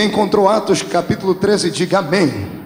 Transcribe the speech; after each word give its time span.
Quem 0.00 0.08
encontrou 0.08 0.48
Atos 0.48 0.80
capítulo 0.82 1.34
13, 1.34 1.70
diga 1.70 1.98
amém. 1.98 2.64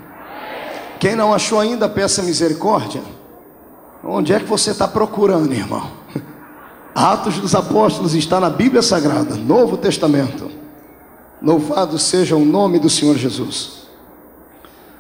Quem 1.01 1.17
não 1.17 1.35
achou 1.35 1.59
ainda, 1.59 1.89
peça 1.89 2.23
misericórdia. 2.23 3.03
Onde 4.05 4.33
é 4.33 4.39
que 4.39 4.45
você 4.45 4.71
está 4.71 4.87
procurando, 4.87 5.53
irmão? 5.53 5.91
Atos 6.95 7.41
dos 7.41 7.53
Apóstolos 7.53 8.15
está 8.15 8.39
na 8.39 8.49
Bíblia 8.49 8.83
Sagrada, 8.83 9.35
Novo 9.35 9.77
Testamento. 9.77 10.49
Louvado 11.43 11.99
seja 11.99 12.37
o 12.37 12.45
nome 12.45 12.79
do 12.79 12.89
Senhor 12.89 13.17
Jesus. 13.17 13.89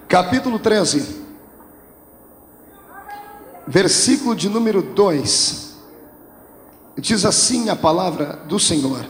Capítulo 0.08 0.58
13, 0.58 1.20
versículo 3.64 4.34
de 4.34 4.48
número 4.48 4.82
2. 4.82 5.76
Diz 6.98 7.24
assim 7.24 7.68
a 7.68 7.76
palavra 7.76 8.40
do 8.48 8.58
Senhor: 8.58 9.06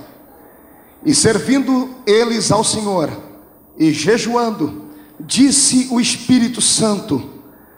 E 1.04 1.14
servindo 1.14 1.90
eles 2.06 2.50
ao 2.50 2.64
Senhor, 2.64 3.10
e 3.78 3.92
jejuando, 3.92 4.84
disse 5.20 5.88
o 5.90 6.00
Espírito 6.00 6.60
Santo: 6.60 7.22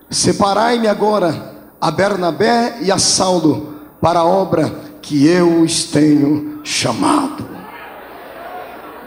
Separai-me 0.09 0.87
agora 0.87 1.55
a 1.81 1.91
Bernabé 1.91 2.79
e 2.83 2.93
a 2.93 2.99
Saulo 2.99 3.75
para 4.01 4.21
a 4.21 4.25
obra 4.25 4.73
que 5.03 5.27
eu 5.27 5.63
os 5.63 5.85
tenho 5.85 6.61
chamado. 6.63 7.47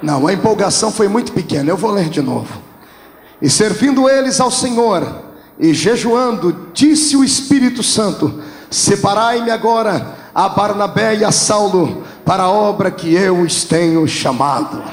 Não, 0.02 0.28
a 0.28 0.34
empolgação 0.34 0.92
foi 0.92 1.08
muito 1.08 1.32
pequena, 1.34 1.70
eu 1.70 1.78
vou 1.78 1.92
ler 1.92 2.10
de 2.10 2.22
novo. 2.22 2.62
E 3.42 3.50
servindo 3.50 4.10
eles 4.10 4.40
ao 4.40 4.52
Senhor, 4.52 5.24
e 5.58 5.74
jejuando, 5.74 6.68
disse 6.74 7.16
o 7.16 7.24
Espírito 7.24 7.84
Santo: 7.84 8.42
Separai-me 8.70 9.52
agora 9.52 10.16
a 10.34 10.48
Barnabé 10.48 11.18
e 11.18 11.24
a 11.24 11.32
Saulo 11.32 12.04
para 12.30 12.44
a 12.44 12.52
obra 12.52 12.92
que 12.92 13.12
eu 13.12 13.42
os 13.42 13.64
tenho 13.64 14.08
chamado. 14.08 14.84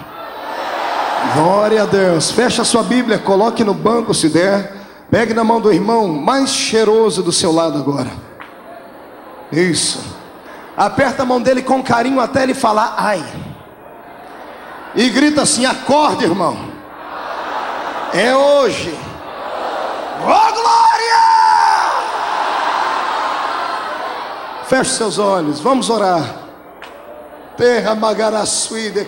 Glória 1.35 1.83
a 1.83 1.85
Deus. 1.85 2.31
Fecha 2.31 2.63
a 2.63 2.65
sua 2.65 2.83
Bíblia, 2.83 3.19
coloque 3.19 3.63
no 3.63 3.75
banco 3.75 4.15
se 4.15 4.31
der. 4.31 4.75
Pegue 5.11 5.35
na 5.35 5.45
mão 5.45 5.61
do 5.61 5.71
irmão 5.71 6.09
mais 6.09 6.49
cheiroso 6.49 7.23
do 7.23 7.31
seu 7.31 7.53
lado 7.53 7.77
agora. 7.77 8.11
Isso. 9.53 10.03
Aperta 10.75 11.25
a 11.25 11.27
mão 11.27 11.39
dele 11.39 11.61
com 11.61 11.83
carinho 11.83 12.21
até 12.21 12.43
ele 12.43 12.55
falar 12.55 12.95
ai. 12.97 13.23
E 14.95 15.11
grita 15.11 15.43
assim: 15.43 15.67
acorda, 15.67 16.25
irmão. 16.25 16.57
É 18.15 18.35
hoje. 18.35 18.99
Oh, 20.23 20.55
glória! 20.55 21.17
Feche 24.65 24.91
seus 24.93 25.19
olhos, 25.19 25.61
vamos 25.61 25.91
orar. 25.91 26.46
Terra 27.57 27.95
magarasui 27.95 28.91
de 28.91 29.07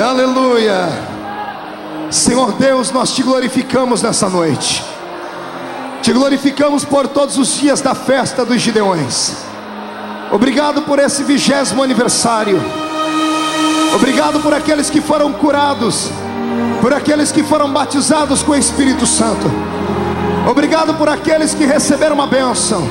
Aleluia. 0.00 0.88
Senhor 2.10 2.52
Deus, 2.52 2.92
nós 2.92 3.12
te 3.12 3.24
glorificamos 3.24 4.02
nessa 4.02 4.28
noite. 4.28 4.84
Te 6.00 6.12
glorificamos 6.12 6.84
por 6.84 7.08
todos 7.08 7.36
os 7.38 7.58
dias 7.58 7.80
da 7.80 7.94
festa 7.94 8.44
dos 8.44 8.60
Gideões. 8.60 9.34
Obrigado 10.30 10.82
por 10.82 11.00
esse 11.00 11.24
vigésimo 11.24 11.82
aniversário. 11.82 12.62
Obrigado 13.96 14.38
por 14.40 14.54
aqueles 14.54 14.88
que 14.88 15.00
foram 15.00 15.32
curados, 15.32 16.08
por 16.80 16.94
aqueles 16.94 17.32
que 17.32 17.42
foram 17.42 17.72
batizados 17.72 18.44
com 18.44 18.52
o 18.52 18.56
Espírito 18.56 19.06
Santo. 19.06 19.50
Obrigado 20.48 20.94
por 20.94 21.08
aqueles 21.08 21.54
que 21.54 21.64
receberam 21.64 22.14
uma 22.14 22.26
bênção. 22.26 22.86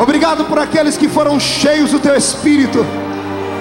Obrigado 0.00 0.44
por 0.44 0.58
aqueles 0.58 0.96
que 0.96 1.08
foram 1.08 1.38
cheios 1.38 1.90
do 1.90 1.98
teu 1.98 2.16
Espírito 2.16 2.84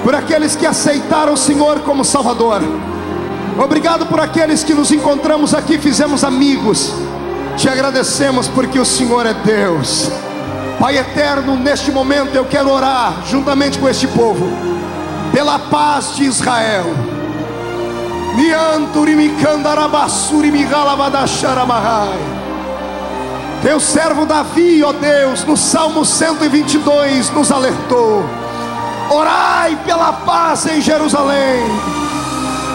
por 0.04 0.14
aqueles 0.14 0.56
que 0.56 0.66
aceitaram 0.66 1.34
o 1.34 1.38
Senhor 1.38 1.80
como 1.80 2.04
Salvador. 2.04 2.62
Obrigado 3.58 4.06
por 4.06 4.20
aqueles 4.20 4.64
que 4.64 4.74
nos 4.74 4.92
encontramos 4.92 5.54
aqui, 5.54 5.78
fizemos 5.78 6.24
amigos. 6.24 6.94
Te 7.56 7.70
agradecemos 7.70 8.48
porque 8.50 8.78
o 8.80 8.86
Senhor 8.86 9.26
é 9.26 9.34
Deus. 9.34 10.12
Pai 10.80 10.98
eterno, 10.98 11.56
neste 11.56 11.92
momento 11.92 12.36
eu 12.36 12.46
quero 12.46 12.70
orar 12.70 13.24
juntamente 13.26 13.80
com 13.80 13.88
este 13.88 14.08
povo 14.08 14.46
pela 15.32 15.58
paz 15.58 16.16
de 16.16 16.26
Israel. 16.26 16.86
Teu 23.64 23.80
servo 23.80 24.26
Davi, 24.26 24.84
ó 24.84 24.92
Deus, 24.92 25.46
no 25.46 25.56
Salmo 25.56 26.04
122 26.04 27.30
nos 27.30 27.50
alertou 27.50 28.24
Orai 29.10 29.78
pela 29.86 30.12
paz 30.12 30.66
em 30.66 30.82
Jerusalém. 30.82 31.64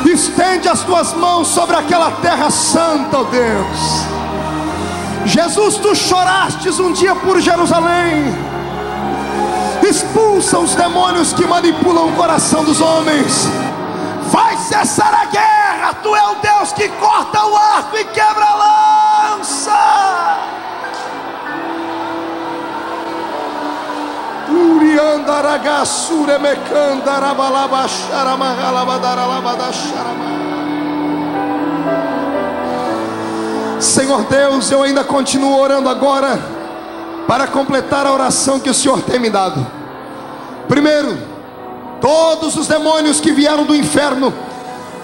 Estende 0.06 0.68
as 0.68 0.80
tuas 0.80 1.12
mãos 1.12 1.48
sobre 1.48 1.76
aquela 1.76 2.10
terra 2.22 2.50
santa, 2.50 3.18
ó 3.18 3.24
Deus. 3.24 4.06
Jesus, 5.26 5.76
tu 5.76 5.94
chorastes 5.94 6.78
um 6.78 6.92
dia 6.92 7.14
por 7.14 7.40
Jerusalém. 7.40 8.34
Expulsa 9.82 10.58
os 10.58 10.74
demônios 10.74 11.32
que 11.32 11.46
manipulam 11.46 12.08
o 12.08 12.12
coração 12.12 12.64
dos 12.64 12.80
homens. 12.80 13.46
Vai 14.30 14.56
cessar 14.56 15.12
a 15.12 15.24
guerra. 15.26 15.94
Tu 16.02 16.14
é 16.14 16.28
o 16.28 16.34
Deus 16.36 16.72
que 16.72 16.88
corta 16.88 17.44
o 17.44 17.56
arco 17.56 17.96
e 17.96 18.04
quebra 18.04 18.44
a 18.44 19.36
lança. 19.36 20.57
Senhor 33.80 34.24
Deus, 34.24 34.70
eu 34.70 34.82
ainda 34.82 35.04
continuo 35.04 35.58
orando 35.58 35.88
agora 35.88 36.38
para 37.26 37.46
completar 37.46 38.06
a 38.06 38.12
oração 38.12 38.58
que 38.58 38.70
o 38.70 38.74
Senhor 38.74 39.02
tem 39.02 39.18
me 39.18 39.30
dado. 39.30 39.64
Primeiro, 40.66 41.16
todos 42.00 42.56
os 42.56 42.66
demônios 42.66 43.20
que 43.20 43.32
vieram 43.32 43.64
do 43.64 43.74
inferno 43.74 44.32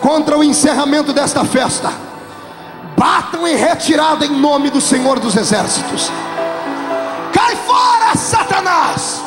contra 0.01 0.37
o 0.37 0.45
encerramento 0.45 1.13
desta 1.13 1.45
festa, 1.45 1.93
batam 2.97 3.47
em 3.47 3.57
retirada 3.57 4.25
em 4.25 4.31
nome 4.31 4.71
do 4.71 4.81
Senhor 4.81 5.19
dos 5.19 5.37
Exércitos. 5.37 6.11
Cai 7.45 7.57
fora, 7.57 8.17
Satanás! 8.17 9.23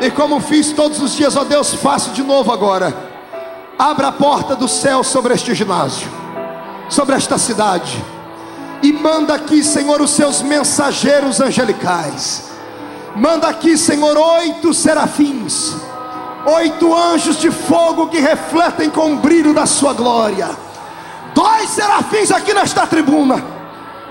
E 0.00 0.10
como 0.10 0.40
fiz 0.40 0.72
todos 0.72 0.98
os 1.02 1.14
dias, 1.14 1.36
ó 1.36 1.44
Deus, 1.44 1.74
faço 1.74 2.12
de 2.12 2.22
novo 2.22 2.50
agora. 2.50 2.96
Abra 3.78 4.08
a 4.08 4.12
porta 4.12 4.56
do 4.56 4.66
céu 4.66 5.04
sobre 5.04 5.34
este 5.34 5.54
ginásio, 5.54 6.08
sobre 6.88 7.16
esta 7.16 7.36
cidade, 7.36 8.02
e 8.82 8.94
manda 8.94 9.34
aqui, 9.34 9.62
Senhor, 9.62 10.00
os 10.00 10.12
seus 10.12 10.40
mensageiros 10.40 11.38
angelicais. 11.38 12.50
Manda 13.14 13.46
aqui, 13.46 13.76
Senhor, 13.76 14.16
oito 14.16 14.72
serafins, 14.72 15.76
oito 16.46 16.94
anjos 16.94 17.36
de 17.36 17.50
fogo 17.50 18.08
que 18.08 18.20
refletem 18.20 18.88
com 18.88 19.12
o 19.12 19.16
brilho 19.16 19.52
da 19.52 19.66
Sua 19.66 19.92
glória. 19.92 20.48
Dois 21.34 21.68
serafins 21.68 22.30
aqui 22.30 22.54
nesta 22.54 22.86
tribuna, 22.86 23.57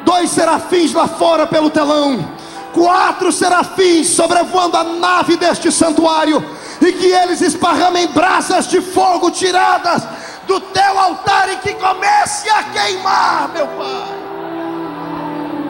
dois 0.07 0.29
serafins 0.29 0.93
lá 0.93 1.05
fora 1.05 1.45
pelo 1.45 1.69
telão 1.69 2.37
quatro 2.77 3.31
serafins 3.31 4.07
sobrevoando 4.09 4.77
a 4.77 4.83
nave 4.83 5.35
deste 5.35 5.71
santuário, 5.71 6.43
e 6.79 6.93
que 6.93 7.07
eles 7.07 7.41
esparramem 7.41 8.07
brasas 8.07 8.67
de 8.67 8.79
fogo 8.79 9.31
tiradas 9.31 10.03
do 10.45 10.59
teu 10.59 10.99
altar 10.99 11.51
e 11.51 11.57
que 11.57 11.73
comece 11.73 12.47
a 12.51 12.63
queimar, 12.63 13.49
meu 13.49 13.67
Pai. 13.67 14.17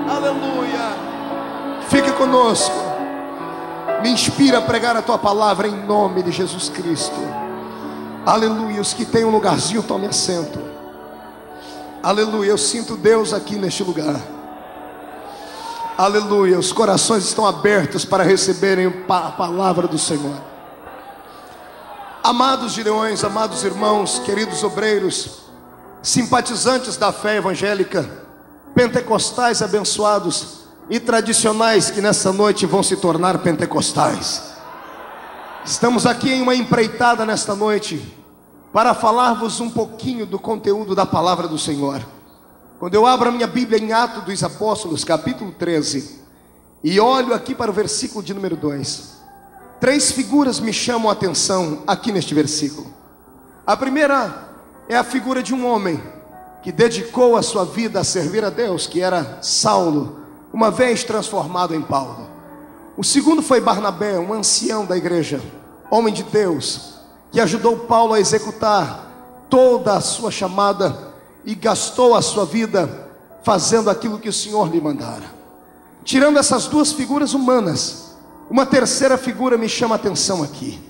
Aleluia. 0.09 0.98
Fique 1.88 2.12
conosco. 2.12 2.75
Me 4.04 4.10
inspira 4.10 4.57
a 4.57 4.62
pregar 4.62 4.98
a 4.98 5.01
tua 5.01 5.18
palavra 5.18 5.68
em 5.68 5.86
nome 5.86 6.22
de 6.24 6.31
Jesus 6.31 6.68
Cristo. 6.68 7.16
Aleluia. 8.25 8.81
Os 8.81 8.94
que 8.94 9.06
têm 9.06 9.24
um 9.24 9.31
lugarzinho, 9.31 9.81
tome 9.81 10.06
assento. 10.06 10.67
Aleluia. 12.07 12.51
Eu 12.51 12.57
sinto 12.57 12.95
Deus 12.95 13.33
aqui 13.33 13.57
neste 13.57 13.83
lugar. 13.83 14.15
Aleluia. 15.98 16.57
Os 16.57 16.71
corações 16.71 17.25
estão 17.25 17.45
abertos 17.45 18.06
para 18.06 18.24
receberem 18.24 18.88
a 19.09 19.31
palavra 19.31 19.89
do 19.89 19.98
Senhor. 19.98 20.38
Amados 22.24 22.71
gideões, 22.71 23.25
amados 23.25 23.62
irmãos, 23.65 24.19
queridos 24.19 24.63
obreiros, 24.63 25.39
simpatizantes 26.01 26.95
da 26.95 27.12
fé 27.12 27.36
evangélica, 27.36 28.09
pentecostais 28.74 29.62
abençoados 29.62 30.62
e 30.89 31.01
tradicionais 31.01 31.92
que 31.92 32.00
nessa 32.00 32.31
noite 32.31 32.65
vão 32.65 32.81
se 32.81 32.95
tornar 32.95 33.39
pentecostais. 33.39 34.54
Estamos 35.65 36.06
aqui 36.06 36.31
em 36.31 36.42
uma 36.42 36.56
empreitada 36.56 37.25
nesta 37.25 37.54
noite 37.54 38.18
para 38.72 38.94
falar-vos 38.94 39.60
um 39.60 39.69
pouquinho 39.69 40.25
do 40.25 40.40
conteúdo 40.40 40.96
da 40.96 41.06
palavra 41.06 41.48
do 41.48 41.58
Senhor. 41.58 42.06
Quando 42.80 42.96
eu 42.96 43.06
abro 43.06 43.30
a 43.30 43.31
minha 43.31 43.48
Bíblia 43.48 43.80
em 43.80 43.92
Atos 43.92 44.24
dos 44.24 44.44
Apóstolos, 44.44 45.04
capítulo 45.04 45.52
13, 45.52 46.22
e 46.84 47.00
olho 47.00 47.34
aqui 47.34 47.56
para 47.56 47.72
o 47.72 47.74
versículo 47.74 48.24
de 48.24 48.34
número 48.34 48.56
2, 48.56 49.18
Três 49.80 50.12
figuras 50.12 50.60
me 50.60 50.74
chamam 50.74 51.08
a 51.08 51.14
atenção 51.14 51.84
aqui 51.86 52.12
neste 52.12 52.34
versículo. 52.34 52.88
A 53.66 53.78
primeira 53.78 54.50
é 54.90 54.98
a 54.98 55.04
figura 55.04 55.44
de 55.44 55.54
um 55.54 55.68
homem 55.68 56.02
que 56.64 56.72
dedicou 56.72 57.36
a 57.36 57.44
sua 57.44 57.64
vida 57.64 58.00
a 58.00 58.04
servir 58.04 58.44
a 58.44 58.50
Deus, 58.50 58.88
que 58.88 59.02
era 59.02 59.38
Saulo, 59.40 60.22
uma 60.52 60.72
vez 60.72 61.04
transformado 61.04 61.75
em 61.75 61.81
Paulo. 61.81 62.28
O 62.98 63.04
segundo 63.04 63.44
foi 63.44 63.62
Barnabé, 63.62 64.18
um 64.18 64.34
ancião 64.34 64.84
da 64.84 64.98
igreja, 64.98 65.40
homem 65.92 66.12
de 66.12 66.24
Deus, 66.24 66.96
que 67.31 67.39
ajudou 67.39 67.77
Paulo 67.77 68.13
a 68.13 68.19
executar 68.19 69.45
toda 69.50 69.94
a 69.94 70.01
sua 70.01 70.31
chamada 70.31 71.13
e 71.45 71.56
gastou 71.56 72.15
a 72.15 72.21
sua 72.21 72.45
vida 72.45 73.07
fazendo 73.44 73.89
aquilo 73.89 74.19
que 74.19 74.29
o 74.29 74.33
Senhor 74.33 74.69
lhe 74.69 74.81
mandara. 74.81 75.24
Tirando 76.03 76.38
essas 76.38 76.68
duas 76.68 76.91
figuras 76.91 77.33
humanas, 77.33 78.15
uma 78.50 78.65
terceira 78.65 79.18
figura 79.18 79.57
me 79.57 79.68
chama 79.69 79.95
a 79.95 79.97
atenção 79.97 80.44
aqui. 80.44 80.81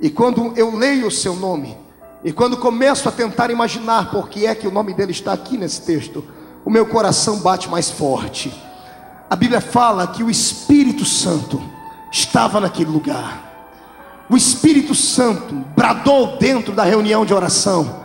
E 0.00 0.10
quando 0.10 0.52
eu 0.56 0.76
leio 0.76 1.06
o 1.06 1.10
seu 1.10 1.34
nome, 1.34 1.76
e 2.24 2.32
quando 2.32 2.56
começo 2.56 3.08
a 3.08 3.12
tentar 3.12 3.50
imaginar 3.50 4.10
por 4.10 4.28
que 4.28 4.46
é 4.46 4.54
que 4.54 4.66
o 4.66 4.70
nome 4.70 4.94
dele 4.94 5.12
está 5.12 5.32
aqui 5.32 5.56
nesse 5.56 5.82
texto, 5.82 6.24
o 6.64 6.70
meu 6.70 6.86
coração 6.86 7.38
bate 7.38 7.68
mais 7.68 7.90
forte. 7.90 8.52
A 9.28 9.34
Bíblia 9.34 9.60
fala 9.60 10.06
que 10.06 10.22
o 10.22 10.30
Espírito 10.30 11.04
Santo 11.04 11.60
estava 12.12 12.60
naquele 12.60 12.90
lugar. 12.90 13.51
O 14.32 14.36
Espírito 14.36 14.94
Santo 14.94 15.54
bradou 15.76 16.38
dentro 16.38 16.72
da 16.72 16.84
reunião 16.84 17.22
de 17.22 17.34
oração, 17.34 18.00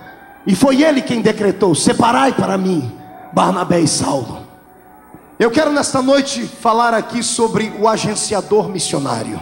e 0.46 0.54
foi 0.54 0.84
ele 0.84 1.02
quem 1.02 1.22
decretou: 1.22 1.74
separai 1.74 2.34
para 2.34 2.58
mim 2.58 2.92
Barnabé 3.32 3.80
e 3.80 3.88
Saulo. 3.88 4.40
Eu 5.40 5.50
quero 5.50 5.72
nesta 5.72 6.02
noite 6.02 6.46
falar 6.46 6.94
aqui 6.94 7.24
sobre 7.24 7.72
o 7.80 7.88
agenciador 7.88 8.68
missionário. 8.68 9.42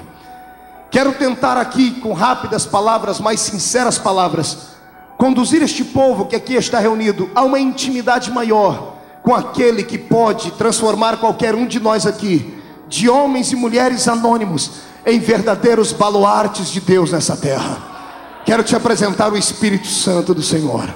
Quero 0.91 1.13
tentar 1.13 1.57
aqui, 1.57 1.89
com 2.01 2.13
rápidas 2.13 2.67
palavras, 2.67 3.19
mais 3.19 3.39
sinceras 3.39 3.97
palavras, 3.97 4.75
conduzir 5.17 5.63
este 5.63 5.83
povo 5.83 6.27
que 6.27 6.35
aqui 6.35 6.53
está 6.53 6.77
reunido 6.77 7.31
a 7.33 7.41
uma 7.41 7.59
intimidade 7.59 8.29
maior 8.29 8.93
com 9.23 9.33
aquele 9.33 9.83
que 9.83 9.97
pode 9.97 10.51
transformar 10.51 11.17
qualquer 11.17 11.55
um 11.55 11.65
de 11.65 11.79
nós 11.79 12.05
aqui, 12.05 12.61
de 12.87 13.09
homens 13.09 13.51
e 13.51 13.55
mulheres 13.55 14.07
anônimos, 14.07 14.85
em 15.05 15.19
verdadeiros 15.19 15.91
baluartes 15.91 16.69
de 16.69 16.79
Deus 16.81 17.11
nessa 17.11 17.37
terra. 17.37 17.77
Quero 18.45 18.63
te 18.63 18.75
apresentar 18.75 19.31
o 19.31 19.37
Espírito 19.37 19.87
Santo 19.87 20.33
do 20.33 20.41
Senhor. 20.41 20.93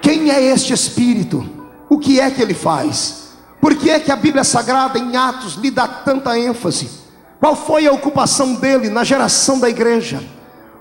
Quem 0.00 0.30
é 0.30 0.42
este 0.42 0.72
Espírito? 0.72 1.44
O 1.88 1.98
que 1.98 2.20
é 2.20 2.30
que 2.30 2.40
ele 2.40 2.54
faz? 2.54 3.22
Por 3.60 3.74
que 3.76 3.90
é 3.90 4.00
que 4.00 4.10
a 4.10 4.16
Bíblia 4.16 4.44
Sagrada 4.44 4.98
em 4.98 5.16
Atos 5.16 5.54
lhe 5.54 5.70
dá 5.70 5.86
tanta 5.86 6.38
ênfase? 6.38 6.90
Qual 7.38 7.54
foi 7.54 7.86
a 7.86 7.92
ocupação 7.92 8.54
dele 8.54 8.88
na 8.88 9.04
geração 9.04 9.58
da 9.58 9.68
igreja? 9.68 10.22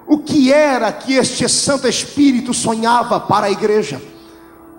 O 0.08 0.20
que 0.20 0.52
era 0.52 0.92
que 0.92 1.14
este 1.14 1.48
Santo 1.48 1.88
Espírito 1.88 2.54
sonhava 2.54 3.20
para 3.20 3.48
a 3.48 3.52
igreja? 3.52 4.02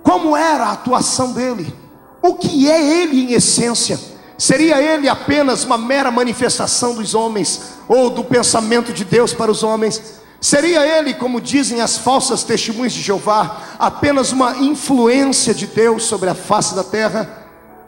Como 0.02 0.36
era 0.36 0.66
a 0.66 0.72
atuação 0.72 1.32
dele? 1.32 1.72
O 2.20 2.34
que 2.34 2.70
é 2.70 3.02
ele 3.02 3.24
em 3.24 3.32
essência? 3.32 3.98
Seria 4.38 4.82
ele 4.82 5.08
apenas 5.08 5.64
uma 5.64 5.78
mera 5.78 6.10
manifestação 6.10 6.94
dos 6.94 7.14
homens 7.14 7.74
ou 7.88 8.10
do 8.10 8.24
pensamento 8.24 8.92
de 8.92 9.04
Deus 9.04 9.32
para 9.32 9.50
os 9.50 9.62
homens? 9.62 10.20
Seria 10.40 10.84
ele, 10.98 11.14
como 11.14 11.40
dizem 11.40 11.80
as 11.80 11.98
falsas 11.98 12.42
testemunhas 12.42 12.92
de 12.92 13.00
Jeová, 13.00 13.60
apenas 13.78 14.32
uma 14.32 14.56
influência 14.58 15.54
de 15.54 15.66
Deus 15.66 16.04
sobre 16.04 16.28
a 16.28 16.34
face 16.34 16.74
da 16.74 16.82
terra? 16.82 17.42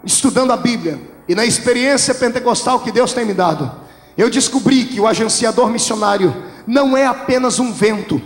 estudando 0.05 0.53
a 0.53 0.57
Bíblia 0.57 1.01
e 1.29 1.35
na 1.35 1.45
experiência 1.45 2.15
pentecostal 2.15 2.81
que 2.81 2.93
Deus 2.93 3.13
tem 3.13 3.25
me 3.25 3.33
dado, 3.35 3.71
eu 4.17 4.29
descobri 4.29 4.85
que 4.85 5.01
o 5.01 5.07
agenciador 5.07 5.69
missionário 5.69 6.35
não 6.67 6.97
é 6.97 7.07
apenas 7.07 7.59
um 7.59 7.73
vento, 7.73 8.21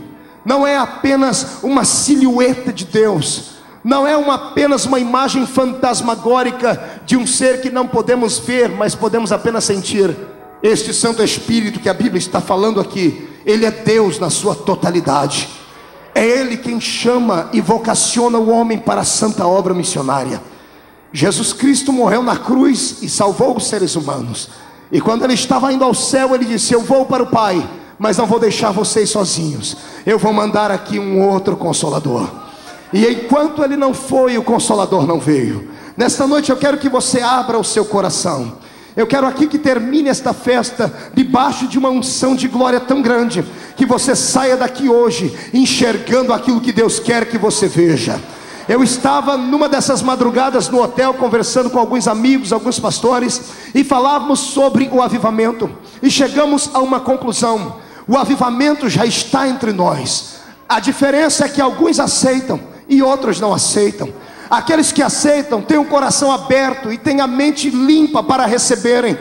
não 0.45 0.67
é 0.67 0.77
apenas 0.77 1.59
uma 1.63 1.83
silhueta 1.83 2.71
de 2.71 2.85
Deus, 2.85 3.58
não 3.89 4.05
é 4.05 4.15
uma, 4.15 4.35
apenas 4.35 4.85
uma 4.85 4.99
imagem 4.99 5.47
fantasmagórica 5.47 7.01
de 7.07 7.17
um 7.17 7.25
ser 7.25 7.59
que 7.59 7.71
não 7.71 7.87
podemos 7.87 8.37
ver, 8.37 8.69
mas 8.69 8.93
podemos 8.93 9.31
apenas 9.31 9.63
sentir. 9.63 10.15
Este 10.61 10.93
Santo 10.93 11.23
Espírito 11.23 11.79
que 11.79 11.89
a 11.89 11.93
Bíblia 11.93 12.19
está 12.19 12.39
falando 12.39 12.79
aqui, 12.79 13.27
ele 13.43 13.65
é 13.65 13.71
Deus 13.71 14.19
na 14.19 14.29
sua 14.29 14.53
totalidade. 14.53 15.49
É 16.13 16.23
Ele 16.23 16.57
quem 16.57 16.79
chama 16.79 17.49
e 17.51 17.61
vocaciona 17.61 18.37
o 18.37 18.49
homem 18.49 18.77
para 18.77 19.01
a 19.01 19.05
santa 19.05 19.47
obra 19.47 19.73
missionária. 19.73 20.39
Jesus 21.11 21.51
Cristo 21.51 21.91
morreu 21.91 22.21
na 22.21 22.37
cruz 22.37 22.97
e 23.01 23.09
salvou 23.09 23.57
os 23.57 23.67
seres 23.67 23.95
humanos. 23.95 24.49
E 24.91 25.01
quando 25.01 25.23
ele 25.23 25.33
estava 25.33 25.73
indo 25.73 25.83
ao 25.83 25.95
céu, 25.95 26.35
ele 26.35 26.45
disse: 26.45 26.73
Eu 26.73 26.81
vou 26.81 27.07
para 27.07 27.23
o 27.23 27.27
Pai, 27.27 27.67
mas 27.97 28.17
não 28.17 28.27
vou 28.27 28.39
deixar 28.39 28.71
vocês 28.71 29.09
sozinhos. 29.09 29.77
Eu 30.05 30.19
vou 30.19 30.31
mandar 30.31 30.69
aqui 30.69 30.99
um 30.99 31.27
outro 31.27 31.57
consolador. 31.57 32.48
E 32.91 33.05
enquanto 33.05 33.63
ele 33.63 33.75
não 33.75 33.93
foi, 33.93 34.37
o 34.37 34.43
consolador 34.43 35.05
não 35.05 35.19
veio. 35.19 35.69
Nesta 35.95 36.25
noite 36.25 36.49
eu 36.49 36.57
quero 36.57 36.77
que 36.77 36.89
você 36.89 37.21
abra 37.21 37.57
o 37.57 37.63
seu 37.63 37.85
coração. 37.85 38.57
Eu 38.95 39.05
quero 39.05 39.27
aqui 39.27 39.47
que 39.47 39.59
termine 39.59 40.09
esta 40.09 40.33
festa 40.33 40.91
debaixo 41.13 41.67
de 41.67 41.77
uma 41.77 41.89
unção 41.89 42.35
de 42.35 42.47
glória 42.47 42.79
tão 42.79 43.01
grande, 43.01 43.45
que 43.77 43.85
você 43.85 44.15
saia 44.15 44.57
daqui 44.57 44.89
hoje 44.89 45.33
enxergando 45.53 46.33
aquilo 46.33 46.59
que 46.59 46.71
Deus 46.71 46.99
quer 46.99 47.25
que 47.25 47.37
você 47.37 47.67
veja. 47.67 48.19
Eu 48.67 48.83
estava 48.83 49.37
numa 49.37 49.69
dessas 49.69 50.01
madrugadas 50.01 50.69
no 50.69 50.81
hotel 50.81 51.13
conversando 51.13 51.69
com 51.69 51.79
alguns 51.79 52.07
amigos, 52.07 52.53
alguns 52.53 52.79
pastores, 52.79 53.41
e 53.73 53.83
falávamos 53.83 54.39
sobre 54.39 54.89
o 54.91 55.01
avivamento. 55.01 55.69
E 56.03 56.09
chegamos 56.09 56.69
a 56.73 56.79
uma 56.79 56.99
conclusão: 56.99 57.77
o 58.07 58.17
avivamento 58.17 58.89
já 58.89 59.05
está 59.05 59.47
entre 59.47 59.71
nós. 59.71 60.39
A 60.67 60.79
diferença 60.79 61.45
é 61.45 61.49
que 61.49 61.61
alguns 61.61 61.99
aceitam 61.99 62.59
e 62.89 63.01
outros 63.01 63.39
não 63.39 63.53
aceitam. 63.53 64.11
Aqueles 64.49 64.91
que 64.91 65.03
aceitam 65.03 65.61
têm 65.61 65.77
o 65.77 65.85
coração 65.85 66.31
aberto 66.31 66.91
e 66.91 66.97
têm 66.97 67.21
a 67.21 67.27
mente 67.27 67.69
limpa 67.69 68.23
para 68.23 68.47
receberem. 68.47 69.17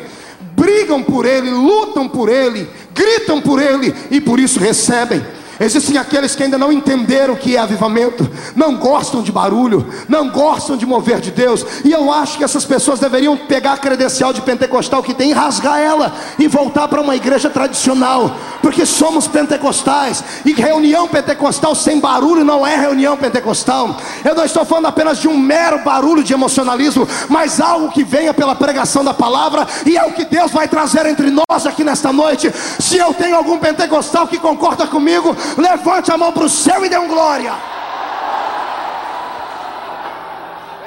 Brigam 0.57 1.03
por 1.03 1.27
ele, 1.27 1.51
lutam 1.51 2.09
por 2.09 2.29
ele, 2.29 2.69
gritam 2.95 3.41
por 3.41 3.61
ele 3.61 3.95
e 4.11 4.21
por 4.21 4.41
isso 4.41 4.59
recebem. 4.59 5.23
Existem 5.61 5.99
aqueles 5.99 6.37
que 6.37 6.43
ainda 6.43 6.57
não 6.57 6.73
entenderam 6.73 7.35
o 7.35 7.37
que 7.37 7.57
é 7.57 7.59
avivamento, 7.59 8.29
não 8.55 8.77
gostam 8.77 9.23
de 9.23 9.33
barulho, 9.33 9.87
não 10.09 10.31
gostam 10.31 10.77
de 10.77 10.87
mover 10.87 11.21
de 11.21 11.31
Deus, 11.31 11.65
e 11.85 11.93
eu 11.93 12.13
acho 12.13 12.39
que 12.39 12.45
essas 12.45 12.65
pessoas 12.65 13.01
deveriam 13.01 13.37
pegar 13.37 13.73
a 13.73 13.79
credencial 13.79 14.33
de 14.33 14.41
pentecostal 14.41 15.03
que 15.03 15.15
tem, 15.15 15.33
rasgar 15.33 15.79
ela 15.79 16.15
e 16.39 16.47
voltar 16.47 16.87
para 16.87 17.01
uma 17.01 17.17
igreja 17.17 17.51
tradicional, 17.51 18.37
porque 18.63 18.87
somos 18.87 19.27
pentecostais, 19.27 20.23
e 20.45 20.53
reunião 20.53 21.09
pentecostal 21.09 21.75
sem 21.75 21.99
barulho 21.99 22.45
não 22.45 22.67
é 22.67 22.77
reunião 22.77 23.17
pentecostal. 23.17 23.97
Eu 24.25 24.35
não 24.35 24.45
estou 24.45 24.65
falando 24.65 24.87
apenas 24.87 25.19
de 25.19 25.29
um 25.29 25.37
mero 25.37 25.83
barulho 25.83 26.23
de 26.23 26.33
emocionalismo, 26.33 27.07
mas 27.29 27.61
algo 27.61 27.91
que 27.91 28.05
venha 28.05 28.33
pela 28.33 28.55
pregação 28.55 29.05
da 29.05 29.13
palavra, 29.13 29.67
e 29.85 29.97
é 29.97 30.05
o 30.05 30.13
que 30.13 30.25
Deus 30.25 30.53
vai 30.53 30.69
trazer 30.69 31.05
entre 31.07 31.31
nós 31.31 31.67
aqui 31.67 31.83
nesta 31.83 32.13
noite. 32.13 32.53
Se 32.79 32.97
eu 32.97 33.13
tenho 33.13 33.37
algum 33.37 33.59
pentecostal 33.59 34.27
que 34.29 34.39
concorda 34.39 34.87
comigo, 34.87 35.37
Levante 35.57 36.13
a 36.13 36.17
mão 36.19 36.33
para 36.33 36.45
o 36.45 36.49
céu 36.49 36.85
e 36.85 36.89
dê 36.89 36.99
um 36.99 37.09
glória. 37.09 37.53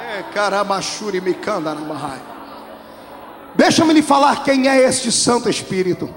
É, 0.08 0.22
Deixa-me 3.54 3.92
lhe 3.92 4.02
falar 4.02 4.42
quem 4.42 4.68
é 4.68 4.78
este 4.88 5.12
Santo 5.12 5.48
Espírito. 5.48 6.08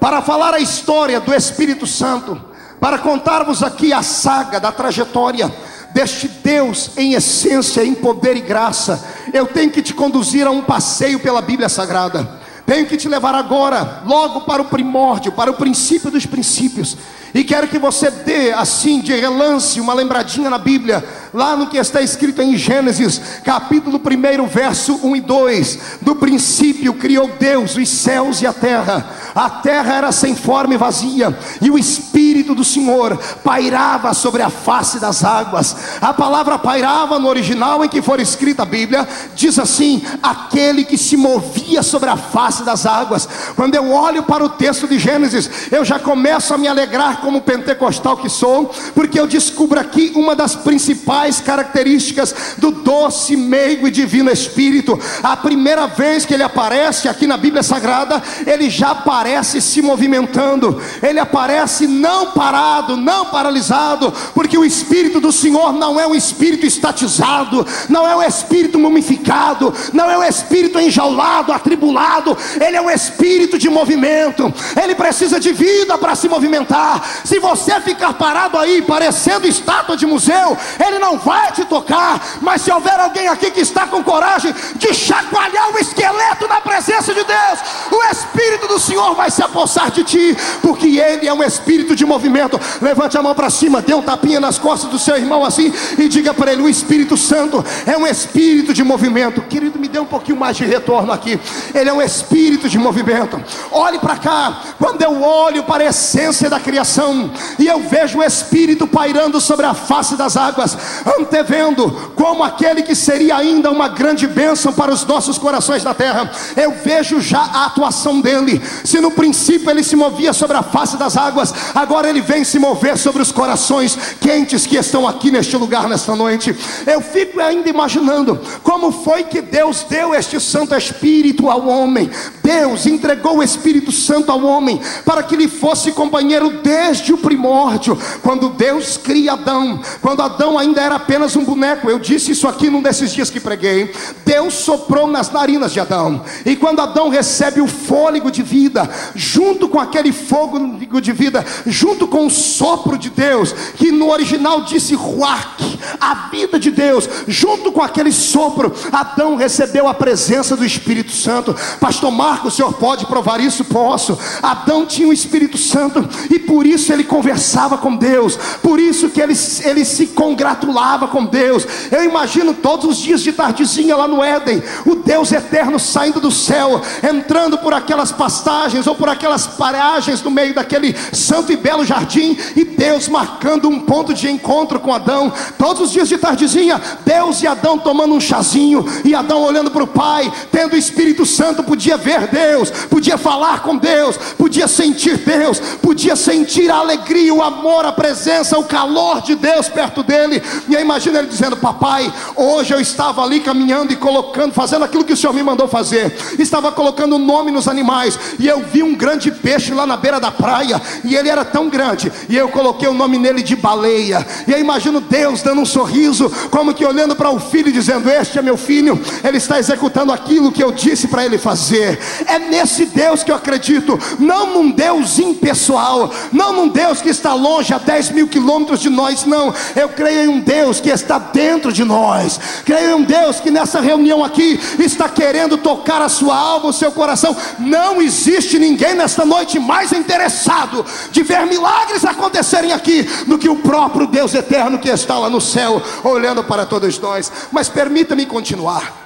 Para 0.00 0.20
falar 0.20 0.52
a 0.54 0.58
história 0.58 1.20
do 1.20 1.32
Espírito 1.32 1.86
Santo, 1.86 2.40
para 2.80 2.98
contarmos 2.98 3.62
aqui 3.62 3.92
a 3.92 4.02
saga 4.02 4.58
da 4.58 4.72
trajetória 4.72 5.52
deste 5.94 6.26
Deus 6.26 6.90
em 6.96 7.14
essência, 7.14 7.84
em 7.84 7.94
poder 7.94 8.36
e 8.36 8.40
graça, 8.40 9.04
eu 9.32 9.46
tenho 9.46 9.70
que 9.70 9.82
te 9.82 9.94
conduzir 9.94 10.46
a 10.46 10.50
um 10.50 10.62
passeio 10.62 11.20
pela 11.20 11.40
Bíblia 11.40 11.68
Sagrada. 11.68 12.40
Tenho 12.66 12.86
que 12.86 12.96
te 12.96 13.08
levar 13.08 13.34
agora, 13.34 14.02
logo 14.04 14.42
para 14.42 14.62
o 14.62 14.64
primórdio, 14.64 15.32
para 15.32 15.50
o 15.50 15.54
princípio 15.54 16.10
dos 16.10 16.26
princípios. 16.26 16.96
E 17.34 17.42
quero 17.44 17.66
que 17.66 17.78
você 17.78 18.10
dê, 18.10 18.52
assim, 18.52 19.00
de 19.00 19.14
relance, 19.14 19.80
uma 19.80 19.94
lembradinha 19.94 20.50
na 20.50 20.58
Bíblia, 20.58 21.02
lá 21.32 21.56
no 21.56 21.66
que 21.68 21.78
está 21.78 22.02
escrito 22.02 22.42
em 22.42 22.56
Gênesis, 22.56 23.20
capítulo 23.42 23.98
1, 23.98 24.46
verso 24.46 25.00
1 25.02 25.16
e 25.16 25.20
2. 25.20 25.78
Do 26.02 26.14
princípio 26.16 26.94
criou 26.94 27.30
Deus 27.38 27.76
os 27.76 27.88
céus 27.88 28.42
e 28.42 28.46
a 28.46 28.52
terra. 28.52 29.06
A 29.34 29.48
terra 29.48 29.94
era 29.94 30.12
sem 30.12 30.36
forma 30.36 30.74
e 30.74 30.76
vazia, 30.76 31.36
e 31.60 31.70
o 31.70 31.78
Espírito 31.78 32.54
do 32.54 32.64
Senhor 32.64 33.16
pairava 33.42 34.12
sobre 34.12 34.42
a 34.42 34.50
face 34.50 34.98
das 34.98 35.24
águas. 35.24 35.74
A 36.00 36.12
palavra 36.12 36.58
pairava 36.58 37.18
no 37.18 37.28
original 37.28 37.84
em 37.84 37.88
que 37.88 38.02
for 38.02 38.20
escrita 38.20 38.62
a 38.62 38.66
Bíblia, 38.66 39.08
diz 39.34 39.58
assim: 39.58 40.02
aquele 40.22 40.84
que 40.84 40.98
se 40.98 41.16
movia 41.16 41.82
sobre 41.82 42.10
a 42.10 42.16
face 42.16 42.62
das 42.62 42.84
águas. 42.84 43.28
Quando 43.56 43.74
eu 43.74 43.90
olho 43.90 44.22
para 44.22 44.44
o 44.44 44.50
texto 44.50 44.86
de 44.86 44.98
Gênesis, 44.98 45.48
eu 45.70 45.84
já 45.84 45.98
começo 45.98 46.52
a 46.52 46.58
me 46.58 46.68
alegrar 46.68 47.20
como 47.20 47.40
pentecostal 47.40 48.16
que 48.18 48.28
sou, 48.28 48.70
porque 48.94 49.18
eu 49.18 49.26
descubro 49.26 49.80
aqui 49.80 50.12
uma 50.14 50.36
das 50.36 50.54
principais 50.54 51.21
características 51.40 52.34
do 52.58 52.70
doce, 52.70 53.36
meigo 53.36 53.86
e 53.86 53.90
divino 53.90 54.30
Espírito. 54.30 54.98
A 55.22 55.36
primeira 55.36 55.86
vez 55.86 56.24
que 56.24 56.34
ele 56.34 56.42
aparece 56.42 57.08
aqui 57.08 57.26
na 57.26 57.36
Bíblia 57.36 57.62
Sagrada, 57.62 58.22
ele 58.46 58.68
já 58.70 58.90
aparece 58.90 59.60
se 59.60 59.82
movimentando, 59.82 60.80
ele 61.02 61.18
aparece 61.18 61.86
não 61.86 62.32
parado, 62.32 62.96
não 62.96 63.26
paralisado, 63.26 64.12
porque 64.34 64.56
o 64.56 64.64
Espírito 64.64 65.20
do 65.20 65.32
Senhor 65.32 65.72
não 65.72 65.98
é 65.98 66.06
um 66.06 66.14
espírito 66.14 66.66
estatizado, 66.66 67.66
não 67.88 68.06
é 68.06 68.14
um 68.16 68.22
espírito 68.22 68.78
mumificado, 68.78 69.72
não 69.92 70.10
é 70.10 70.18
um 70.18 70.24
espírito 70.24 70.78
enjaulado, 70.78 71.52
atribulado, 71.52 72.36
ele 72.60 72.76
é 72.76 72.80
um 72.80 72.90
espírito 72.90 73.58
de 73.58 73.68
movimento, 73.68 74.52
ele 74.80 74.94
precisa 74.94 75.38
de 75.38 75.52
vida 75.52 75.96
para 75.98 76.14
se 76.14 76.28
movimentar. 76.28 77.02
Se 77.24 77.38
você 77.38 77.80
ficar 77.80 78.14
parado 78.14 78.58
aí, 78.58 78.82
parecendo 78.82 79.46
estátua 79.46 79.96
de 79.96 80.06
museu, 80.06 80.56
ele 80.84 80.98
não 80.98 81.11
vai 81.18 81.52
te 81.52 81.64
tocar, 81.64 82.20
mas 82.40 82.62
se 82.62 82.72
houver 82.72 82.98
alguém 82.98 83.28
aqui 83.28 83.50
que 83.50 83.60
está 83.60 83.86
com 83.86 84.02
coragem 84.02 84.54
de 84.76 84.94
chacoalhar 84.94 85.74
o 85.74 85.78
esqueleto 85.78 86.48
na 86.48 86.60
presença 86.60 87.14
de 87.14 87.24
Deus, 87.24 87.58
o 87.90 88.04
Espírito 88.10 88.68
do 88.68 88.78
Senhor 88.78 89.14
vai 89.14 89.30
se 89.30 89.42
apossar 89.42 89.90
de 89.90 90.04
ti, 90.04 90.36
porque 90.60 90.98
Ele 90.98 91.26
é 91.26 91.32
um 91.32 91.42
espírito 91.42 91.94
de 91.94 92.04
movimento. 92.04 92.60
Levante 92.80 93.16
a 93.16 93.22
mão 93.22 93.34
para 93.34 93.50
cima, 93.50 93.80
dê 93.80 93.94
um 93.94 94.02
tapinha 94.02 94.40
nas 94.40 94.58
costas 94.58 94.90
do 94.90 94.98
seu 94.98 95.16
irmão 95.16 95.44
assim 95.44 95.72
e 95.98 96.08
diga 96.08 96.34
para 96.34 96.52
ele: 96.52 96.62
o 96.62 96.68
Espírito 96.68 97.16
Santo 97.16 97.64
é 97.86 97.96
um 97.96 98.06
espírito 98.06 98.74
de 98.74 98.82
movimento. 98.82 99.40
Querido, 99.42 99.78
me 99.78 99.88
dê 99.88 99.98
um 99.98 100.06
pouquinho 100.06 100.38
mais 100.38 100.56
de 100.56 100.64
retorno 100.64 101.12
aqui. 101.12 101.38
Ele 101.74 101.90
é 101.90 101.92
um 101.92 102.02
espírito 102.02 102.68
de 102.68 102.78
movimento. 102.78 103.42
Olhe 103.70 103.98
para 103.98 104.16
cá, 104.16 104.60
quando 104.78 105.02
eu 105.02 105.22
olho 105.22 105.62
para 105.64 105.84
a 105.84 105.86
essência 105.88 106.48
da 106.48 106.60
criação 106.60 107.30
e 107.58 107.66
eu 107.66 107.80
vejo 107.80 108.18
o 108.18 108.22
Espírito 108.22 108.86
pairando 108.86 109.40
sobre 109.40 109.66
a 109.66 109.74
face 109.74 110.16
das 110.16 110.36
águas, 110.36 110.76
antevendo 111.18 111.90
como 112.14 112.42
aquele 112.42 112.82
que 112.82 112.94
seria 112.94 113.36
ainda 113.36 113.70
uma 113.70 113.88
grande 113.88 114.26
bênção 114.26 114.72
para 114.72 114.92
os 114.92 115.04
nossos 115.04 115.38
corações 115.38 115.82
da 115.82 115.94
terra. 115.94 116.30
Eu 116.56 116.72
vejo 116.72 117.20
já 117.20 117.40
a 117.40 117.66
atuação 117.66 118.20
dele. 118.20 118.60
Se 118.84 119.00
no 119.00 119.10
princípio 119.10 119.70
ele 119.70 119.82
se 119.82 119.96
movia 119.96 120.32
sobre 120.32 120.56
a 120.56 120.62
face 120.62 120.96
das 120.96 121.16
águas, 121.16 121.54
agora 121.74 122.08
ele 122.08 122.20
vem 122.20 122.44
se 122.44 122.58
mover 122.58 122.96
sobre 122.96 123.22
os 123.22 123.32
corações 123.32 123.96
quentes 124.20 124.66
que 124.66 124.76
estão 124.76 125.06
aqui 125.06 125.30
neste 125.30 125.56
lugar 125.56 125.88
nesta 125.88 126.14
noite. 126.14 126.56
Eu 126.86 127.00
fico 127.00 127.40
ainda 127.40 127.68
imaginando 127.68 128.40
como 128.62 128.92
foi 128.92 129.24
que 129.24 129.40
Deus 129.40 129.84
deu 129.88 130.14
este 130.14 130.40
Santo 130.40 130.74
Espírito 130.74 131.50
ao 131.50 131.66
homem. 131.66 132.10
Deus 132.42 132.86
entregou 132.86 133.38
o 133.38 133.42
Espírito 133.42 133.92
Santo 133.92 134.30
ao 134.30 134.42
homem 134.44 134.80
para 135.04 135.22
que 135.22 135.36
lhe 135.36 135.48
fosse 135.48 135.92
companheiro 135.92 136.60
desde 136.62 137.12
o 137.12 137.18
primórdio, 137.18 137.98
quando 138.22 138.50
Deus 138.50 138.96
cria 138.96 139.32
Adão, 139.32 139.80
quando 140.00 140.22
Adão 140.22 140.58
ainda 140.58 140.80
era 140.80 140.91
apenas 140.94 141.36
um 141.36 141.44
boneco. 141.44 141.88
Eu 141.88 141.98
disse 141.98 142.32
isso 142.32 142.48
aqui 142.48 142.70
num 142.70 142.82
desses 142.82 143.12
dias 143.12 143.30
que 143.30 143.40
preguei. 143.40 143.92
Deus 144.24 144.54
soprou 144.54 145.06
nas 145.06 145.30
narinas 145.30 145.72
de 145.72 145.80
Adão, 145.80 146.22
e 146.44 146.56
quando 146.56 146.80
Adão 146.80 147.08
recebe 147.08 147.60
o 147.60 147.66
fôlego 147.66 148.30
de 148.30 148.42
vida, 148.42 148.88
junto 149.14 149.68
com 149.68 149.78
aquele 149.78 150.12
fogo 150.12 150.58
de 151.00 151.12
vida, 151.12 151.44
junto 151.66 152.06
com 152.06 152.26
o 152.26 152.30
sopro 152.30 152.98
de 152.98 153.10
Deus, 153.10 153.52
que 153.76 153.90
no 153.92 154.10
original 154.10 154.62
disse 154.62 154.94
ruach, 154.94 155.78
a 156.00 156.28
vida 156.30 156.58
de 156.58 156.70
Deus, 156.70 157.08
junto 157.26 157.72
com 157.72 157.82
aquele 157.82 158.12
sopro, 158.12 158.72
Adão 158.90 159.36
recebeu 159.36 159.88
a 159.88 159.94
presença 159.94 160.56
do 160.56 160.64
Espírito 160.64 161.12
Santo. 161.12 161.54
Pastor 161.80 162.10
Marcos, 162.10 162.54
o 162.54 162.56
senhor 162.56 162.72
pode 162.74 163.06
provar 163.06 163.40
isso? 163.40 163.64
Posso. 163.64 164.18
Adão 164.42 164.86
tinha 164.86 165.08
o 165.08 165.12
Espírito 165.12 165.58
Santo 165.58 166.08
e 166.30 166.38
por 166.38 166.66
isso 166.66 166.92
ele 166.92 167.04
conversava 167.04 167.78
com 167.78 167.96
Deus, 167.96 168.36
por 168.62 168.78
isso 168.78 169.08
que 169.10 169.20
ele, 169.20 169.34
ele 169.64 169.84
se 169.84 170.08
congratulava 170.08 170.71
com 171.10 171.24
Deus. 171.24 171.66
Eu 171.90 172.04
imagino 172.04 172.54
todos 172.54 172.86
os 172.86 172.96
dias 172.98 173.22
de 173.22 173.32
tardezinha 173.32 173.96
lá 173.96 174.08
no 174.08 174.22
Éden, 174.22 174.62
o 174.86 174.96
Deus 174.96 175.32
eterno 175.32 175.78
saindo 175.78 176.20
do 176.20 176.30
céu, 176.30 176.80
entrando 177.02 177.58
por 177.58 177.74
aquelas 177.74 178.12
pastagens 178.12 178.86
ou 178.86 178.94
por 178.94 179.08
aquelas 179.08 179.46
paragens 179.46 180.22
no 180.22 180.30
meio 180.30 180.54
daquele 180.54 180.94
santo 181.12 181.52
e 181.52 181.56
belo 181.56 181.84
jardim, 181.84 182.36
e 182.56 182.64
Deus 182.64 183.08
marcando 183.08 183.68
um 183.68 183.80
ponto 183.80 184.14
de 184.14 184.30
encontro 184.30 184.80
com 184.80 184.92
Adão. 184.92 185.32
Todos 185.58 185.82
os 185.82 185.92
dias 185.92 186.08
de 186.08 186.18
tardezinha, 186.18 186.80
Deus 187.04 187.42
e 187.42 187.46
Adão 187.46 187.78
tomando 187.78 188.14
um 188.14 188.20
chazinho, 188.20 188.84
e 189.04 189.14
Adão 189.14 189.42
olhando 189.42 189.70
para 189.70 189.84
o 189.84 189.86
Pai, 189.86 190.32
tendo 190.50 190.74
o 190.74 190.78
Espírito 190.78 191.24
Santo, 191.26 191.62
podia 191.62 191.96
ver 191.96 192.28
Deus, 192.28 192.70
podia 192.70 193.18
falar 193.18 193.62
com 193.62 193.76
Deus, 193.76 194.16
podia 194.38 194.66
sentir 194.66 195.18
Deus, 195.18 195.60
podia 195.80 196.16
sentir 196.16 196.70
a 196.70 196.76
alegria, 196.76 197.32
o 197.34 197.42
amor, 197.42 197.84
a 197.84 197.92
presença, 197.92 198.58
o 198.58 198.64
calor 198.64 199.20
de 199.20 199.34
Deus 199.34 199.68
perto 199.68 200.02
dele. 200.02 200.42
E 200.68 200.76
aí 200.76 200.82
imagina 200.82 201.18
ele 201.18 201.28
dizendo: 201.28 201.56
Papai, 201.56 202.12
hoje 202.36 202.72
eu 202.72 202.80
estava 202.80 203.22
ali 203.22 203.40
caminhando 203.40 203.92
e 203.92 203.96
colocando, 203.96 204.52
fazendo 204.52 204.84
aquilo 204.84 205.04
que 205.04 205.12
o 205.12 205.16
Senhor 205.16 205.32
me 205.32 205.42
mandou 205.42 205.66
fazer, 205.68 206.16
estava 206.38 206.70
colocando 206.70 207.18
nome 207.18 207.50
nos 207.50 207.68
animais, 207.68 208.18
e 208.38 208.46
eu 208.46 208.60
vi 208.60 208.82
um 208.82 208.94
grande 208.94 209.30
peixe 209.30 209.72
lá 209.72 209.86
na 209.86 209.96
beira 209.96 210.20
da 210.20 210.30
praia, 210.30 210.80
e 211.04 211.16
ele 211.16 211.28
era 211.28 211.44
tão 211.44 211.68
grande, 211.68 212.12
e 212.28 212.36
eu 212.36 212.48
coloquei 212.48 212.88
o 212.88 212.94
nome 212.94 213.18
nele 213.18 213.42
de 213.42 213.56
baleia. 213.56 214.26
E 214.46 214.54
aí 214.54 214.60
imagino 214.60 215.00
Deus 215.00 215.42
dando 215.42 215.60
um 215.60 215.66
sorriso, 215.66 216.30
como 216.50 216.74
que 216.74 216.84
olhando 216.84 217.16
para 217.16 217.30
o 217.30 217.40
filho, 217.40 217.72
dizendo: 217.72 218.10
Este 218.10 218.38
é 218.38 218.42
meu 218.42 218.56
filho, 218.56 219.00
ele 219.24 219.38
está 219.38 219.58
executando 219.58 220.12
aquilo 220.12 220.52
que 220.52 220.62
eu 220.62 220.72
disse 220.72 221.08
para 221.08 221.24
ele 221.24 221.38
fazer. 221.38 221.98
É 222.26 222.38
nesse 222.38 222.86
Deus 222.86 223.22
que 223.22 223.30
eu 223.30 223.36
acredito, 223.36 223.98
não 224.18 224.54
num 224.54 224.70
Deus 224.70 225.18
impessoal, 225.18 226.12
não 226.32 226.52
num 226.52 226.68
Deus 226.68 227.00
que 227.00 227.08
está 227.08 227.34
longe 227.34 227.74
a 227.74 227.78
10 227.78 228.10
mil 228.10 228.28
quilômetros 228.28 228.80
de 228.80 228.88
nós, 228.88 229.24
não. 229.24 229.52
Eu 229.74 229.88
creio 229.88 230.22
em 230.24 230.28
um 230.28 230.40
Deus 230.40 230.51
que 230.80 230.90
está 230.90 231.18
dentro 231.18 231.72
de 231.72 231.84
nós, 231.84 232.38
creio 232.64 232.90
em 232.90 232.94
um 232.94 233.02
Deus 233.02 233.40
que 233.40 233.50
nessa 233.50 233.80
reunião 233.80 234.24
aqui 234.24 234.58
está 234.78 235.08
querendo 235.08 235.56
tocar 235.58 236.02
a 236.02 236.08
sua 236.08 236.36
alma, 236.36 236.68
o 236.68 236.72
seu 236.72 236.92
coração. 236.92 237.36
Não 237.58 238.00
existe 238.00 238.58
ninguém 238.58 238.94
nesta 238.94 239.24
noite 239.24 239.58
mais 239.58 239.92
interessado 239.92 240.84
de 241.10 241.22
ver 241.22 241.46
milagres 241.46 242.04
acontecerem 242.04 242.72
aqui 242.72 243.02
do 243.26 243.38
que 243.38 243.48
o 243.48 243.56
próprio 243.56 244.06
Deus 244.06 244.34
eterno 244.34 244.78
que 244.78 244.88
está 244.88 245.18
lá 245.18 245.30
no 245.30 245.40
céu, 245.40 245.82
olhando 246.04 246.44
para 246.44 246.66
todos 246.66 246.98
nós. 246.98 247.30
Mas 247.50 247.68
permita-me 247.68 248.26
continuar. 248.26 249.01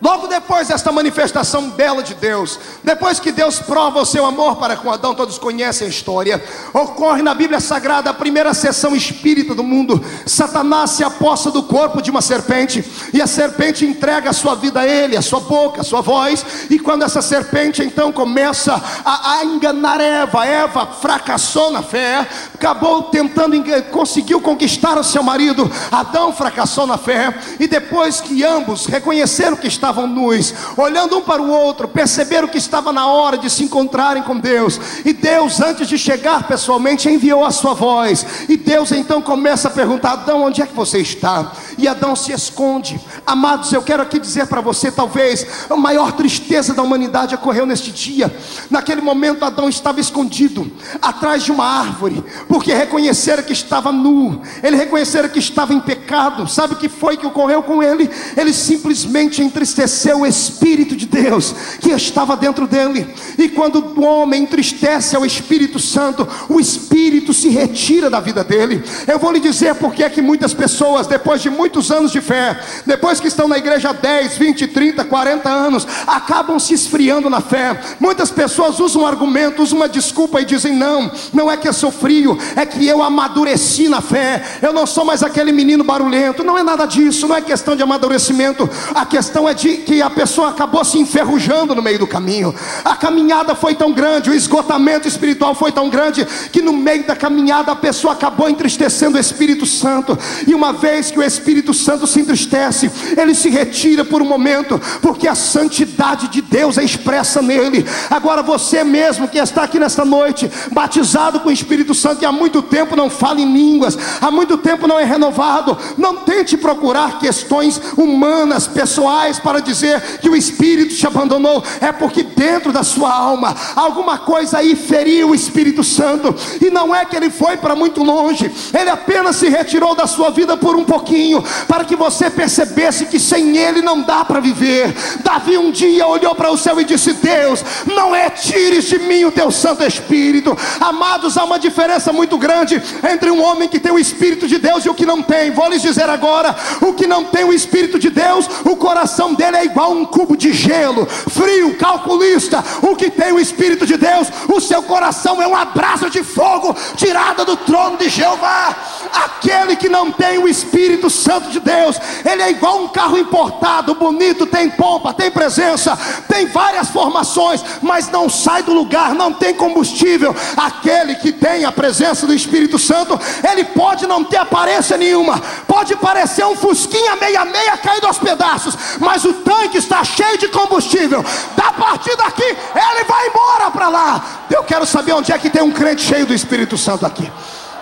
Logo 0.00 0.28
depois 0.28 0.68
desta 0.68 0.90
manifestação 0.90 1.68
bela 1.70 2.02
de 2.02 2.14
Deus, 2.14 2.58
depois 2.82 3.20
que 3.20 3.30
Deus 3.30 3.58
prova 3.58 4.00
o 4.00 4.06
seu 4.06 4.24
amor 4.24 4.56
para 4.56 4.74
com 4.74 4.90
Adão, 4.90 5.14
todos 5.14 5.38
conhecem 5.38 5.86
a 5.86 5.90
história. 5.90 6.42
Ocorre 6.72 7.20
na 7.20 7.34
Bíblia 7.34 7.60
Sagrada 7.60 8.08
a 8.08 8.14
primeira 8.14 8.54
sessão 8.54 8.96
espírita 8.96 9.54
do 9.54 9.62
mundo. 9.62 10.02
Satanás 10.24 10.92
se 10.92 11.04
aposta 11.04 11.50
do 11.50 11.64
corpo 11.64 12.00
de 12.00 12.10
uma 12.10 12.22
serpente, 12.22 12.82
e 13.12 13.20
a 13.20 13.26
serpente 13.26 13.84
entrega 13.84 14.30
a 14.30 14.32
sua 14.32 14.54
vida 14.54 14.80
a 14.80 14.88
ele, 14.88 15.18
a 15.18 15.22
sua 15.22 15.40
boca, 15.40 15.82
a 15.82 15.84
sua 15.84 16.00
voz. 16.00 16.46
E 16.70 16.78
quando 16.78 17.04
essa 17.04 17.20
serpente 17.20 17.82
então 17.82 18.10
começa 18.10 18.82
a, 19.04 19.32
a 19.32 19.44
enganar 19.44 20.00
Eva, 20.00 20.46
Eva 20.46 20.86
fracassou 20.86 21.70
na 21.70 21.82
fé, 21.82 22.26
acabou 22.54 23.02
tentando, 23.04 23.54
conseguiu 23.90 24.40
conquistar 24.40 24.96
o 24.96 25.04
seu 25.04 25.22
marido. 25.22 25.70
Adão 25.92 26.32
fracassou 26.32 26.86
na 26.86 26.96
fé, 26.96 27.34
e 27.58 27.66
depois 27.66 28.18
que 28.18 28.42
ambos 28.42 28.86
reconheceram 28.86 29.58
que 29.58 29.68
estavam 29.68 29.89
estavam 29.90 30.06
nus, 30.06 30.54
olhando 30.76 31.18
um 31.18 31.22
para 31.22 31.42
o 31.42 31.50
outro, 31.50 31.88
perceberam 31.88 32.48
que 32.48 32.58
estava 32.58 32.92
na 32.92 33.06
hora 33.08 33.36
de 33.36 33.50
se 33.50 33.64
encontrarem 33.64 34.22
com 34.22 34.38
Deus. 34.38 34.80
E 35.04 35.12
Deus, 35.12 35.60
antes 35.60 35.88
de 35.88 35.98
chegar 35.98 36.44
pessoalmente, 36.44 37.08
enviou 37.08 37.44
a 37.44 37.50
sua 37.50 37.74
voz. 37.74 38.24
E 38.48 38.56
Deus 38.56 38.92
então 38.92 39.20
começa 39.20 39.68
a 39.68 39.70
perguntar: 39.70 40.12
Adão, 40.12 40.44
onde 40.44 40.62
é 40.62 40.66
que 40.66 40.74
você 40.74 40.98
está? 40.98 41.52
E 41.80 41.88
Adão 41.88 42.14
se 42.14 42.30
esconde. 42.30 43.00
Amados, 43.26 43.72
eu 43.72 43.82
quero 43.82 44.02
aqui 44.02 44.18
dizer 44.18 44.46
para 44.46 44.60
você, 44.60 44.92
talvez, 44.92 45.46
a 45.70 45.76
maior 45.76 46.12
tristeza 46.12 46.74
da 46.74 46.82
humanidade 46.82 47.34
ocorreu 47.34 47.64
neste 47.64 47.90
dia. 47.90 48.30
Naquele 48.68 49.00
momento, 49.00 49.46
Adão 49.46 49.66
estava 49.66 49.98
escondido 49.98 50.70
atrás 51.00 51.42
de 51.42 51.50
uma 51.50 51.64
árvore, 51.64 52.22
porque 52.46 52.74
reconheceram 52.74 53.42
que 53.42 53.54
estava 53.54 53.90
nu, 53.90 54.42
ele 54.62 54.76
reconheceram 54.76 55.30
que 55.30 55.38
estava 55.38 55.72
em 55.72 55.80
pecado. 55.80 56.46
Sabe 56.46 56.74
o 56.74 56.76
que 56.76 56.88
foi 56.88 57.16
que 57.16 57.26
ocorreu 57.26 57.62
com 57.62 57.82
ele? 57.82 58.10
Ele 58.36 58.52
simplesmente 58.52 59.42
entristeceu 59.42 60.20
o 60.20 60.26
Espírito 60.26 60.94
de 60.94 61.06
Deus 61.06 61.54
que 61.80 61.90
estava 61.90 62.36
dentro 62.36 62.66
dele. 62.66 63.08
E 63.38 63.48
quando 63.48 63.76
o 63.96 64.04
homem 64.04 64.42
entristece 64.42 65.16
ao 65.16 65.24
Espírito 65.24 65.78
Santo, 65.78 66.28
o 66.46 66.60
Espírito 66.60 67.32
se 67.32 67.48
retira 67.48 68.10
da 68.10 68.20
vida 68.20 68.44
dele. 68.44 68.84
Eu 69.06 69.18
vou 69.18 69.32
lhe 69.32 69.40
dizer 69.40 69.74
porque 69.76 70.02
é 70.02 70.10
que 70.10 70.20
muitas 70.20 70.52
pessoas, 70.52 71.06
depois 71.06 71.40
de 71.40 71.48
muitos 71.70 71.92
anos 71.92 72.10
de 72.10 72.20
fé, 72.20 72.58
depois 72.84 73.20
que 73.20 73.28
estão 73.28 73.46
na 73.46 73.56
igreja 73.56 73.92
10, 73.92 74.36
20, 74.36 74.66
30, 74.66 75.04
40 75.04 75.48
anos, 75.48 75.86
acabam 76.04 76.58
se 76.58 76.74
esfriando 76.74 77.30
na 77.30 77.40
fé. 77.40 77.80
Muitas 78.00 78.28
pessoas 78.28 78.80
usam 78.80 79.02
um 79.02 79.06
argumento, 79.06 79.62
usam 79.62 79.78
uma 79.78 79.88
desculpa 79.88 80.40
e 80.40 80.44
dizem: 80.44 80.74
Não, 80.74 81.12
não 81.32 81.48
é 81.48 81.56
que 81.56 81.68
eu 81.68 81.72
sou 81.72 81.92
frio, 81.92 82.36
é 82.56 82.66
que 82.66 82.84
eu 82.84 83.04
amadureci 83.04 83.88
na 83.88 84.00
fé. 84.00 84.42
Eu 84.60 84.72
não 84.72 84.84
sou 84.84 85.04
mais 85.04 85.22
aquele 85.22 85.52
menino 85.52 85.84
barulhento. 85.84 86.42
Não 86.42 86.58
é 86.58 86.62
nada 86.64 86.86
disso, 86.86 87.28
não 87.28 87.36
é 87.36 87.40
questão 87.40 87.76
de 87.76 87.84
amadurecimento. 87.84 88.68
A 88.92 89.06
questão 89.06 89.48
é 89.48 89.54
de 89.54 89.76
que 89.78 90.02
a 90.02 90.10
pessoa 90.10 90.50
acabou 90.50 90.84
se 90.84 90.98
enferrujando 90.98 91.72
no 91.72 91.82
meio 91.82 92.00
do 92.00 92.06
caminho. 92.06 92.52
A 92.84 92.96
caminhada 92.96 93.54
foi 93.54 93.76
tão 93.76 93.92
grande, 93.92 94.28
o 94.28 94.34
esgotamento 94.34 95.06
espiritual 95.06 95.54
foi 95.54 95.70
tão 95.70 95.88
grande, 95.88 96.26
que 96.50 96.60
no 96.60 96.72
meio 96.72 97.06
da 97.06 97.14
caminhada 97.14 97.70
a 97.70 97.76
pessoa 97.76 98.14
acabou 98.14 98.48
entristecendo 98.48 99.16
o 99.16 99.20
Espírito 99.20 99.64
Santo. 99.66 100.18
E 100.48 100.52
uma 100.52 100.72
vez 100.72 101.12
que 101.12 101.18
o 101.18 101.22
Espírito 101.22 101.59
Espírito 101.60 101.74
Santo 101.74 102.06
se 102.06 102.20
entristece, 102.20 102.90
ele 103.16 103.34
se 103.34 103.50
retira 103.50 104.02
por 104.02 104.22
um 104.22 104.24
momento, 104.24 104.80
porque 105.02 105.28
a 105.28 105.34
santidade 105.34 106.28
de 106.28 106.40
Deus 106.40 106.78
é 106.78 106.84
expressa 106.84 107.42
nele. 107.42 107.84
Agora 108.08 108.42
você 108.42 108.82
mesmo 108.82 109.28
que 109.28 109.38
está 109.38 109.64
aqui 109.64 109.78
nesta 109.78 110.04
noite, 110.04 110.50
batizado 110.72 111.40
com 111.40 111.50
o 111.50 111.52
Espírito 111.52 111.94
Santo 111.94 112.22
e 112.22 112.26
há 112.26 112.32
muito 112.32 112.62
tempo 112.62 112.96
não 112.96 113.10
fala 113.10 113.40
em 113.40 113.52
línguas, 113.52 113.98
há 114.20 114.30
muito 114.30 114.56
tempo 114.56 114.86
não 114.86 114.98
é 114.98 115.04
renovado, 115.04 115.76
não 115.98 116.16
tente 116.16 116.56
procurar 116.56 117.18
questões 117.18 117.78
humanas, 117.94 118.66
pessoais 118.66 119.38
para 119.38 119.60
dizer 119.60 120.00
que 120.22 120.30
o 120.30 120.36
Espírito 120.36 120.94
te 120.94 121.06
abandonou, 121.06 121.62
é 121.80 121.92
porque 121.92 122.22
dentro 122.22 122.72
da 122.72 122.82
sua 122.82 123.12
alma 123.12 123.54
alguma 123.76 124.16
coisa 124.16 124.58
aí 124.58 124.74
feriu 124.74 125.30
o 125.30 125.34
Espírito 125.34 125.84
Santo, 125.84 126.34
e 126.60 126.70
não 126.70 126.94
é 126.94 127.04
que 127.04 127.16
ele 127.16 127.28
foi 127.28 127.58
para 127.58 127.76
muito 127.76 128.02
longe, 128.02 128.50
ele 128.72 128.88
apenas 128.88 129.36
se 129.36 129.48
retirou 129.50 129.94
da 129.94 130.06
sua 130.06 130.30
vida 130.30 130.56
por 130.56 130.74
um 130.74 130.84
pouquinho, 130.84 131.44
para 131.66 131.84
que 131.84 131.96
você 131.96 132.30
percebesse 132.30 133.06
que 133.06 133.18
sem 133.18 133.56
ele 133.56 133.82
não 133.82 134.02
dá 134.02 134.24
para 134.24 134.40
viver. 134.40 134.94
Davi 135.22 135.56
um 135.56 135.70
dia 135.70 136.06
olhou 136.06 136.34
para 136.34 136.50
o 136.50 136.56
céu 136.56 136.80
e 136.80 136.84
disse: 136.84 137.12
Deus, 137.14 137.64
não 137.86 138.14
é 138.14 138.30
tires 138.30 138.84
de 138.84 138.98
mim 138.98 139.24
o 139.24 139.32
teu 139.32 139.50
Santo 139.50 139.84
Espírito. 139.84 140.56
Amados, 140.80 141.36
há 141.36 141.44
uma 141.44 141.58
diferença 141.58 142.12
muito 142.12 142.38
grande 142.38 142.80
entre 143.10 143.30
um 143.30 143.42
homem 143.42 143.68
que 143.68 143.80
tem 143.80 143.92
o 143.92 143.98
Espírito 143.98 144.46
de 144.46 144.58
Deus 144.58 144.84
e 144.84 144.88
o 144.88 144.94
que 144.94 145.06
não 145.06 145.22
tem. 145.22 145.50
Vou 145.50 145.68
lhes 145.68 145.82
dizer 145.82 146.08
agora: 146.08 146.54
o 146.80 146.92
que 146.92 147.06
não 147.06 147.24
tem 147.24 147.44
o 147.44 147.52
Espírito 147.52 147.98
de 147.98 148.10
Deus, 148.10 148.48
o 148.64 148.76
coração 148.76 149.34
dele 149.34 149.56
é 149.56 149.64
igual 149.64 149.92
a 149.92 149.94
um 149.94 150.04
cubo 150.04 150.36
de 150.36 150.52
gelo, 150.52 151.06
frio, 151.06 151.76
calculista. 151.76 152.62
O 152.82 152.94
que 152.96 153.10
tem 153.10 153.32
o 153.32 153.40
Espírito 153.40 153.86
de 153.86 153.96
Deus, 153.96 154.28
o 154.48 154.60
seu 154.60 154.82
coração 154.82 155.40
é 155.40 155.46
um 155.46 155.56
abraço 155.56 156.10
de 156.10 156.22
fogo 156.22 156.76
tirada 156.96 157.44
do 157.44 157.56
trono 157.56 157.96
de 157.96 158.08
Jeová. 158.08 158.76
Aquele 159.12 159.76
que 159.76 159.88
não 159.88 160.10
tem 160.10 160.38
o 160.38 160.48
Espírito 160.48 161.08
Santo 161.08 161.29
de 161.38 161.60
Deus, 161.60 162.00
ele 162.24 162.42
é 162.42 162.50
igual 162.50 162.82
um 162.82 162.88
carro 162.88 163.18
importado, 163.18 163.94
bonito, 163.94 164.46
tem 164.46 164.70
pompa, 164.70 165.12
tem 165.12 165.30
presença, 165.30 165.96
tem 166.28 166.46
várias 166.46 166.88
formações, 166.88 167.62
mas 167.82 168.08
não 168.08 168.28
sai 168.28 168.62
do 168.62 168.72
lugar, 168.72 169.14
não 169.14 169.32
tem 169.32 169.54
combustível. 169.54 170.34
Aquele 170.56 171.14
que 171.16 171.32
tem 171.32 171.64
a 171.64 171.72
presença 171.72 172.26
do 172.26 172.34
Espírito 172.34 172.78
Santo, 172.78 173.18
ele 173.48 173.64
pode 173.64 174.06
não 174.06 174.24
ter 174.24 174.38
aparência 174.38 174.96
nenhuma, 174.96 175.40
pode 175.66 175.94
parecer 175.96 176.44
um 176.44 176.56
fusquinha 176.56 177.16
meia-meia 177.16 177.76
caído 177.76 178.06
aos 178.06 178.18
pedaços, 178.18 178.76
mas 178.98 179.24
o 179.24 179.32
tanque 179.34 179.78
está 179.78 180.02
cheio 180.02 180.38
de 180.38 180.48
combustível. 180.48 181.24
Da 181.56 181.72
partir 181.72 182.16
daqui, 182.16 182.42
ele 182.42 183.04
vai 183.04 183.28
embora 183.28 183.70
para 183.70 183.88
lá. 183.88 184.24
Eu 184.50 184.64
quero 184.64 184.86
saber 184.86 185.12
onde 185.12 185.32
é 185.32 185.38
que 185.38 185.50
tem 185.50 185.62
um 185.62 185.70
crente 185.70 186.02
cheio 186.02 186.26
do 186.26 186.34
Espírito 186.34 186.76
Santo 186.76 187.06
aqui. 187.06 187.30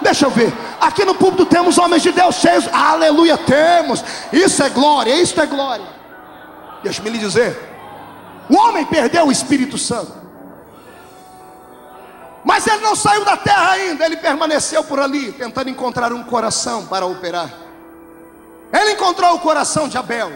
Deixa 0.01 0.27
eu 0.27 0.31
ver. 0.31 0.53
Aqui 0.81 1.05
no 1.05 1.15
púlpito 1.15 1.47
temos 1.47 1.79
homens 1.79 2.03
de 2.03 2.13
Deus 2.13 2.37
cheios. 2.37 2.69
Aleluia, 2.73 3.37
temos. 3.37 4.05
Isso 4.33 4.63
é 4.63 4.69
glória, 4.69 5.15
isso 5.15 5.41
é 5.41 5.47
glória. 5.47 5.87
Deixa-me 6.83 7.11
lhe 7.11 7.19
dizer. 7.19 7.59
O 8.49 8.57
homem 8.57 8.85
perdeu 8.85 9.27
o 9.27 9.33
Espírito 9.33 9.77
Santo. 9.77 10.13
Mas 12.45 12.67
ele 12.67 12.83
não 12.83 12.97
saiu 12.97 13.25
da 13.25 13.37
terra 13.37 13.73
ainda, 13.73 14.07
ele 14.07 14.17
permaneceu 14.17 14.83
por 14.83 14.99
ali, 14.99 15.33
tentando 15.33 15.69
encontrar 15.69 16.13
um 16.13 16.23
coração 16.23 16.87
para 16.87 17.05
operar. 17.05 17.51
Ele 18.73 18.93
encontrou 18.93 19.35
o 19.35 19.41
coração 19.41 19.89
de 19.89 19.99
Abel. 19.99 20.33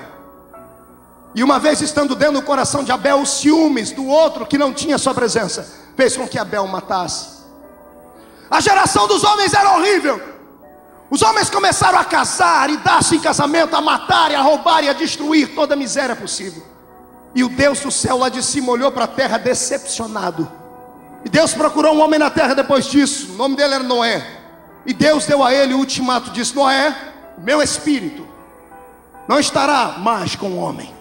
E 1.35 1.43
uma 1.43 1.59
vez 1.59 1.81
estando 1.81 2.15
dentro 2.15 2.35
do 2.35 2.43
coração 2.43 2.85
de 2.85 2.93
Abel, 2.93 3.21
os 3.21 3.31
ciúmes 3.31 3.93
do 3.93 4.07
outro 4.07 4.45
que 4.45 4.59
não 4.59 4.73
tinha 4.73 4.99
sua 4.99 5.15
presença, 5.15 5.67
fez 5.97 6.17
com 6.17 6.29
que 6.29 6.39
Abel 6.39 6.67
matasse. 6.67 7.42
A 8.53 8.61
geração 8.61 9.09
dos 9.09 9.25
homens 9.25 9.55
era 9.55 9.79
horrível. 9.79 10.21
Os 11.09 11.23
homens 11.23 11.49
começaram 11.49 11.99
a 11.99 12.05
casar 12.05 12.69
e 12.69 12.77
dar-se 12.77 13.17
em 13.17 13.19
casamento, 13.19 13.75
a 13.75 13.81
matar 13.81 14.31
e 14.31 14.35
a 14.35 14.43
roubar 14.43 14.85
e 14.85 14.91
a 14.91 14.93
destruir 14.93 15.55
toda 15.55 15.73
a 15.73 15.77
miséria 15.77 16.15
possível. 16.15 16.63
E 17.35 17.43
o 17.43 17.49
Deus 17.49 17.81
do 17.81 17.91
céu 17.91 18.19
lá 18.19 18.29
de 18.29 18.43
cima 18.43 18.71
olhou 18.71 18.93
para 18.93 19.05
a 19.05 19.09
terra 19.09 19.39
decepcionado. 19.39 20.53
E 21.25 21.31
Deus 21.31 21.55
procurou 21.55 21.95
um 21.95 22.03
homem 22.03 22.19
na 22.19 22.29
terra 22.29 22.53
depois 22.53 22.85
disso. 22.85 23.33
O 23.33 23.37
nome 23.37 23.57
dele 23.57 23.73
era 23.73 23.83
Noé. 23.83 24.23
E 24.85 24.93
Deus 24.93 25.25
deu 25.25 25.43
a 25.43 25.55
ele 25.55 25.73
o 25.73 25.79
ultimato: 25.79 26.31
disse: 26.31 26.55
Noé, 26.55 26.95
meu 27.39 27.63
espírito 27.63 28.29
não 29.27 29.41
estará 29.41 29.97
mais 29.97 30.37
com 30.37 30.51
o 30.51 30.59
homem. 30.59 30.95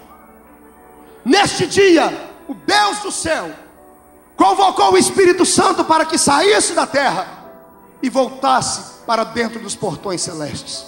Neste 1.22 1.66
dia, 1.66 2.30
o 2.48 2.54
Deus 2.54 3.00
do 3.00 3.12
céu 3.12 3.50
convocou 4.36 4.94
o 4.94 4.98
Espírito 4.98 5.44
Santo 5.44 5.84
para 5.84 6.06
que 6.06 6.16
saísse 6.16 6.72
da 6.72 6.86
terra 6.86 7.41
e 8.02 8.10
voltasse 8.10 9.04
para 9.06 9.24
dentro 9.24 9.60
dos 9.60 9.76
portões 9.76 10.20
celestes. 10.20 10.84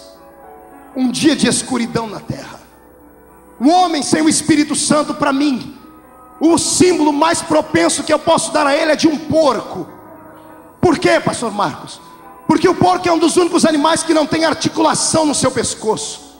Um 0.95 1.09
dia 1.09 1.35
de 1.35 1.47
escuridão 1.47 2.07
na 2.07 2.19
terra. 2.19 2.59
O 3.59 3.69
homem 3.69 4.03
sem 4.03 4.21
o 4.21 4.29
Espírito 4.29 4.75
Santo, 4.75 5.13
para 5.13 5.31
mim, 5.31 5.77
o 6.39 6.57
símbolo 6.57 7.13
mais 7.13 7.41
propenso 7.41 8.03
que 8.03 8.11
eu 8.11 8.19
posso 8.19 8.51
dar 8.51 8.67
a 8.67 8.75
ele 8.75 8.91
é 8.91 8.95
de 8.95 9.07
um 9.07 9.17
porco. 9.17 9.87
Por 10.81 10.99
quê, 10.99 11.19
pastor 11.19 11.51
Marcos? 11.51 12.01
Porque 12.47 12.67
o 12.67 12.75
porco 12.75 13.07
é 13.07 13.11
um 13.11 13.17
dos 13.17 13.37
únicos 13.37 13.65
animais 13.65 14.03
que 14.03 14.13
não 14.13 14.27
tem 14.27 14.45
articulação 14.45 15.25
no 15.25 15.33
seu 15.33 15.49
pescoço. 15.49 16.35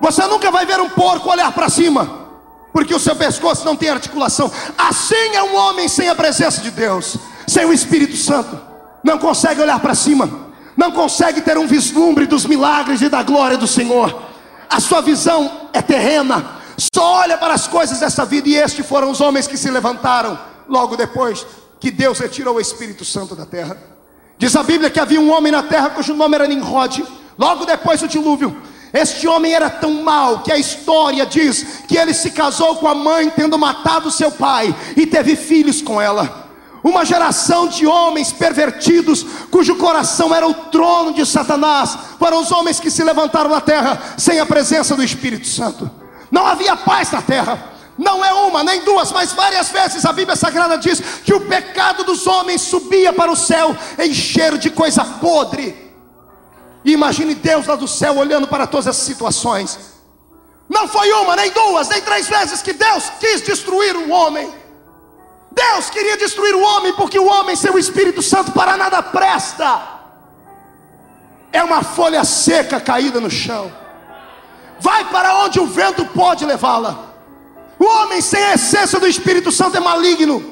Você 0.00 0.26
nunca 0.26 0.50
vai 0.50 0.66
ver 0.66 0.80
um 0.80 0.90
porco 0.90 1.30
olhar 1.30 1.50
para 1.52 1.68
cima, 1.68 2.26
porque 2.72 2.94
o 2.94 3.00
seu 3.00 3.16
pescoço 3.16 3.64
não 3.64 3.76
tem 3.76 3.88
articulação. 3.88 4.50
Assim 4.76 5.34
é 5.34 5.42
um 5.42 5.56
homem 5.56 5.88
sem 5.88 6.08
a 6.08 6.14
presença 6.14 6.60
de 6.60 6.70
Deus, 6.70 7.16
sem 7.46 7.64
o 7.64 7.72
Espírito 7.72 8.16
Santo 8.16 8.75
não 9.06 9.18
consegue 9.18 9.60
olhar 9.60 9.78
para 9.78 9.94
cima, 9.94 10.28
não 10.76 10.90
consegue 10.90 11.40
ter 11.40 11.56
um 11.56 11.66
vislumbre 11.66 12.26
dos 12.26 12.44
milagres 12.44 13.00
e 13.00 13.08
da 13.08 13.22
glória 13.22 13.56
do 13.56 13.66
Senhor. 13.66 14.22
A 14.68 14.80
sua 14.80 15.00
visão 15.00 15.68
é 15.72 15.80
terrena, 15.80 16.44
só 16.92 17.20
olha 17.20 17.38
para 17.38 17.54
as 17.54 17.68
coisas 17.68 18.00
dessa 18.00 18.24
vida, 18.26 18.48
e 18.48 18.56
estes 18.56 18.84
foram 18.84 19.08
os 19.08 19.20
homens 19.20 19.46
que 19.46 19.56
se 19.56 19.70
levantaram 19.70 20.36
logo 20.68 20.96
depois 20.96 21.46
que 21.78 21.92
Deus 21.92 22.18
retirou 22.18 22.56
o 22.56 22.60
Espírito 22.60 23.04
Santo 23.04 23.36
da 23.36 23.46
terra. 23.46 23.78
Diz 24.38 24.56
a 24.56 24.64
Bíblia 24.64 24.90
que 24.90 24.98
havia 24.98 25.20
um 25.20 25.30
homem 25.30 25.52
na 25.52 25.62
terra 25.62 25.90
cujo 25.90 26.12
nome 26.12 26.34
era 26.34 26.48
Nimrod, 26.48 27.04
logo 27.38 27.64
depois 27.64 28.00
do 28.00 28.08
dilúvio. 28.08 28.60
Este 28.92 29.28
homem 29.28 29.52
era 29.52 29.70
tão 29.70 30.02
mau 30.02 30.40
que 30.40 30.50
a 30.50 30.58
história 30.58 31.24
diz 31.24 31.84
que 31.86 31.96
ele 31.96 32.12
se 32.12 32.32
casou 32.32 32.74
com 32.76 32.88
a 32.88 32.94
mãe, 32.94 33.30
tendo 33.30 33.56
matado 33.56 34.10
seu 34.10 34.32
pai, 34.32 34.74
e 34.96 35.06
teve 35.06 35.36
filhos 35.36 35.80
com 35.80 36.00
ela 36.00 36.45
uma 36.88 37.04
geração 37.04 37.66
de 37.66 37.84
homens 37.84 38.32
pervertidos, 38.32 39.26
cujo 39.50 39.74
coração 39.74 40.32
era 40.32 40.46
o 40.46 40.54
trono 40.54 41.12
de 41.12 41.26
Satanás, 41.26 41.98
foram 42.18 42.40
os 42.40 42.52
homens 42.52 42.78
que 42.78 42.90
se 42.90 43.02
levantaram 43.02 43.50
na 43.50 43.60
terra 43.60 44.14
sem 44.16 44.38
a 44.38 44.46
presença 44.46 44.94
do 44.94 45.02
Espírito 45.02 45.48
Santo. 45.48 45.90
Não 46.30 46.46
havia 46.46 46.76
paz 46.76 47.10
na 47.10 47.20
terra. 47.20 47.72
Não 47.98 48.24
é 48.24 48.32
uma, 48.32 48.62
nem 48.62 48.82
duas, 48.82 49.10
mas 49.10 49.32
várias 49.32 49.70
vezes 49.70 50.04
a 50.04 50.12
Bíblia 50.12 50.36
Sagrada 50.36 50.76
diz 50.76 51.00
que 51.24 51.34
o 51.34 51.40
pecado 51.40 52.04
dos 52.04 52.26
homens 52.26 52.60
subia 52.60 53.12
para 53.12 53.32
o 53.32 53.36
céu 53.36 53.74
em 53.98 54.12
cheiro 54.12 54.58
de 54.58 54.70
coisa 54.70 55.04
podre. 55.04 55.74
E 56.84 56.92
imagine 56.92 57.34
Deus 57.34 57.66
lá 57.66 57.74
do 57.74 57.88
céu 57.88 58.16
olhando 58.16 58.46
para 58.46 58.66
todas 58.66 58.86
essas 58.86 59.02
situações. 59.02 59.78
Não 60.68 60.86
foi 60.86 61.10
uma, 61.12 61.34
nem 61.34 61.50
duas, 61.50 61.88
nem 61.88 62.00
três 62.02 62.28
vezes 62.28 62.62
que 62.62 62.72
Deus 62.72 63.10
quis 63.18 63.42
destruir 63.42 63.96
o 63.96 64.10
homem. 64.10 64.65
Deus 65.56 65.88
queria 65.88 66.18
destruir 66.18 66.54
o 66.54 66.60
homem, 66.60 66.92
porque 66.92 67.18
o 67.18 67.24
homem 67.24 67.56
sem 67.56 67.70
o 67.70 67.78
Espírito 67.78 68.20
Santo 68.20 68.52
para 68.52 68.76
nada 68.76 69.02
presta. 69.02 69.80
É 71.50 71.62
uma 71.64 71.82
folha 71.82 72.22
seca 72.24 72.78
caída 72.78 73.18
no 73.18 73.30
chão. 73.30 73.72
Vai 74.78 75.06
para 75.06 75.38
onde 75.44 75.58
o 75.58 75.66
vento 75.66 76.04
pode 76.04 76.44
levá-la. 76.44 77.06
O 77.78 77.86
homem 77.86 78.20
sem 78.20 78.42
a 78.44 78.52
essência 78.52 79.00
do 79.00 79.06
Espírito 79.06 79.50
Santo 79.50 79.78
é 79.78 79.80
maligno, 79.80 80.44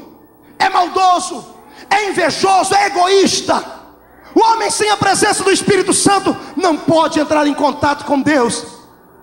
é 0.59 0.71
maldoso, 0.71 1.55
é 1.91 2.09
invejoso, 2.09 2.75
é 2.75 2.87
egoísta. 2.87 3.63
O 4.35 4.41
homem 4.41 4.71
sem 4.71 4.89
a 4.89 4.97
presença 4.97 5.45
do 5.45 5.51
Espírito 5.51 5.93
Santo 5.93 6.35
não 6.57 6.79
pode 6.79 7.21
entrar 7.21 7.47
em 7.47 7.55
contato 7.55 8.07
com 8.07 8.23
Deus. 8.23 8.65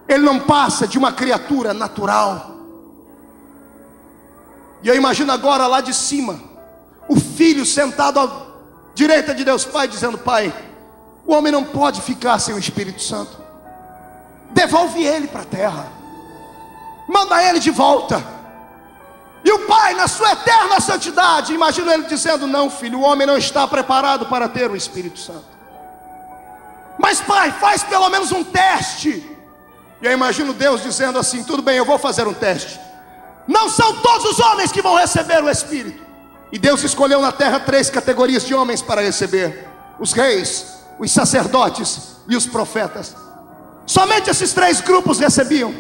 Ele 0.07 0.23
não 0.23 0.39
passa 0.39 0.87
de 0.87 0.99
uma 0.99 1.11
criatura 1.11 1.73
natural. 1.73 2.50
E 4.83 4.87
eu 4.87 4.95
imagino 4.95 5.31
agora 5.31 5.67
lá 5.67 5.81
de 5.81 5.93
cima, 5.93 6.39
o 7.07 7.19
filho 7.19 7.65
sentado 7.65 8.19
à 8.19 8.29
direita 8.95 9.33
de 9.33 9.43
Deus 9.43 9.65
Pai, 9.65 9.87
dizendo: 9.87 10.17
Pai, 10.17 10.53
o 11.25 11.33
homem 11.33 11.51
não 11.51 11.63
pode 11.63 12.01
ficar 12.01 12.39
sem 12.39 12.53
o 12.55 12.59
Espírito 12.59 13.01
Santo. 13.01 13.39
Devolve 14.51 15.03
ele 15.03 15.27
para 15.27 15.41
a 15.41 15.45
terra, 15.45 15.87
manda 17.07 17.41
ele 17.43 17.59
de 17.59 17.71
volta. 17.71 18.41
E 19.43 19.51
o 19.51 19.65
pai, 19.65 19.95
na 19.95 20.07
sua 20.07 20.33
eterna 20.33 20.79
santidade, 20.79 21.53
imagina 21.53 21.93
ele 21.93 22.03
dizendo: 22.03 22.45
Não, 22.45 22.69
filho, 22.69 22.99
o 22.99 23.01
homem 23.01 23.25
não 23.25 23.37
está 23.37 23.67
preparado 23.67 24.25
para 24.27 24.47
ter 24.47 24.69
o 24.69 24.75
Espírito 24.75 25.19
Santo. 25.19 25.45
Mas, 26.97 27.19
pai, 27.19 27.51
faz 27.51 27.83
pelo 27.83 28.09
menos 28.09 28.31
um 28.31 28.43
teste. 28.43 29.27
E 30.01 30.05
eu 30.05 30.11
imagino 30.11 30.53
Deus 30.53 30.83
dizendo 30.83 31.17
assim: 31.17 31.43
Tudo 31.43 31.63
bem, 31.63 31.77
eu 31.77 31.85
vou 31.85 31.97
fazer 31.97 32.27
um 32.27 32.33
teste. 32.33 32.79
Não 33.47 33.69
são 33.69 33.95
todos 33.97 34.31
os 34.31 34.39
homens 34.39 34.71
que 34.71 34.81
vão 34.81 34.95
receber 34.95 35.43
o 35.43 35.49
Espírito. 35.49 36.01
E 36.51 36.59
Deus 36.59 36.83
escolheu 36.83 37.21
na 37.21 37.31
terra 37.31 37.59
três 37.59 37.89
categorias 37.89 38.45
de 38.45 38.53
homens 38.53 38.81
para 38.81 39.01
receber: 39.01 39.67
os 39.99 40.11
reis, 40.13 40.65
os 40.99 41.11
sacerdotes 41.11 42.17
e 42.27 42.35
os 42.35 42.45
profetas. 42.45 43.15
Somente 43.85 44.29
esses 44.29 44.53
três 44.53 44.81
grupos 44.81 45.19
recebiam. 45.19 45.73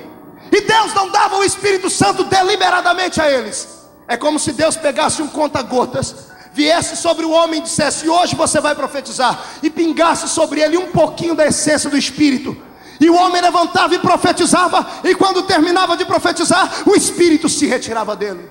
E 0.51 0.61
Deus 0.61 0.93
não 0.93 1.09
dava 1.09 1.37
o 1.37 1.43
Espírito 1.43 1.89
Santo 1.89 2.23
deliberadamente 2.25 3.21
a 3.21 3.29
eles. 3.29 3.67
É 4.07 4.17
como 4.17 4.39
se 4.39 4.51
Deus 4.51 4.75
pegasse 4.75 5.21
um 5.21 5.27
conta-gotas, 5.27 6.13
viesse 6.53 6.97
sobre 6.97 7.25
o 7.25 7.31
homem 7.31 7.59
e 7.59 7.63
dissesse: 7.63 8.09
Hoje 8.09 8.35
você 8.35 8.59
vai 8.59 8.75
profetizar, 8.75 9.39
e 9.63 9.69
pingasse 9.69 10.27
sobre 10.27 10.61
ele 10.61 10.77
um 10.77 10.91
pouquinho 10.91 11.35
da 11.35 11.45
essência 11.45 11.89
do 11.89 11.97
Espírito. 11.97 12.57
E 13.01 13.09
o 13.09 13.15
homem 13.15 13.41
levantava 13.41 13.95
e 13.95 13.99
profetizava, 13.99 14.87
e 15.03 15.15
quando 15.15 15.41
terminava 15.41 15.97
de 15.97 16.05
profetizar, 16.05 16.83
o 16.85 16.95
Espírito 16.95 17.49
se 17.49 17.65
retirava 17.65 18.15
dele. 18.15 18.47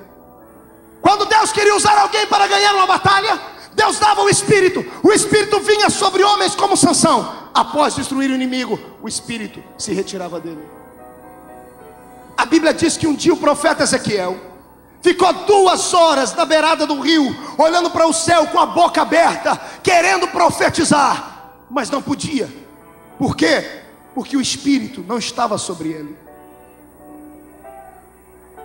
Quando 1.01 1.25
Deus 1.25 1.53
queria 1.53 1.73
usar 1.73 1.97
alguém 1.97 2.27
para 2.27 2.47
ganhar 2.47 2.75
uma 2.75 2.85
batalha, 2.85 3.39
Deus 3.73 3.97
dava 3.97 4.21
o 4.21 4.29
Espírito, 4.29 4.85
o 5.01 5.13
Espírito 5.13 5.61
vinha 5.61 5.89
sobre 5.89 6.21
homens 6.21 6.53
como 6.53 6.75
Sansão. 6.75 7.33
Após 7.53 7.95
destruir 7.95 8.29
o 8.29 8.35
inimigo, 8.35 8.77
o 9.01 9.07
Espírito 9.07 9.63
se 9.77 9.93
retirava 9.93 10.37
dele. 10.37 10.67
A 12.37 12.45
Bíblia 12.45 12.73
diz 12.73 12.97
que 12.97 13.07
um 13.07 13.15
dia 13.15 13.33
o 13.33 13.37
profeta 13.37 13.83
Ezequiel 13.83 14.37
ficou 15.01 15.31
duas 15.31 15.93
horas 15.93 16.35
na 16.35 16.43
beirada 16.43 16.85
do 16.85 16.99
rio, 16.99 17.33
olhando 17.57 17.89
para 17.89 18.05
o 18.05 18.11
céu 18.11 18.47
com 18.47 18.59
a 18.59 18.65
boca 18.65 19.01
aberta, 19.01 19.59
querendo 19.81 20.27
profetizar, 20.27 21.53
mas 21.69 21.89
não 21.89 22.01
podia. 22.01 22.49
Por 23.17 23.33
quê? 23.33 23.80
Porque 24.13 24.35
o 24.35 24.41
Espírito 24.41 25.03
não 25.07 25.17
estava 25.17 25.57
sobre 25.57 25.89
ele. 25.89 26.17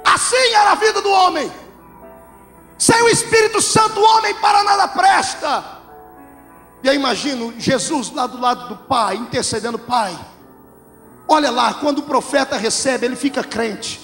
Assim 0.05 0.55
era 0.55 0.73
a 0.73 0.75
vida 0.75 1.01
do 1.01 1.11
homem. 1.11 1.51
Sem 2.79 3.03
o 3.03 3.09
Espírito 3.09 3.61
Santo, 3.61 4.01
o 4.01 4.03
homem 4.03 4.35
para 4.35 4.63
nada 4.63 4.89
presta. 4.89 5.65
E 6.83 6.89
aí 6.89 6.97
imagino 6.97 7.55
Jesus 7.59 8.11
lá 8.13 8.27
do 8.27 8.41
lado 8.41 8.69
do 8.69 8.77
Pai, 8.77 9.17
intercedendo, 9.17 9.79
Pai. 9.79 10.17
Olha 11.29 11.51
lá, 11.51 11.75
quando 11.75 11.99
o 11.99 12.03
profeta 12.03 12.57
recebe, 12.57 13.07
ele 13.07 13.17
fica 13.17 13.43
crente. 13.43 14.01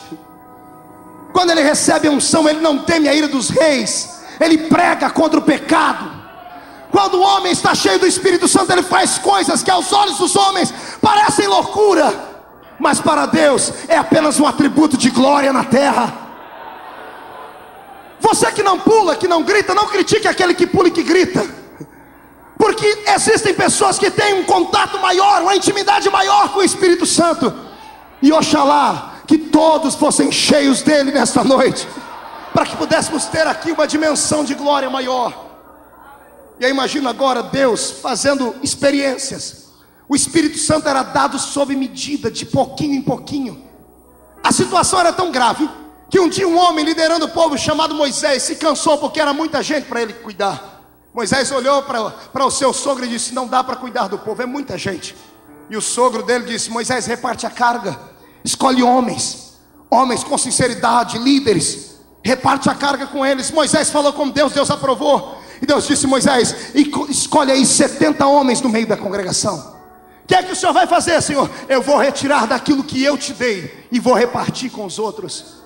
Quando 1.33 1.51
ele 1.51 1.63
recebe 1.63 2.09
a 2.09 2.11
unção, 2.11 2.49
ele 2.49 2.61
não 2.61 2.79
teme 2.79 3.09
a 3.09 3.15
ira 3.15 3.29
dos 3.29 3.49
reis, 3.49 4.23
ele 4.41 4.69
prega 4.69 5.09
contra 5.11 5.39
o 5.39 5.43
pecado. 5.43 6.23
Quando 6.91 7.15
o 7.15 7.23
homem 7.23 7.53
está 7.53 7.75
cheio 7.75 7.99
do 7.99 8.07
Espírito 8.07 8.47
Santo, 8.47 8.71
ele 8.71 8.83
faz 8.83 9.17
coisas 9.17 9.63
que 9.63 9.71
aos 9.71 9.93
olhos 9.93 10.19
dos 10.19 10.37
homens 10.37 10.75
parecem 11.03 11.49
loucura, 11.49 12.15
mas 12.79 13.01
para 13.01 13.27
Deus 13.27 13.73
é 13.89 13.97
apenas 13.99 14.39
um 14.39 14.47
atributo 14.47 14.97
de 14.97 15.11
glória 15.11 15.53
na 15.53 15.65
terra. 15.65 16.21
Você 18.21 18.51
que 18.53 18.63
não 18.63 18.79
pula, 18.79 19.17
que 19.17 19.27
não 19.27 19.43
grita, 19.43 19.75
não 19.75 19.89
critique 19.89 20.29
aquele 20.29 20.55
que 20.55 20.67
pula 20.67 20.89
e 20.89 20.93
que 20.93 21.03
grita. 21.03 21.45
Porque 22.57 23.03
existem 23.09 23.53
pessoas 23.53 23.99
que 23.99 24.09
têm 24.09 24.35
um 24.35 24.45
contato 24.45 24.97
maior, 25.01 25.43
uma 25.43 25.57
intimidade 25.57 26.09
maior 26.09 26.51
com 26.53 26.61
o 26.61 26.63
Espírito 26.63 27.05
Santo. 27.05 27.53
E 28.23 28.33
oxalá 28.33 29.15
que 29.27 29.37
todos 29.37 29.97
fossem 29.97 30.31
cheios 30.31 30.83
dele 30.83 31.11
nesta 31.11 31.43
noite, 31.43 31.89
para 32.55 32.65
que 32.65 32.77
pudéssemos 32.77 33.25
ter 33.25 33.47
aqui 33.47 33.73
uma 33.73 33.87
dimensão 33.87 34.45
de 34.45 34.55
glória 34.55 34.89
maior. 34.89 35.51
E 36.61 36.65
aí 36.65 36.71
imagino 36.71 37.09
agora 37.09 37.43
Deus 37.43 37.91
fazendo 37.91 38.55
experiências. 38.63 39.62
O 40.13 40.15
Espírito 40.15 40.59
Santo 40.59 40.87
era 40.87 41.03
dado 41.03 41.39
sob 41.39 41.75
medida, 41.75 42.31
de 42.31 42.45
pouquinho 42.45 42.97
em 42.97 43.01
pouquinho. 43.01 43.65
A 44.45 44.53
situação 44.53 45.01
era 45.01 45.11
tão 45.11 45.33
grave 45.33 45.67
que 46.11 46.21
um 46.21 46.29
dia 46.29 46.47
um 46.47 46.59
homem 46.59 46.85
liderando 46.85 47.25
o 47.25 47.31
povo 47.31 47.57
chamado 47.57 47.95
Moisés 47.95 48.43
se 48.43 48.57
cansou 48.57 48.99
porque 48.99 49.19
era 49.19 49.33
muita 49.33 49.63
gente 49.63 49.87
para 49.87 50.03
ele 50.03 50.13
cuidar. 50.13 50.83
Moisés 51.15 51.51
olhou 51.51 51.83
para 51.83 52.45
o 52.45 52.51
seu 52.51 52.75
sogro 52.75 53.07
e 53.07 53.09
disse: 53.09 53.33
Não 53.33 53.47
dá 53.47 53.65
para 53.65 53.75
cuidar 53.75 54.09
do 54.09 54.19
povo, 54.19 54.43
é 54.43 54.45
muita 54.45 54.77
gente. 54.77 55.17
E 55.71 55.79
o 55.79 55.81
sogro 55.81 56.23
dele 56.23 56.45
disse: 56.45 56.69
Moisés, 56.69 57.07
reparte 57.07 57.47
a 57.47 57.51
carga, 57.51 57.99
escolhe 58.45 58.83
homens, 58.83 59.55
homens 59.91 60.23
com 60.23 60.37
sinceridade, 60.37 61.17
líderes, 61.17 61.93
reparte 62.23 62.69
a 62.69 62.75
carga 62.75 63.07
com 63.07 63.25
eles. 63.25 63.51
Moisés 63.51 63.89
falou 63.89 64.13
com 64.13 64.29
Deus, 64.29 64.53
Deus 64.53 64.71
aprovou. 64.71 65.39
E 65.63 65.65
Deus 65.65 65.87
disse: 65.87 66.07
Moisés, 66.07 66.55
escolhe 67.09 67.51
aí 67.51 67.65
70 67.65 68.27
homens 68.27 68.61
no 68.61 68.69
meio 68.69 68.87
da 68.87 68.99
congregação. 68.99 69.81
O 70.25 70.27
que 70.27 70.35
é 70.35 70.43
que 70.43 70.53
o 70.53 70.57
senhor 70.57 70.73
vai 70.73 70.87
fazer, 70.87 71.21
Senhor? 71.21 71.51
Eu 71.69 71.83
vou 71.83 71.99
retirar 71.99 72.47
daquilo 72.47 72.85
que 72.85 73.03
eu 73.03 73.19
te 73.19 73.33
dei 73.33 73.87
e 73.91 73.99
vou 73.99 74.15
repartir 74.15 74.71
com 74.71 74.85
os 74.85 74.99
outros. 74.99 75.63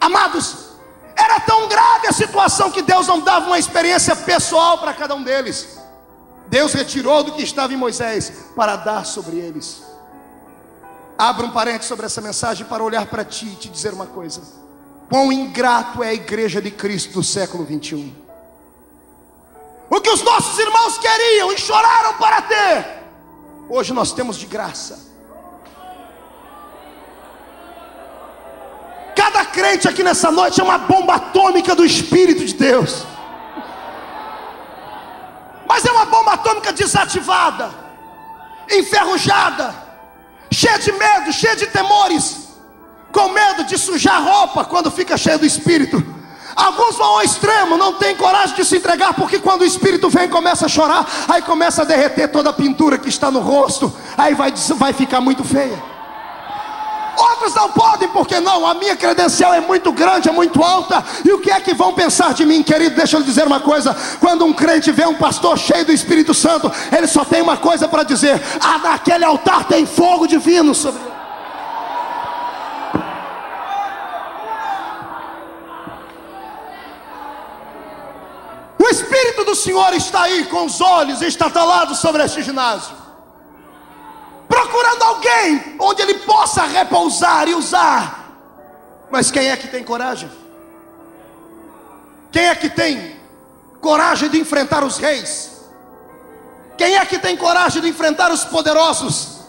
Amados, 0.00 0.72
era 1.16 1.38
tão 1.40 1.68
grave 1.68 2.08
a 2.08 2.12
situação 2.12 2.70
que 2.70 2.82
Deus 2.82 3.06
não 3.06 3.20
dava 3.20 3.46
uma 3.46 3.58
experiência 3.58 4.16
pessoal 4.16 4.78
para 4.78 4.92
cada 4.92 5.14
um 5.14 5.22
deles. 5.22 5.78
Deus 6.48 6.72
retirou 6.72 7.22
do 7.22 7.32
que 7.32 7.42
estava 7.42 7.72
em 7.72 7.76
Moisés 7.76 8.32
para 8.56 8.76
dar 8.76 9.06
sobre 9.06 9.36
eles. 9.36 9.82
Abra 11.16 11.46
um 11.46 11.50
parente 11.50 11.84
sobre 11.84 12.04
essa 12.04 12.20
mensagem 12.20 12.66
para 12.66 12.82
olhar 12.82 13.06
para 13.06 13.24
ti 13.24 13.46
e 13.46 13.54
te 13.54 13.68
dizer 13.68 13.92
uma 13.92 14.06
coisa: 14.06 14.42
quão 15.08 15.32
ingrato 15.32 16.02
é 16.02 16.08
a 16.08 16.14
igreja 16.14 16.60
de 16.60 16.70
Cristo 16.70 17.12
do 17.12 17.22
século 17.22 17.64
21. 17.64 18.12
O 19.88 20.00
que 20.00 20.10
os 20.10 20.22
nossos 20.22 20.58
irmãos 20.58 20.98
queriam 20.98 21.52
e 21.52 21.58
choraram 21.58 22.14
para 22.14 22.42
ter, 22.42 23.01
hoje 23.68 23.92
nós 23.92 24.12
temos 24.12 24.36
de 24.36 24.46
graça. 24.46 25.12
Cada 29.14 29.44
crente 29.44 29.88
aqui 29.88 30.02
nessa 30.02 30.30
noite 30.30 30.60
é 30.60 30.64
uma 30.64 30.78
bomba 30.78 31.14
atômica 31.14 31.74
do 31.74 31.84
Espírito 31.84 32.44
de 32.44 32.54
Deus. 32.54 33.06
Mas 35.66 35.84
é 35.84 35.92
uma 35.92 36.04
bomba 36.04 36.32
atômica 36.34 36.72
desativada, 36.72 37.70
enferrujada, 38.70 39.74
cheia 40.50 40.78
de 40.78 40.92
medo, 40.92 41.32
cheia 41.32 41.56
de 41.56 41.66
temores, 41.66 42.48
com 43.10 43.28
medo 43.28 43.64
de 43.64 43.78
sujar 43.78 44.22
roupa 44.22 44.64
quando 44.64 44.90
fica 44.90 45.16
cheio 45.16 45.38
do 45.38 45.46
Espírito. 45.46 46.11
Alguns 46.54 46.96
vão 46.96 47.06
ao 47.06 47.22
extremo, 47.22 47.76
não 47.76 47.94
tem 47.94 48.14
coragem 48.14 48.54
de 48.54 48.64
se 48.64 48.76
entregar, 48.76 49.14
porque 49.14 49.38
quando 49.38 49.62
o 49.62 49.64
Espírito 49.64 50.08
vem 50.08 50.28
começa 50.28 50.66
a 50.66 50.68
chorar, 50.68 51.06
aí 51.28 51.42
começa 51.42 51.82
a 51.82 51.84
derreter 51.84 52.28
toda 52.28 52.50
a 52.50 52.52
pintura 52.52 52.98
que 52.98 53.08
está 53.08 53.30
no 53.30 53.40
rosto, 53.40 53.92
aí 54.16 54.34
vai, 54.34 54.52
vai 54.76 54.92
ficar 54.92 55.20
muito 55.20 55.44
feia. 55.44 55.92
Outros 57.16 57.54
não 57.54 57.70
podem, 57.70 58.08
porque 58.08 58.40
não? 58.40 58.66
A 58.66 58.74
minha 58.74 58.96
credencial 58.96 59.52
é 59.52 59.60
muito 59.60 59.92
grande, 59.92 60.28
é 60.28 60.32
muito 60.32 60.62
alta. 60.62 61.04
E 61.24 61.32
o 61.32 61.38
que 61.38 61.50
é 61.50 61.60
que 61.60 61.74
vão 61.74 61.92
pensar 61.92 62.32
de 62.32 62.44
mim, 62.44 62.62
querido? 62.62 62.96
Deixa 62.96 63.16
eu 63.16 63.20
lhe 63.20 63.26
dizer 63.26 63.46
uma 63.46 63.60
coisa: 63.60 63.94
quando 64.18 64.44
um 64.44 64.52
crente 64.52 64.90
vê 64.90 65.06
um 65.06 65.14
pastor 65.14 65.58
cheio 65.58 65.84
do 65.84 65.92
Espírito 65.92 66.32
Santo, 66.32 66.72
ele 66.90 67.06
só 67.06 67.24
tem 67.24 67.42
uma 67.42 67.56
coisa 67.56 67.86
para 67.86 68.02
dizer: 68.02 68.40
ah, 68.60 68.78
naquele 68.78 69.24
altar 69.24 69.64
tem 69.64 69.84
fogo 69.84 70.26
divino 70.26 70.74
sobre 70.74 71.02
ele. 71.02 71.11
Do 79.52 79.56
Senhor 79.56 79.92
está 79.92 80.22
aí 80.22 80.46
com 80.46 80.64
os 80.64 80.80
olhos 80.80 81.20
estatalados 81.20 81.98
sobre 81.98 82.24
este 82.24 82.42
ginásio 82.42 83.02
procurando 84.48 85.02
alguém 85.02 85.76
onde 85.78 86.02
ele 86.02 86.14
possa 86.14 86.62
repousar 86.64 87.48
e 87.48 87.54
usar. 87.54 88.34
Mas 89.10 89.30
quem 89.30 89.50
é 89.50 89.56
que 89.56 89.66
tem 89.66 89.82
coragem? 89.82 90.30
Quem 92.30 92.46
é 92.46 92.54
que 92.54 92.68
tem 92.68 93.16
coragem 93.80 94.28
de 94.28 94.38
enfrentar 94.38 94.84
os 94.84 94.98
reis? 94.98 95.62
Quem 96.76 96.96
é 96.96 97.04
que 97.06 97.18
tem 97.18 97.36
coragem 97.36 97.82
de 97.82 97.88
enfrentar 97.88 98.30
os 98.30 98.44
poderosos? 98.44 99.40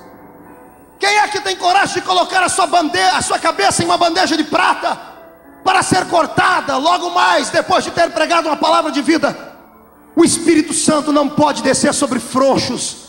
Quem 1.00 1.18
é 1.20 1.28
que 1.28 1.42
tem 1.42 1.56
coragem 1.56 1.96
de 1.96 2.02
colocar 2.02 2.44
a 2.44 2.50
sua 2.50 2.68
bandeja, 2.68 3.18
a 3.18 3.22
sua 3.22 3.40
cabeça 3.40 3.84
em 3.84 3.86
uma 3.86 3.98
bandeja 3.98 4.36
de 4.38 4.44
prata 4.44 4.98
para 5.64 5.84
ser 5.84 6.06
cortada 6.08 6.78
logo 6.78 7.10
mais 7.10 7.50
depois 7.50 7.84
de 7.84 7.92
ter 7.92 8.10
pregado 8.12 8.48
uma 8.48 8.58
palavra 8.58 8.92
de 8.92 9.02
vida? 9.02 9.53
O 10.16 10.24
Espírito 10.24 10.74
Santo 10.74 11.12
não 11.12 11.28
pode 11.28 11.64
descer 11.64 11.94
sobre 11.94 12.20
frouxos. 12.20 13.04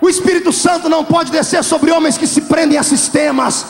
O 0.00 0.08
Espírito 0.08 0.52
Santo 0.52 0.88
não 0.88 1.04
pode 1.04 1.30
descer 1.30 1.62
sobre 1.62 1.90
homens 1.90 2.16
que 2.16 2.26
se 2.26 2.42
prendem 2.42 2.78
a 2.78 2.82
sistemas. 2.82 3.66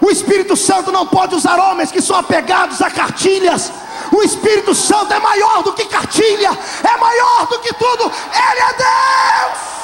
O 0.00 0.10
Espírito 0.10 0.56
Santo 0.56 0.92
não 0.92 1.06
pode 1.06 1.34
usar 1.34 1.58
homens 1.58 1.90
que 1.90 2.02
são 2.02 2.16
apegados 2.16 2.82
a 2.82 2.90
cartilhas. 2.90 3.72
O 4.12 4.22
Espírito 4.22 4.74
Santo 4.74 5.12
é 5.12 5.18
maior 5.18 5.62
do 5.62 5.72
que 5.72 5.86
cartilha, 5.86 6.50
é 6.84 6.96
maior 6.98 7.46
do 7.46 7.58
que 7.60 7.72
tudo. 7.74 8.04
Ele 8.04 8.60
é 8.60 8.72
Deus. 8.74 9.76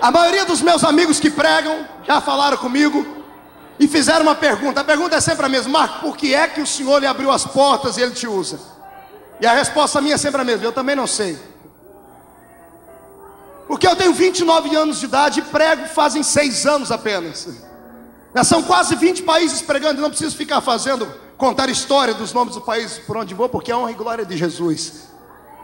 A 0.00 0.10
maioria 0.10 0.46
dos 0.46 0.62
meus 0.62 0.82
amigos 0.82 1.20
que 1.20 1.28
pregam 1.28 1.86
já 2.06 2.22
falaram 2.22 2.56
comigo 2.56 3.19
e 3.80 3.88
fizeram 3.88 4.20
uma 4.20 4.34
pergunta. 4.34 4.82
A 4.82 4.84
pergunta 4.84 5.16
é 5.16 5.20
sempre 5.20 5.46
a 5.46 5.48
mesma: 5.48 5.72
Marco, 5.72 6.00
por 6.00 6.16
que 6.16 6.34
é 6.34 6.46
que 6.46 6.60
o 6.60 6.66
Senhor 6.66 6.98
lhe 6.98 7.06
abriu 7.06 7.30
as 7.30 7.46
portas 7.46 7.96
e 7.96 8.02
ele 8.02 8.12
te 8.12 8.26
usa? 8.26 8.60
E 9.40 9.46
a 9.46 9.54
resposta 9.54 10.02
minha 10.02 10.16
é 10.16 10.18
sempre 10.18 10.42
a 10.42 10.44
mesma: 10.44 10.66
eu 10.66 10.72
também 10.72 10.94
não 10.94 11.06
sei. 11.06 11.38
Porque 13.66 13.88
eu 13.88 13.96
tenho 13.96 14.12
29 14.12 14.76
anos 14.76 15.00
de 15.00 15.06
idade 15.06 15.40
e 15.40 15.42
prego 15.44 15.86
fazem 15.86 16.22
seis 16.22 16.66
anos 16.66 16.92
apenas. 16.92 17.48
Já 18.34 18.44
são 18.44 18.62
quase 18.62 18.94
20 18.94 19.22
países 19.22 19.62
pregando, 19.62 20.02
não 20.02 20.10
preciso 20.10 20.36
ficar 20.36 20.60
fazendo, 20.60 21.06
contar 21.38 21.70
história 21.70 22.12
dos 22.12 22.32
nomes 22.34 22.54
dos 22.54 22.64
países 22.64 22.98
por 22.98 23.16
onde 23.16 23.32
vou, 23.32 23.48
porque 23.48 23.72
é 23.72 23.76
honra 23.76 23.92
e 23.92 23.94
glória 23.94 24.26
de 24.26 24.36
Jesus. 24.36 25.08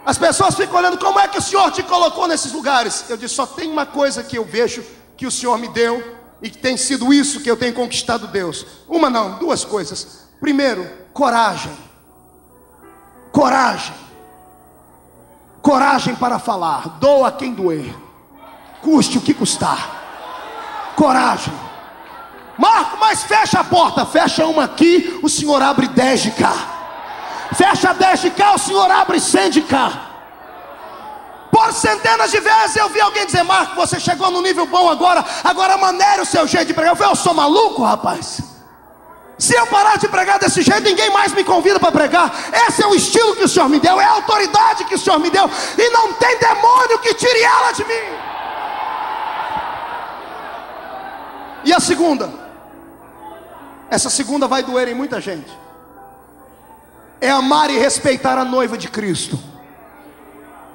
As 0.07 0.17
pessoas 0.17 0.55
ficam 0.55 0.79
olhando, 0.79 0.99
como 0.99 1.19
é 1.19 1.29
que 1.29 1.39
o 1.39 1.43
Senhor 1.43 1.71
te 1.71 1.83
colocou 1.83 2.27
nesses 2.27 2.53
lugares? 2.53 3.05
Eu 3.11 3.17
disse, 3.17 3.35
só 3.35 3.45
tem 3.45 3.71
uma 3.71 3.85
coisa 3.85 4.23
que 4.23 4.39
eu 4.39 4.45
vejo 4.45 4.83
que 5.17 5.27
o 5.27 5.31
Senhor 5.31 5.59
me 5.59 5.69
deu 5.69 6.16
e 6.43 6.51
que 6.51 6.59
tem 6.59 6.77
sido 6.77 7.13
isso 7.13 7.41
que 7.41 7.51
eu 7.51 7.57
tenho 7.57 7.75
conquistado 7.75 8.27
Deus. 8.27 8.67
Uma 8.89 9.09
não, 9.11 9.39
duas 9.39 9.65
coisas. 9.65 10.29
Primeiro, 10.41 10.89
coragem. 11.13 11.73
Coragem. 13.33 13.95
Coragem 15.63 16.15
para 16.15 16.39
falar. 16.39 16.99
Doa 17.01 17.33
quem 17.33 17.53
doer. 17.53 17.95
Custe 18.83 19.19
o 19.19 19.21
que 19.21 19.35
custar. 19.35 20.95
Coragem. 20.95 21.55
Marco, 22.59 22.97
mas 22.99 23.23
fecha 23.25 23.61
a 23.61 23.65
porta. 23.65 24.07
Fecha 24.07 24.47
uma 24.47 24.65
aqui, 24.65 25.19
o 25.23 25.29
Senhor 25.29 25.61
abre 25.63 25.89
dez 25.89 26.23
de 26.23 26.31
cá. 26.31 26.77
Fecha 27.55 27.93
10 27.95 28.21
de 28.21 28.31
cá, 28.31 28.55
o 28.55 28.59
Senhor 28.59 28.91
abre 28.91 29.21
100 29.21 29.51
de 29.51 29.63
cá. 29.63 30.06
Por 31.57 31.73
centenas 31.73 32.31
de 32.31 32.39
vezes 32.39 32.77
eu 32.77 32.89
vi 32.91 33.01
alguém 33.01 33.25
dizer: 33.25 33.43
Marco, 33.43 33.75
você 33.77 33.99
chegou 33.99 34.31
no 34.31 34.43
nível 34.43 34.67
bom 34.67 34.91
agora, 34.91 35.25
agora 35.43 35.79
maneira 35.79 36.21
o 36.23 36.27
seu 36.27 36.47
jeito 36.47 36.67
de 36.67 36.75
pregar. 36.75 36.93
Eu 36.93 36.97
falei: 36.97 37.13
Eu 37.13 37.17
sou 37.17 37.33
maluco, 37.33 37.83
rapaz. 37.83 38.43
Se 39.39 39.55
eu 39.55 39.67
parar 39.67 39.97
de 39.97 40.07
pregar 40.07 40.39
desse 40.39 40.61
jeito, 40.61 40.83
ninguém 40.83 41.09
mais 41.11 41.33
me 41.33 41.43
convida 41.43 41.81
para 41.81 41.91
pregar. 41.91 42.31
Esse 42.67 42.83
é 42.83 42.87
o 42.87 42.95
estilo 42.95 43.35
que 43.37 43.45
o 43.45 43.49
Senhor 43.49 43.71
me 43.71 43.81
deu, 43.81 43.99
é 43.99 44.05
a 44.05 44.11
autoridade 44.11 44.85
que 44.85 44.97
o 44.97 44.99
Senhor 44.99 45.19
me 45.19 45.31
deu, 45.31 45.49
e 45.79 45.91
não 45.91 46.13
tem 46.13 46.39
demônio 46.39 46.99
que 46.99 47.15
tire 47.15 47.43
ela 47.43 47.73
de 47.73 47.85
mim. 47.85 48.07
E 51.65 51.73
a 51.73 51.81
segunda? 51.81 52.31
Essa 53.89 54.11
segunda 54.11 54.47
vai 54.47 54.63
doer 54.63 54.89
em 54.89 54.95
muita 54.95 55.23
gente 55.23 55.51
é 57.19 57.31
amar 57.31 57.71
e 57.71 57.79
respeitar 57.79 58.37
a 58.37 58.45
noiva 58.45 58.77
de 58.77 58.89
Cristo. 58.89 59.39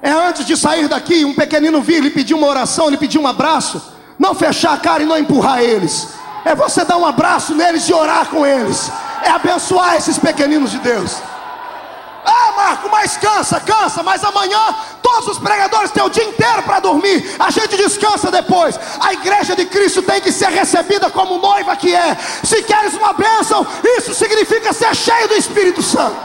É 0.01 0.09
antes 0.09 0.45
de 0.45 0.57
sair 0.57 0.87
daqui, 0.87 1.23
um 1.23 1.33
pequenino 1.33 1.81
vir 1.81 2.01
lhe 2.01 2.09
pedir 2.09 2.33
uma 2.33 2.47
oração, 2.47 2.89
lhe 2.89 2.97
pedir 2.97 3.19
um 3.19 3.27
abraço, 3.27 3.81
não 4.17 4.33
fechar 4.33 4.73
a 4.73 4.77
cara 4.77 5.03
e 5.03 5.05
não 5.05 5.17
empurrar 5.17 5.61
eles. 5.61 6.09
É 6.43 6.55
você 6.55 6.83
dar 6.83 6.97
um 6.97 7.05
abraço 7.05 7.53
neles 7.53 7.87
e 7.87 7.93
orar 7.93 8.25
com 8.27 8.45
eles. 8.45 8.91
É 9.23 9.29
abençoar 9.29 9.95
esses 9.95 10.17
pequeninos 10.17 10.71
de 10.71 10.79
Deus. 10.79 11.17
Ah, 12.25 12.53
Marco, 12.55 12.89
mas 12.89 13.17
cansa, 13.17 13.59
cansa, 13.59 14.01
mas 14.01 14.23
amanhã 14.23 14.75
todos 15.01 15.27
os 15.27 15.37
pregadores 15.37 15.91
têm 15.91 16.03
o 16.03 16.09
dia 16.09 16.23
inteiro 16.23 16.63
para 16.63 16.79
dormir. 16.79 17.35
A 17.39 17.51
gente 17.51 17.77
descansa 17.77 18.31
depois. 18.31 18.79
A 18.99 19.13
igreja 19.13 19.55
de 19.55 19.65
Cristo 19.65 20.01
tem 20.01 20.19
que 20.19 20.31
ser 20.31 20.49
recebida 20.49 21.11
como 21.11 21.37
noiva 21.37 21.75
que 21.75 21.93
é. 21.93 22.17
Se 22.43 22.63
queres 22.63 22.95
uma 22.95 23.13
bênção, 23.13 23.65
isso 23.97 24.15
significa 24.15 24.73
ser 24.73 24.95
cheio 24.95 25.27
do 25.27 25.35
Espírito 25.35 25.83
Santo. 25.83 26.17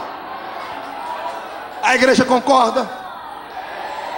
A 1.83 1.95
igreja 1.95 2.25
concorda? 2.25 3.06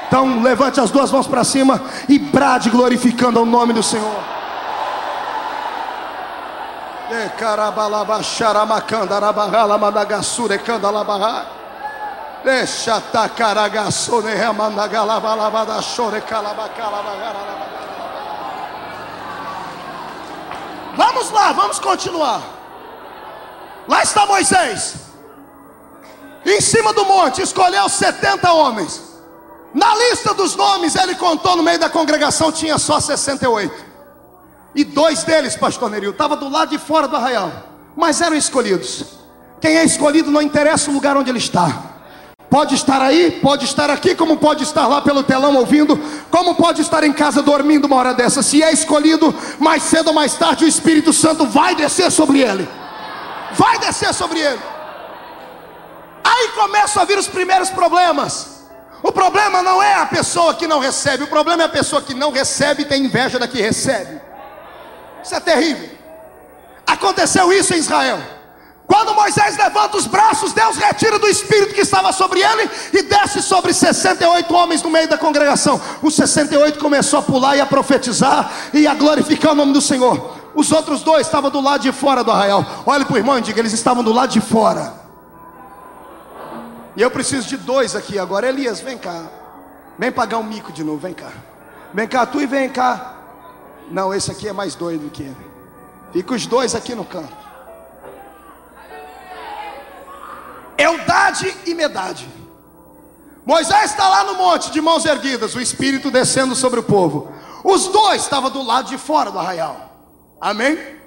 Então 0.08 0.42
levante 0.42 0.80
as 0.80 0.90
duas 0.90 1.12
mãos 1.12 1.26
para 1.26 1.44
cima 1.44 1.80
e 2.08 2.18
brade 2.18 2.70
glorificando 2.70 3.42
o 3.42 3.46
nome 3.46 3.74
do 3.74 3.82
Senhor. 3.82 4.16
Deixa 12.42 13.00
tacaragaçone 13.00 14.34
remandagalabalabada 14.34 15.80
chore 15.82 16.22
Vamos 20.96 21.30
lá, 21.30 21.52
vamos 21.52 21.78
continuar. 21.78 22.40
Lá 23.86 24.02
está 24.02 24.26
Moisés 24.26 25.08
em 26.46 26.60
cima 26.60 26.92
do 26.94 27.04
monte, 27.04 27.42
escolheu 27.42 27.88
70 27.88 28.52
homens. 28.52 29.17
Na 29.74 29.94
lista 29.94 30.32
dos 30.32 30.56
nomes, 30.56 30.94
ele 30.94 31.14
contou 31.14 31.56
no 31.56 31.62
meio 31.62 31.78
da 31.78 31.90
congregação, 31.90 32.50
tinha 32.50 32.78
só 32.78 33.00
68. 33.00 33.86
E 34.74 34.84
dois 34.84 35.24
deles, 35.24 35.56
pastor 35.56 35.90
Neril, 35.90 36.10
estavam 36.10 36.36
do 36.36 36.48
lado 36.48 36.70
de 36.70 36.78
fora 36.78 37.08
do 37.08 37.16
arraial, 37.16 37.50
mas 37.96 38.20
eram 38.20 38.36
escolhidos. 38.36 39.04
Quem 39.60 39.76
é 39.76 39.84
escolhido 39.84 40.30
não 40.30 40.40
interessa 40.40 40.90
o 40.90 40.94
lugar 40.94 41.16
onde 41.16 41.30
ele 41.30 41.38
está. 41.38 41.96
Pode 42.48 42.74
estar 42.74 43.02
aí, 43.02 43.40
pode 43.42 43.66
estar 43.66 43.90
aqui, 43.90 44.14
como 44.14 44.38
pode 44.38 44.62
estar 44.62 44.86
lá 44.86 45.02
pelo 45.02 45.22
telão 45.22 45.54
ouvindo, 45.56 46.00
como 46.30 46.54
pode 46.54 46.80
estar 46.80 47.04
em 47.04 47.12
casa 47.12 47.42
dormindo 47.42 47.84
uma 47.86 47.96
hora 47.96 48.14
dessa. 48.14 48.42
Se 48.42 48.62
é 48.62 48.72
escolhido, 48.72 49.34
mais 49.58 49.82
cedo 49.82 50.08
ou 50.08 50.14
mais 50.14 50.34
tarde 50.34 50.64
o 50.64 50.68
Espírito 50.68 51.12
Santo 51.12 51.44
vai 51.46 51.74
descer 51.74 52.10
sobre 52.10 52.40
ele. 52.40 52.66
Vai 53.52 53.78
descer 53.78 54.14
sobre 54.14 54.40
ele. 54.40 54.60
Aí 56.24 56.48
começam 56.54 57.02
a 57.02 57.04
vir 57.04 57.18
os 57.18 57.28
primeiros 57.28 57.68
problemas. 57.68 58.57
O 59.02 59.12
problema 59.12 59.62
não 59.62 59.82
é 59.82 59.94
a 59.94 60.06
pessoa 60.06 60.54
que 60.54 60.66
não 60.66 60.80
recebe, 60.80 61.24
o 61.24 61.28
problema 61.28 61.62
é 61.62 61.66
a 61.66 61.70
pessoa 61.70 62.02
que 62.02 62.14
não 62.14 62.32
recebe 62.32 62.82
e 62.82 62.84
tem 62.84 63.04
inveja 63.04 63.38
da 63.38 63.46
que 63.46 63.60
recebe. 63.60 64.20
Isso 65.22 65.34
é 65.34 65.40
terrível. 65.40 65.90
Aconteceu 66.86 67.52
isso 67.52 67.74
em 67.74 67.78
Israel. 67.78 68.18
Quando 68.86 69.14
Moisés 69.14 69.56
levanta 69.58 69.98
os 69.98 70.06
braços, 70.06 70.54
Deus 70.54 70.78
retira 70.78 71.18
do 71.18 71.28
espírito 71.28 71.74
que 71.74 71.82
estava 71.82 72.10
sobre 72.10 72.40
ele 72.40 72.70
e 72.94 73.02
desce 73.02 73.42
sobre 73.42 73.74
68 73.74 74.52
homens 74.54 74.82
no 74.82 74.88
meio 74.88 75.06
da 75.06 75.18
congregação. 75.18 75.78
Os 76.02 76.16
68 76.16 76.78
começou 76.78 77.18
a 77.18 77.22
pular 77.22 77.54
e 77.54 77.60
a 77.60 77.66
profetizar 77.66 78.50
e 78.72 78.86
a 78.86 78.94
glorificar 78.94 79.52
o 79.52 79.54
nome 79.54 79.74
do 79.74 79.82
Senhor. 79.82 80.38
Os 80.54 80.72
outros 80.72 81.02
dois 81.02 81.26
estavam 81.26 81.50
do 81.50 81.60
lado 81.60 81.82
de 81.82 81.92
fora 81.92 82.24
do 82.24 82.32
arraial. 82.32 82.64
Olhe 82.86 83.04
para 83.04 83.14
o 83.14 83.18
irmão 83.18 83.36
e 83.36 83.42
diga: 83.42 83.60
eles 83.60 83.74
estavam 83.74 84.02
do 84.02 84.12
lado 84.12 84.30
de 84.32 84.40
fora. 84.40 85.07
E 86.98 87.00
eu 87.00 87.12
preciso 87.12 87.46
de 87.46 87.56
dois 87.56 87.94
aqui 87.94 88.18
agora. 88.18 88.48
Elias, 88.48 88.80
vem 88.80 88.98
cá. 88.98 89.30
Vem 89.96 90.10
pagar 90.10 90.38
um 90.38 90.42
mico 90.42 90.72
de 90.72 90.82
novo, 90.82 90.98
vem 90.98 91.14
cá. 91.14 91.30
Vem 91.94 92.08
cá, 92.08 92.26
tu 92.26 92.40
e 92.40 92.46
vem 92.46 92.68
cá. 92.68 93.14
Não, 93.88 94.12
esse 94.12 94.32
aqui 94.32 94.48
é 94.48 94.52
mais 94.52 94.74
doido 94.74 95.08
que 95.08 95.22
ele. 95.22 95.36
Fica 96.12 96.34
os 96.34 96.44
dois 96.44 96.74
aqui 96.74 96.96
no 96.96 97.04
canto. 97.04 97.36
Eudade 100.76 101.56
e 101.66 101.72
Medade. 101.72 102.28
Moisés 103.46 103.92
está 103.92 104.08
lá 104.08 104.24
no 104.24 104.34
monte 104.34 104.72
de 104.72 104.80
mãos 104.80 105.04
erguidas, 105.06 105.54
o 105.54 105.60
Espírito 105.60 106.10
descendo 106.10 106.56
sobre 106.56 106.80
o 106.80 106.82
povo. 106.82 107.32
Os 107.62 107.86
dois 107.86 108.22
estavam 108.22 108.50
do 108.50 108.60
lado 108.60 108.88
de 108.88 108.98
fora 108.98 109.30
do 109.30 109.38
arraial. 109.38 109.88
Amém? 110.40 110.97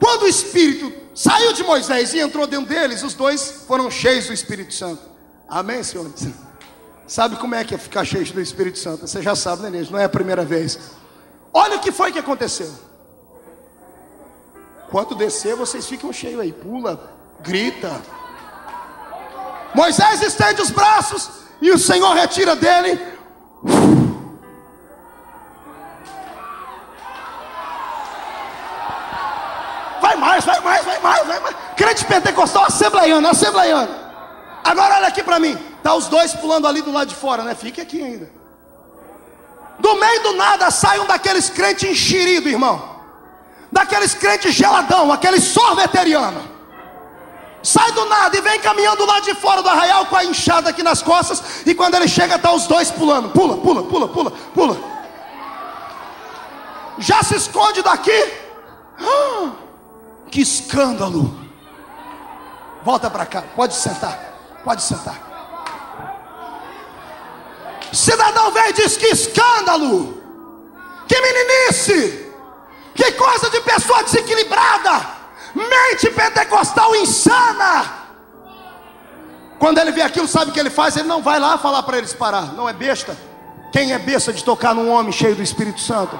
Quando 0.00 0.22
o 0.22 0.26
Espírito 0.26 0.90
saiu 1.14 1.52
de 1.52 1.62
Moisés 1.62 2.14
e 2.14 2.18
entrou 2.18 2.46
dentro 2.46 2.66
deles, 2.66 3.02
os 3.02 3.12
dois 3.12 3.64
foram 3.66 3.90
cheios 3.90 4.26
do 4.26 4.32
Espírito 4.32 4.72
Santo. 4.72 5.02
Amém, 5.46 5.82
senhores? 5.82 6.26
Sabe 7.06 7.36
como 7.36 7.54
é 7.54 7.64
que 7.64 7.74
é 7.74 7.78
ficar 7.78 8.04
cheio 8.04 8.24
do 8.32 8.40
Espírito 8.40 8.78
Santo? 8.78 9.06
Você 9.06 9.20
já 9.20 9.34
sabe, 9.34 9.68
né, 9.68 9.86
Não 9.90 9.98
é 9.98 10.04
a 10.04 10.08
primeira 10.08 10.44
vez. 10.44 10.78
Olha 11.52 11.76
o 11.76 11.80
que 11.80 11.90
foi 11.90 12.12
que 12.12 12.18
aconteceu. 12.20 12.72
Quando 14.90 15.16
descer, 15.16 15.56
vocês 15.56 15.86
ficam 15.86 16.12
cheios 16.12 16.40
aí, 16.40 16.52
pula, 16.52 17.12
grita. 17.40 18.00
Moisés 19.74 20.22
estende 20.22 20.62
os 20.62 20.70
braços 20.70 21.28
e 21.60 21.70
o 21.72 21.78
Senhor 21.78 22.14
retira 22.14 22.54
dele 22.54 22.98
mais, 30.20 30.44
vai 30.44 30.60
mais, 30.60 30.84
vai 30.84 31.00
mais, 31.00 31.26
vai 31.26 31.40
mais. 31.40 31.56
Crente 31.76 32.04
pentecostal 32.04 32.64
assembleiano, 32.66 33.26
assembleiano. 33.28 33.92
Agora 34.62 34.96
olha 34.96 35.08
aqui 35.08 35.22
para 35.22 35.40
mim. 35.40 35.58
Tá 35.82 35.94
os 35.94 36.06
dois 36.06 36.34
pulando 36.34 36.68
ali 36.68 36.82
do 36.82 36.92
lado 36.92 37.08
de 37.08 37.14
fora, 37.14 37.42
né? 37.42 37.54
Fique 37.54 37.80
aqui 37.80 38.02
ainda. 38.02 38.30
Do 39.78 39.94
meio 39.96 40.22
do 40.22 40.32
nada 40.34 40.70
sai 40.70 41.00
um 41.00 41.06
daqueles 41.06 41.48
crentes 41.48 41.90
enxerido, 41.90 42.48
irmão. 42.48 43.00
Daqueles 43.72 44.14
crentes 44.14 44.54
geladão, 44.54 45.10
aquele 45.10 45.40
sorveteriano. 45.40 46.42
Sai 47.62 47.92
do 47.92 48.04
nada 48.06 48.36
e 48.36 48.40
vem 48.40 48.58
caminhando 48.60 49.04
lá 49.04 49.20
de 49.20 49.34
fora 49.34 49.62
do 49.62 49.68
arraial 49.68 50.06
com 50.06 50.16
a 50.16 50.24
enxada 50.24 50.70
aqui 50.70 50.82
nas 50.82 51.02
costas. 51.02 51.42
E 51.66 51.74
quando 51.74 51.94
ele 51.94 52.08
chega, 52.08 52.38
tá 52.38 52.52
os 52.52 52.66
dois 52.66 52.90
pulando. 52.90 53.30
Pula, 53.30 53.56
pula, 53.58 53.82
pula, 53.82 54.08
pula, 54.08 54.30
pula. 54.54 54.76
Já 56.98 57.22
se 57.22 57.36
esconde 57.36 57.82
daqui. 57.82 58.32
Ah! 58.98 59.69
Que 60.30 60.40
escândalo! 60.40 61.38
Volta 62.82 63.10
para 63.10 63.26
cá, 63.26 63.42
pode 63.54 63.74
sentar, 63.74 64.18
pode 64.64 64.82
sentar. 64.82 65.30
Cidadão 67.92 68.50
vem 68.52 68.70
e 68.70 68.72
diz: 68.72 68.96
Que 68.96 69.06
escândalo! 69.06 70.22
Que 71.06 71.20
meninice! 71.20 72.32
Que 72.94 73.12
coisa 73.12 73.50
de 73.50 73.60
pessoa 73.60 74.02
desequilibrada! 74.04 75.18
Mente 75.54 76.10
pentecostal 76.10 76.94
insana! 76.96 78.00
Quando 79.58 79.78
ele 79.78 79.92
vê 79.92 80.02
aquilo, 80.02 80.26
sabe 80.26 80.50
o 80.50 80.54
que 80.54 80.60
ele 80.60 80.70
faz? 80.70 80.96
Ele 80.96 81.08
não 81.08 81.20
vai 81.20 81.38
lá 81.38 81.58
falar 81.58 81.82
para 81.82 81.98
eles 81.98 82.14
parar, 82.14 82.54
não 82.54 82.68
é 82.68 82.72
besta. 82.72 83.16
Quem 83.72 83.92
é 83.92 83.98
besta 83.98 84.32
de 84.32 84.42
tocar 84.42 84.74
num 84.74 84.90
homem 84.90 85.12
cheio 85.12 85.34
do 85.34 85.42
Espírito 85.42 85.80
Santo? 85.80 86.18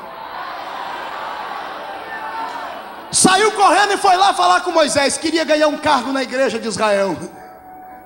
Saiu 3.13 3.51
correndo 3.53 3.93
e 3.93 3.97
foi 3.97 4.17
lá 4.17 4.33
falar 4.33 4.61
com 4.61 4.71
Moisés. 4.71 5.19
Queria 5.19 5.45
ganhar 5.45 5.69
um 5.69 5.77
cargo 5.77 6.13
na 6.13 6.23
igreja 6.23 6.59
de 6.59 6.69
Israel. 6.69 7.17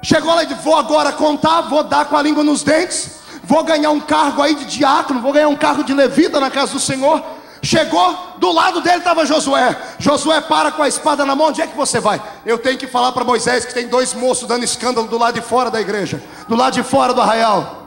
Chegou 0.02 0.34
lá 0.34 0.42
e 0.42 0.46
disse: 0.46 0.62
Vou 0.62 0.76
agora 0.76 1.12
contar, 1.12 1.62
vou 1.62 1.82
dar 1.82 2.06
com 2.06 2.16
a 2.16 2.22
língua 2.22 2.42
nos 2.42 2.62
dentes, 2.62 3.20
vou 3.42 3.62
ganhar 3.64 3.90
um 3.90 4.00
cargo 4.00 4.42
aí 4.42 4.54
de 4.54 4.64
diácono, 4.64 5.20
vou 5.20 5.32
ganhar 5.32 5.48
um 5.48 5.56
cargo 5.56 5.84
de 5.84 5.92
levita 5.92 6.40
na 6.40 6.50
casa 6.50 6.72
do 6.72 6.80
Senhor. 6.80 7.22
Chegou, 7.62 8.34
do 8.36 8.52
lado 8.52 8.82
dele 8.82 8.98
estava 8.98 9.24
Josué. 9.24 9.76
Josué 9.98 10.40
para 10.42 10.70
com 10.70 10.82
a 10.82 10.88
espada 10.88 11.24
na 11.24 11.34
mão, 11.34 11.48
onde 11.48 11.62
é 11.62 11.66
que 11.66 11.76
você 11.76 11.98
vai? 11.98 12.22
Eu 12.44 12.58
tenho 12.58 12.76
que 12.76 12.86
falar 12.86 13.12
para 13.12 13.24
Moisés 13.24 13.64
que 13.64 13.72
tem 13.72 13.88
dois 13.88 14.12
moços 14.12 14.46
dando 14.46 14.64
escândalo 14.64 15.08
do 15.08 15.16
lado 15.16 15.34
de 15.34 15.40
fora 15.40 15.70
da 15.70 15.80
igreja, 15.80 16.22
do 16.46 16.54
lado 16.54 16.74
de 16.74 16.82
fora 16.82 17.14
do 17.14 17.22
arraial. 17.22 17.83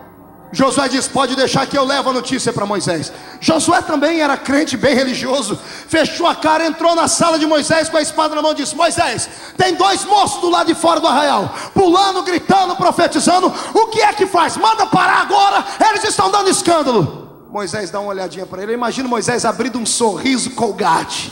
Josué 0.52 0.88
diz: 0.88 1.08
Pode 1.08 1.36
deixar 1.36 1.68
que 1.68 1.78
eu 1.78 1.84
levo 1.84 2.10
a 2.10 2.14
notícia 2.14 2.54
para 2.54 2.66
Moisés. 2.66 3.12
Josué 3.40 3.82
também 3.82 4.22
era 4.22 4.38
crente, 4.38 4.78
bem 4.78 4.96
religioso. 4.96 5.60
Fechou 5.88 6.26
a 6.26 6.36
cara, 6.36 6.66
entrou 6.66 6.96
na 6.96 7.08
sala 7.08 7.38
de 7.38 7.46
Moisés 7.46 7.90
com 7.90 7.98
a 7.98 8.02
espada 8.02 8.34
na 8.34 8.42
mão 8.42 8.52
e 8.52 8.56
disse: 8.56 8.76
Moisés, 8.76 9.30
tem 9.58 9.76
dois 9.76 10.06
moços 10.06 10.40
do 10.40 10.50
lado 10.50 10.68
de 10.68 10.76
fora 10.76 11.00
do 11.00 11.08
arraial, 11.08 11.54
pulando, 11.74 12.24
gritando, 12.24 12.76
profetizando. 12.76 13.54
O 13.74 13.88
que 13.88 14.02
é 14.02 14.14
que 14.14 14.26
faz? 14.26 14.56
Manda 14.58 14.86
parar 14.86 15.22
agora, 15.22 15.66
eles 15.90 16.04
estão 16.04 16.32
dando 16.32 16.50
escândalo. 16.50 17.28
Moisés 17.50 17.90
dá 17.90 18.00
uma 18.00 18.10
olhadinha 18.10 18.46
para 18.46 18.64
ele. 18.64 18.74
Imagina 18.74 19.08
Moisés 19.08 19.46
abrindo 19.46 19.80
um 19.80 19.86
sorriso 19.86 20.52
colgate. 20.52 21.32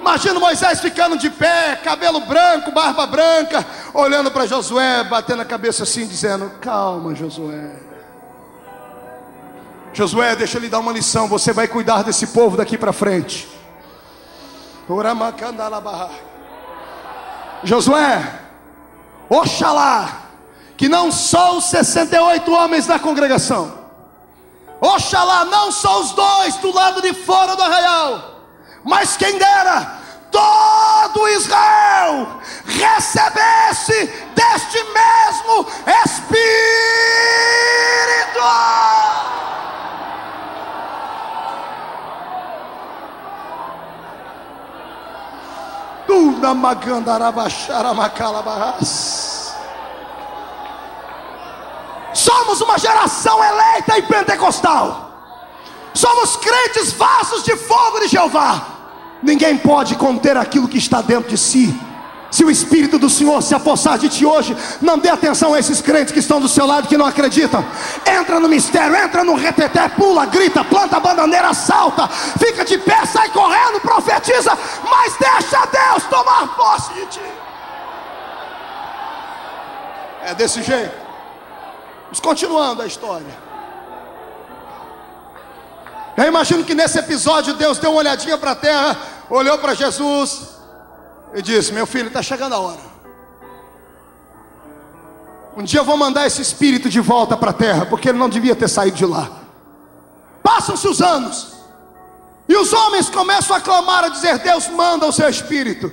Imagina 0.00 0.40
Moisés 0.40 0.80
ficando 0.80 1.18
de 1.18 1.28
pé, 1.28 1.76
cabelo 1.76 2.20
branco, 2.20 2.72
barba 2.72 3.06
branca, 3.06 3.64
olhando 3.92 4.30
para 4.30 4.46
Josué, 4.46 5.04
batendo 5.04 5.42
a 5.42 5.44
cabeça 5.44 5.82
assim, 5.82 6.06
dizendo: 6.06 6.50
Calma, 6.58 7.14
Josué. 7.14 7.70
Josué, 9.92 10.34
deixa 10.36 10.56
eu 10.56 10.62
lhe 10.62 10.68
dar 10.70 10.78
uma 10.78 10.92
lição. 10.92 11.28
Você 11.28 11.52
vai 11.52 11.68
cuidar 11.68 12.02
desse 12.02 12.28
povo 12.28 12.56
daqui 12.56 12.78
para 12.78 12.94
frente. 12.94 13.46
Josué, 17.62 18.40
oxalá, 19.28 20.22
que 20.78 20.88
não 20.88 21.12
só 21.12 21.58
os 21.58 21.66
68 21.66 22.50
homens 22.50 22.86
da 22.86 22.98
congregação, 22.98 23.70
oxalá, 24.80 25.44
não 25.44 25.70
só 25.70 26.00
os 26.00 26.12
dois 26.12 26.56
do 26.56 26.72
lado 26.72 27.02
de 27.02 27.12
fora 27.12 27.54
do 27.54 27.62
arraial, 27.62 28.39
mas 28.84 29.16
quem 29.16 29.38
dera 29.38 29.98
todo 30.30 31.26
Israel 31.28 32.40
recebesse 32.64 34.06
deste 34.34 34.82
mesmo 34.84 35.66
Espírito. 36.04 36.50
Tuna 46.06 46.54
magandarabacharamakalabarras. 46.54 49.54
Somos 52.12 52.60
uma 52.60 52.76
geração 52.78 53.42
eleita 53.44 53.98
e 53.98 54.02
pentecostal. 54.02 55.09
Somos 56.00 56.34
crentes 56.34 56.92
vasos 56.92 57.42
de 57.42 57.54
fogo 57.56 58.00
de 58.00 58.08
Jeová. 58.08 58.62
Ninguém 59.22 59.58
pode 59.58 59.96
conter 59.96 60.34
aquilo 60.34 60.66
que 60.66 60.78
está 60.78 61.02
dentro 61.02 61.28
de 61.28 61.36
si. 61.36 61.78
Se 62.30 62.42
o 62.42 62.50
Espírito 62.50 62.98
do 62.98 63.10
Senhor 63.10 63.42
se 63.42 63.54
apossar 63.54 63.98
de 63.98 64.08
ti 64.08 64.24
hoje, 64.24 64.56
não 64.80 64.98
dê 64.98 65.10
atenção 65.10 65.52
a 65.52 65.58
esses 65.58 65.82
crentes 65.82 66.10
que 66.10 66.20
estão 66.20 66.40
do 66.40 66.48
seu 66.48 66.64
lado 66.64 66.88
que 66.88 66.96
não 66.96 67.04
acreditam. 67.04 67.62
Entra 68.06 68.40
no 68.40 68.48
mistério, 68.48 68.96
entra 68.96 69.22
no 69.22 69.34
reteté, 69.34 69.90
pula, 69.90 70.24
grita, 70.24 70.64
planta 70.64 70.96
a 70.96 71.00
bananeira, 71.00 71.52
salta, 71.52 72.08
fica 72.08 72.64
de 72.64 72.78
pé, 72.78 73.04
sai 73.04 73.28
correndo, 73.28 73.78
profetiza, 73.82 74.56
mas 74.90 75.14
deixa 75.18 75.66
Deus 75.66 76.04
tomar 76.04 76.56
posse 76.56 76.94
de 76.94 77.06
ti. 77.08 77.32
É 80.24 80.34
desse 80.34 80.62
jeito. 80.62 80.96
Vamos 82.04 82.20
continuando 82.20 82.80
a 82.80 82.86
história. 82.86 83.49
Eu 86.20 86.26
imagino 86.26 86.62
que 86.62 86.74
nesse 86.74 86.98
episódio 86.98 87.54
Deus 87.54 87.78
deu 87.78 87.92
uma 87.92 88.00
olhadinha 88.00 88.36
para 88.36 88.50
a 88.50 88.54
terra, 88.54 88.94
olhou 89.30 89.56
para 89.56 89.72
Jesus 89.72 90.50
e 91.32 91.40
disse: 91.40 91.72
Meu 91.72 91.86
filho, 91.86 92.08
está 92.08 92.22
chegando 92.22 92.54
a 92.54 92.58
hora. 92.58 92.90
Um 95.56 95.62
dia 95.62 95.80
eu 95.80 95.84
vou 95.84 95.96
mandar 95.96 96.26
esse 96.26 96.42
espírito 96.42 96.90
de 96.90 97.00
volta 97.00 97.38
para 97.38 97.52
a 97.52 97.54
terra, 97.54 97.86
porque 97.86 98.10
ele 98.10 98.18
não 98.18 98.28
devia 98.28 98.54
ter 98.54 98.68
saído 98.68 98.98
de 98.98 99.06
lá. 99.06 99.30
Passam-se 100.42 100.86
os 100.86 101.00
anos, 101.00 101.54
e 102.46 102.54
os 102.54 102.70
homens 102.70 103.08
começam 103.08 103.56
a 103.56 103.60
clamar, 103.60 104.04
a 104.04 104.08
dizer: 104.08 104.40
Deus 104.40 104.68
manda 104.68 105.06
o 105.06 105.12
seu 105.12 105.28
espírito. 105.28 105.90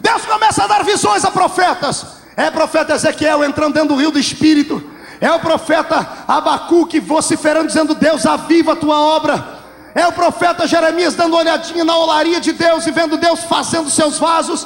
Deus 0.00 0.24
começa 0.24 0.64
a 0.64 0.66
dar 0.66 0.82
visões 0.82 1.26
a 1.26 1.30
profetas. 1.30 2.06
É 2.38 2.50
profeta 2.50 2.94
Ezequiel 2.94 3.44
entrando 3.44 3.74
dentro 3.74 3.90
do 3.90 4.00
rio 4.00 4.10
do 4.10 4.18
espírito. 4.18 4.82
É 5.20 5.30
o 5.30 5.40
profeta 5.40 6.24
Abacuque 6.26 6.98
vociferando, 7.00 7.66
dizendo: 7.66 7.94
Deus, 7.94 8.24
aviva 8.24 8.72
a 8.72 8.76
tua 8.76 8.98
obra. 8.98 9.57
É 9.98 10.06
o 10.06 10.12
profeta 10.12 10.64
Jeremias 10.64 11.16
dando 11.16 11.32
uma 11.32 11.40
olhadinha 11.40 11.84
na 11.84 11.96
olaria 11.96 12.40
de 12.40 12.52
Deus 12.52 12.86
e 12.86 12.92
vendo 12.92 13.16
Deus 13.16 13.40
fazendo 13.40 13.90
seus 13.90 14.16
vasos. 14.16 14.64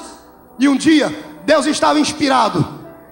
E 0.58 0.68
um 0.68 0.76
dia, 0.76 1.10
Deus 1.46 1.64
estava 1.64 1.98
inspirado. 1.98 2.62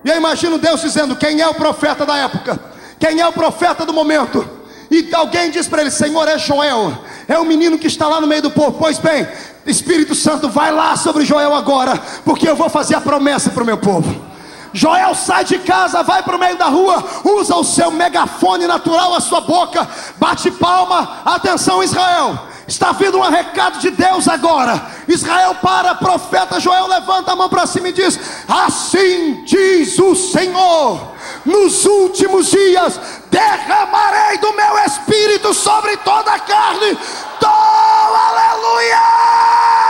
E 0.05 0.11
eu 0.11 0.17
imagino 0.19 0.59
Deus 0.59 0.83
dizendo: 0.83 1.17
Quem 1.17 1.41
é 1.41 1.49
o 1.49 1.55
profeta 1.55 2.05
da 2.05 2.19
época? 2.19 2.61
Quem 2.99 3.21
é 3.21 3.27
o 3.27 3.33
profeta 3.33 3.87
do 3.87 3.95
momento? 3.95 4.47
E 4.91 5.09
alguém 5.15 5.51
diz 5.51 5.67
para 5.67 5.81
ele: 5.81 5.91
Senhor, 5.91 6.29
é 6.29 6.37
Joel, 6.37 6.93
é 7.27 7.39
o 7.39 7.45
menino 7.47 7.79
que 7.79 7.87
está 7.87 8.07
lá 8.07 8.21
no 8.21 8.27
meio 8.27 8.43
do 8.43 8.51
povo. 8.51 8.73
Pois 8.73 8.99
bem, 8.99 9.27
Espírito 9.65 10.15
Santo, 10.15 10.47
vai 10.47 10.71
lá 10.71 10.99
sobre 10.99 11.25
Joel 11.25 11.55
agora, 11.55 11.99
porque 12.23 12.47
eu 12.47 12.55
vou 12.55 12.69
fazer 12.69 12.97
a 12.97 13.01
promessa 13.01 13.49
para 13.49 13.63
o 13.63 13.67
meu 13.67 13.79
povo. 13.79 14.30
Joel 14.73 15.15
sai 15.15 15.45
de 15.45 15.59
casa, 15.59 16.03
vai 16.03 16.23
para 16.23 16.37
o 16.37 16.39
meio 16.39 16.57
da 16.57 16.67
rua, 16.67 17.05
usa 17.25 17.57
o 17.57 17.65
seu 17.65 17.91
megafone 17.91 18.67
natural, 18.67 19.15
a 19.15 19.21
sua 19.21 19.41
boca, 19.41 19.89
bate 20.17 20.51
palma, 20.51 21.23
atenção 21.25 21.83
Israel, 21.83 22.39
está 22.69 22.93
vindo 22.93 23.19
um 23.19 23.29
recado 23.29 23.79
de 23.81 23.91
Deus 23.91 24.29
agora. 24.29 24.81
Israel 25.09 25.57
para, 25.57 25.95
profeta 25.97 26.61
Joel 26.61 26.87
levanta 26.87 27.33
a 27.33 27.37
mão 27.37 27.49
para 27.49 27.67
cima 27.67 27.89
e 27.89 27.93
diz: 27.93 28.19
Assim 28.49 29.43
diz 29.45 29.99
o 29.99 30.15
Senhor, 30.15 31.01
nos 31.45 31.85
últimos 31.85 32.47
dias 32.47 33.01
derramarei 33.29 34.39
do 34.39 34.53
meu 34.53 34.79
espírito 34.85 35.53
sobre 35.53 35.97
toda 35.99 36.33
a 36.33 36.39
carne. 36.39 36.97
Oh, 37.43 38.15
aleluia! 38.15 39.90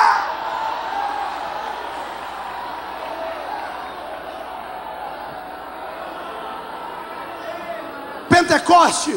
Pentecoste, 8.51 9.17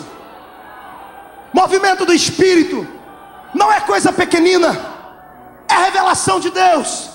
movimento 1.51 2.05
do 2.05 2.13
Espírito, 2.13 2.87
não 3.51 3.71
é 3.71 3.79
coisa 3.81 4.13
pequenina, 4.13 4.79
é 5.67 5.73
revelação 5.73 6.39
de 6.39 6.51
Deus. 6.51 7.09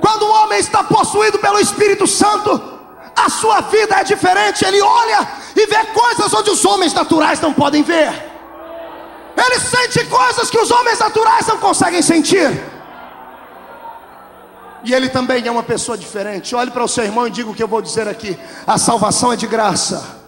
Quando 0.00 0.24
o 0.24 0.32
homem 0.42 0.58
está 0.58 0.82
possuído 0.82 1.38
pelo 1.38 1.60
Espírito 1.60 2.04
Santo, 2.04 2.60
a 3.14 3.28
sua 3.28 3.60
vida 3.60 3.94
é 4.00 4.02
diferente. 4.02 4.64
Ele 4.64 4.82
olha 4.82 5.28
e 5.54 5.66
vê 5.66 5.84
coisas 5.84 6.34
onde 6.34 6.50
os 6.50 6.64
homens 6.64 6.92
naturais 6.92 7.40
não 7.40 7.52
podem 7.52 7.84
ver. 7.84 8.12
Ele 9.36 9.60
sente 9.60 10.04
coisas 10.06 10.50
que 10.50 10.58
os 10.58 10.70
homens 10.72 10.98
naturais 10.98 11.46
não 11.46 11.58
conseguem 11.58 12.02
sentir. 12.02 12.60
E 14.82 14.92
ele 14.92 15.10
também 15.10 15.46
é 15.46 15.50
uma 15.50 15.62
pessoa 15.62 15.96
diferente. 15.96 16.56
Olhe 16.56 16.72
para 16.72 16.82
o 16.82 16.88
seu 16.88 17.04
irmão 17.04 17.28
e 17.28 17.30
diga 17.30 17.50
o 17.50 17.54
que 17.54 17.62
eu 17.62 17.68
vou 17.68 17.80
dizer 17.82 18.08
aqui: 18.08 18.36
a 18.66 18.78
salvação 18.78 19.32
é 19.32 19.36
de 19.36 19.46
graça 19.46 20.19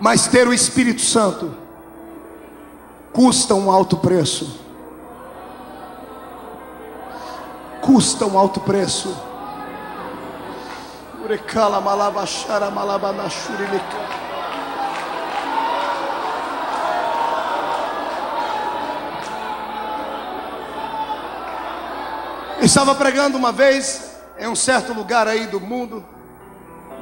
mas 0.00 0.26
ter 0.26 0.46
o 0.46 0.52
Espírito 0.52 1.02
Santo 1.02 1.54
custa 3.12 3.54
um 3.54 3.70
alto 3.70 3.96
preço. 3.96 4.60
Custa 7.80 8.26
um 8.26 8.38
alto 8.38 8.60
preço. 8.60 9.14
Estava 22.60 22.94
pregando 22.94 23.36
uma 23.36 23.52
vez 23.52 24.16
em 24.38 24.48
um 24.48 24.56
certo 24.56 24.92
lugar 24.92 25.28
aí 25.28 25.46
do 25.46 25.60
mundo, 25.60 26.04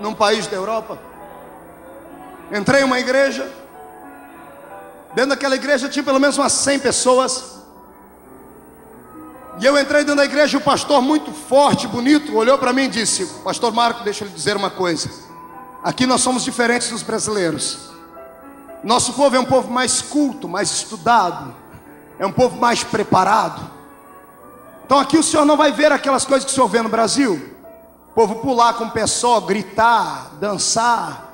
num 0.00 0.12
país 0.12 0.46
da 0.46 0.56
Europa. 0.56 1.11
Entrei 2.50 2.82
em 2.82 2.84
uma 2.84 2.98
igreja. 2.98 3.50
Dentro 5.14 5.30
daquela 5.30 5.54
igreja 5.54 5.88
tinha 5.88 6.02
pelo 6.02 6.18
menos 6.18 6.38
umas 6.38 6.52
100 6.52 6.78
pessoas. 6.78 7.62
E 9.60 9.66
eu 9.66 9.78
entrei 9.78 10.02
dentro 10.02 10.16
da 10.16 10.24
igreja 10.24 10.56
o 10.56 10.60
pastor, 10.60 11.02
muito 11.02 11.30
forte, 11.32 11.86
bonito, 11.86 12.34
olhou 12.34 12.56
para 12.58 12.72
mim 12.72 12.84
e 12.84 12.88
disse: 12.88 13.26
Pastor 13.44 13.72
Marco, 13.72 14.02
deixa 14.02 14.24
eu 14.24 14.28
lhe 14.28 14.34
dizer 14.34 14.56
uma 14.56 14.70
coisa. 14.70 15.10
Aqui 15.84 16.06
nós 16.06 16.20
somos 16.20 16.42
diferentes 16.42 16.90
dos 16.90 17.02
brasileiros. 17.02 17.90
Nosso 18.82 19.12
povo 19.12 19.36
é 19.36 19.38
um 19.38 19.44
povo 19.44 19.70
mais 19.70 20.00
culto, 20.00 20.48
mais 20.48 20.70
estudado, 20.70 21.54
é 22.18 22.26
um 22.26 22.32
povo 22.32 22.56
mais 22.56 22.82
preparado. 22.82 23.70
Então 24.84 24.98
aqui 24.98 25.16
o 25.18 25.22
senhor 25.22 25.44
não 25.44 25.56
vai 25.56 25.70
ver 25.70 25.92
aquelas 25.92 26.24
coisas 26.24 26.44
que 26.44 26.50
o 26.50 26.54
senhor 26.54 26.68
vê 26.68 26.82
no 26.82 26.88
Brasil. 26.88 27.50
O 28.10 28.14
povo 28.14 28.36
pular 28.36 28.74
com 28.74 28.84
o 28.84 28.90
pé 28.90 29.06
só, 29.06 29.40
gritar, 29.40 30.32
dançar. 30.40 31.31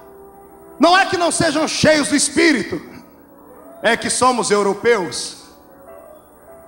Não 0.79 0.97
é 0.97 1.07
que 1.07 1.16
não 1.16 1.31
sejam 1.31 1.66
cheios 1.66 2.09
do 2.09 2.16
Espírito, 2.16 2.81
é 3.83 3.97
que 3.97 4.09
somos 4.09 4.51
europeus. 4.51 5.39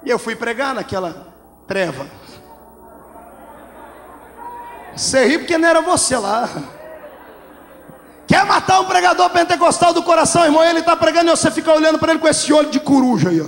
E 0.04 0.11
eu 0.11 0.18
fui 0.18 0.34
pregar 0.34 0.74
naquela 0.74 1.28
treva. 1.66 2.06
Você 4.96 5.24
ri 5.26 5.38
porque 5.38 5.56
não 5.56 5.68
era 5.68 5.80
você 5.80 6.16
lá. 6.16 6.48
Quer 8.26 8.44
matar 8.46 8.80
um 8.80 8.84
pregador 8.84 9.28
pentecostal 9.30 9.92
do 9.92 10.02
coração, 10.02 10.44
irmão? 10.44 10.62
Ele 10.62 10.80
está 10.80 10.96
pregando 10.96 11.28
e 11.28 11.30
você 11.30 11.50
fica 11.50 11.72
olhando 11.72 11.98
para 11.98 12.12
ele 12.12 12.20
com 12.20 12.28
esse 12.28 12.52
olho 12.52 12.70
de 12.70 12.80
coruja 12.80 13.30
aí. 13.30 13.40
Ó. 13.40 13.46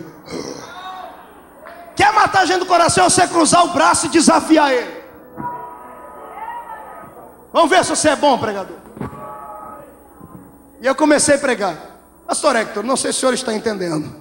Quer 1.95 2.13
matar 2.13 2.43
a 2.43 2.45
gente 2.45 2.61
do 2.61 2.67
coração? 2.67 3.09
Você 3.09 3.27
cruzar 3.29 3.65
o 3.65 3.69
braço 3.69 4.07
e 4.07 4.09
desafiar 4.09 4.73
ele. 4.73 5.03
Vamos 7.53 7.71
ver 7.71 7.85
se 7.85 7.91
você 7.91 8.09
é 8.09 8.17
bom 8.17 8.39
pregador. 8.39 8.82
E 10.83 10.87
eu 10.87 10.97
comecei 10.97 11.37
a 11.37 11.39
pregar. 11.39 11.77
Pastor 12.27 12.57
Hector, 12.57 12.83
não 12.83 12.97
sei 12.97 13.13
se 13.13 13.19
o 13.19 13.21
senhor 13.21 13.35
está 13.35 13.55
entendendo. 13.55 14.21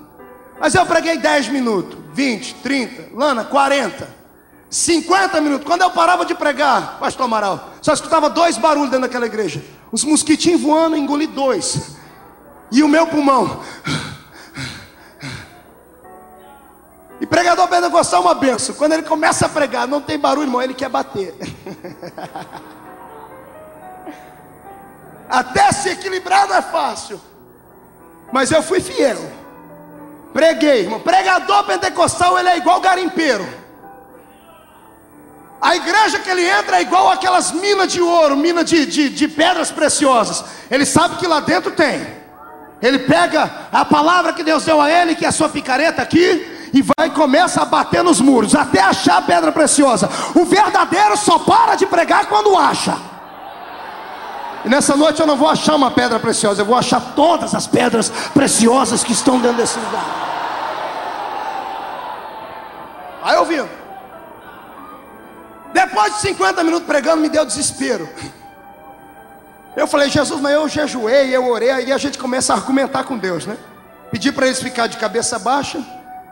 Mas 0.59 0.75
eu 0.75 0.85
preguei 0.85 1.17
10 1.17 1.47
minutos, 1.47 1.97
20, 2.13 2.53
30, 2.61 3.15
Lana, 3.15 3.43
40, 3.43 4.07
50 4.69 5.41
minutos. 5.41 5.65
Quando 5.65 5.81
eu 5.81 5.89
parava 5.89 6.23
de 6.23 6.35
pregar, 6.35 6.99
Pastor 6.99 7.25
Amaral, 7.25 7.71
só 7.81 7.91
escutava 7.93 8.29
dois 8.29 8.59
barulhos 8.59 8.91
dentro 8.91 9.07
daquela 9.07 9.25
igreja: 9.25 9.63
os 9.91 10.03
mosquitinhos 10.03 10.61
voando, 10.61 10.95
engoli 10.95 11.25
dois, 11.25 11.95
e 12.71 12.83
o 12.83 12.87
meu 12.87 13.07
pulmão. 13.07 13.59
E 17.19 17.25
pregador 17.25 17.67
pentecostal 17.67 18.21
é 18.21 18.25
uma 18.25 18.35
benção. 18.35 18.75
Quando 18.75 18.93
ele 18.93 19.03
começa 19.03 19.47
a 19.47 19.49
pregar, 19.49 19.87
não 19.87 19.99
tem 20.01 20.19
barulho, 20.19 20.45
irmão, 20.45 20.61
ele 20.61 20.75
quer 20.75 20.89
bater. 20.89 21.35
Até 25.31 25.71
se 25.71 25.89
equilibrar 25.89 26.47
não 26.47 26.55
é 26.57 26.61
fácil. 26.61 27.19
Mas 28.33 28.51
eu 28.51 28.61
fui 28.61 28.81
fiel. 28.81 29.17
Preguei, 30.33 30.81
irmão. 30.81 30.99
Pregador 30.99 31.63
pentecostal, 31.63 32.37
ele 32.37 32.49
é 32.49 32.57
igual 32.57 32.81
garimpeiro. 32.81 33.47
A 35.61 35.75
igreja 35.75 36.19
que 36.19 36.29
ele 36.29 36.45
entra 36.45 36.77
é 36.77 36.81
igual 36.81 37.09
aquelas 37.09 37.51
minas 37.51 37.91
de 37.91 38.01
ouro, 38.01 38.35
minas 38.35 38.65
de, 38.65 38.85
de, 38.85 39.09
de 39.09 39.27
pedras 39.27 39.71
preciosas. 39.71 40.43
Ele 40.69 40.85
sabe 40.85 41.15
que 41.15 41.27
lá 41.27 41.39
dentro 41.39 41.71
tem. 41.71 42.05
Ele 42.81 42.99
pega 42.99 43.49
a 43.71 43.85
palavra 43.85 44.33
que 44.33 44.43
Deus 44.43 44.65
deu 44.65 44.81
a 44.81 44.89
ele, 44.89 45.15
que 45.15 45.23
é 45.23 45.27
a 45.27 45.31
sua 45.31 45.47
picareta 45.47 46.01
aqui, 46.01 46.69
e 46.73 46.81
vai 46.81 47.07
e 47.07 47.11
começa 47.11 47.61
a 47.61 47.65
bater 47.65 48.03
nos 48.03 48.19
muros, 48.19 48.55
até 48.55 48.81
achar 48.81 49.17
a 49.17 49.21
pedra 49.21 49.51
preciosa. 49.51 50.09
O 50.33 50.43
verdadeiro 50.45 51.15
só 51.15 51.37
para 51.39 51.75
de 51.75 51.85
pregar 51.85 52.25
quando 52.25 52.57
acha. 52.57 53.10
E 54.63 54.69
nessa 54.69 54.95
noite 54.95 55.19
eu 55.19 55.27
não 55.27 55.35
vou 55.35 55.49
achar 55.49 55.75
uma 55.75 55.91
pedra 55.91 56.19
preciosa, 56.19 56.61
eu 56.61 56.65
vou 56.65 56.75
achar 56.75 57.13
todas 57.15 57.55
as 57.55 57.65
pedras 57.65 58.09
preciosas 58.33 59.03
que 59.03 59.11
estão 59.11 59.39
dentro 59.39 59.57
desse 59.57 59.79
lugar. 59.79 60.05
Aí 63.23 63.35
eu 63.35 63.45
vi. 63.45 63.63
Depois 65.73 66.15
de 66.15 66.21
50 66.21 66.63
minutos 66.63 66.85
pregando, 66.85 67.21
me 67.21 67.29
deu 67.29 67.45
desespero. 67.45 68.07
Eu 69.75 69.87
falei, 69.87 70.09
Jesus, 70.09 70.41
mas 70.41 70.53
eu 70.53 70.67
jejuei, 70.67 71.35
eu 71.35 71.47
orei, 71.47 71.71
aí 71.71 71.91
a 71.93 71.97
gente 71.97 72.17
começa 72.17 72.53
a 72.53 72.57
argumentar 72.57 73.03
com 73.05 73.17
Deus, 73.17 73.45
né? 73.45 73.57
Pedi 74.11 74.31
para 74.31 74.45
eles 74.45 74.61
ficar 74.61 74.87
de 74.87 74.97
cabeça 74.97 75.39
baixa. 75.39 75.81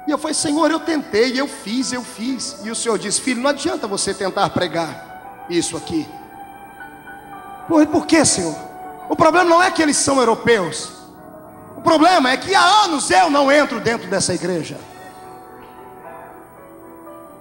E 0.05 0.11
eu 0.11 0.17
falei, 0.17 0.33
Senhor, 0.33 0.69
eu 0.69 0.79
tentei, 0.79 1.39
eu 1.39 1.47
fiz, 1.47 1.93
eu 1.93 2.03
fiz. 2.03 2.57
E 2.63 2.69
o 2.69 2.75
Senhor 2.75 2.97
disse, 2.99 3.21
filho, 3.21 3.41
não 3.41 3.49
adianta 3.49 3.87
você 3.87 4.13
tentar 4.13 4.49
pregar 4.49 5.45
isso 5.49 5.77
aqui. 5.77 6.07
Por, 7.69 7.85
por 7.85 8.07
que, 8.07 8.25
Senhor? 8.25 8.55
O 9.07 9.15
problema 9.15 9.47
não 9.47 9.61
é 9.61 9.69
que 9.69 9.81
eles 9.81 9.95
são 9.95 10.17
europeus. 10.19 10.89
O 11.77 11.81
problema 11.81 12.31
é 12.31 12.35
que 12.35 12.53
há 12.53 12.83
anos 12.83 13.09
eu 13.11 13.29
não 13.29 13.51
entro 13.51 13.79
dentro 13.79 14.09
dessa 14.09 14.33
igreja. 14.33 14.77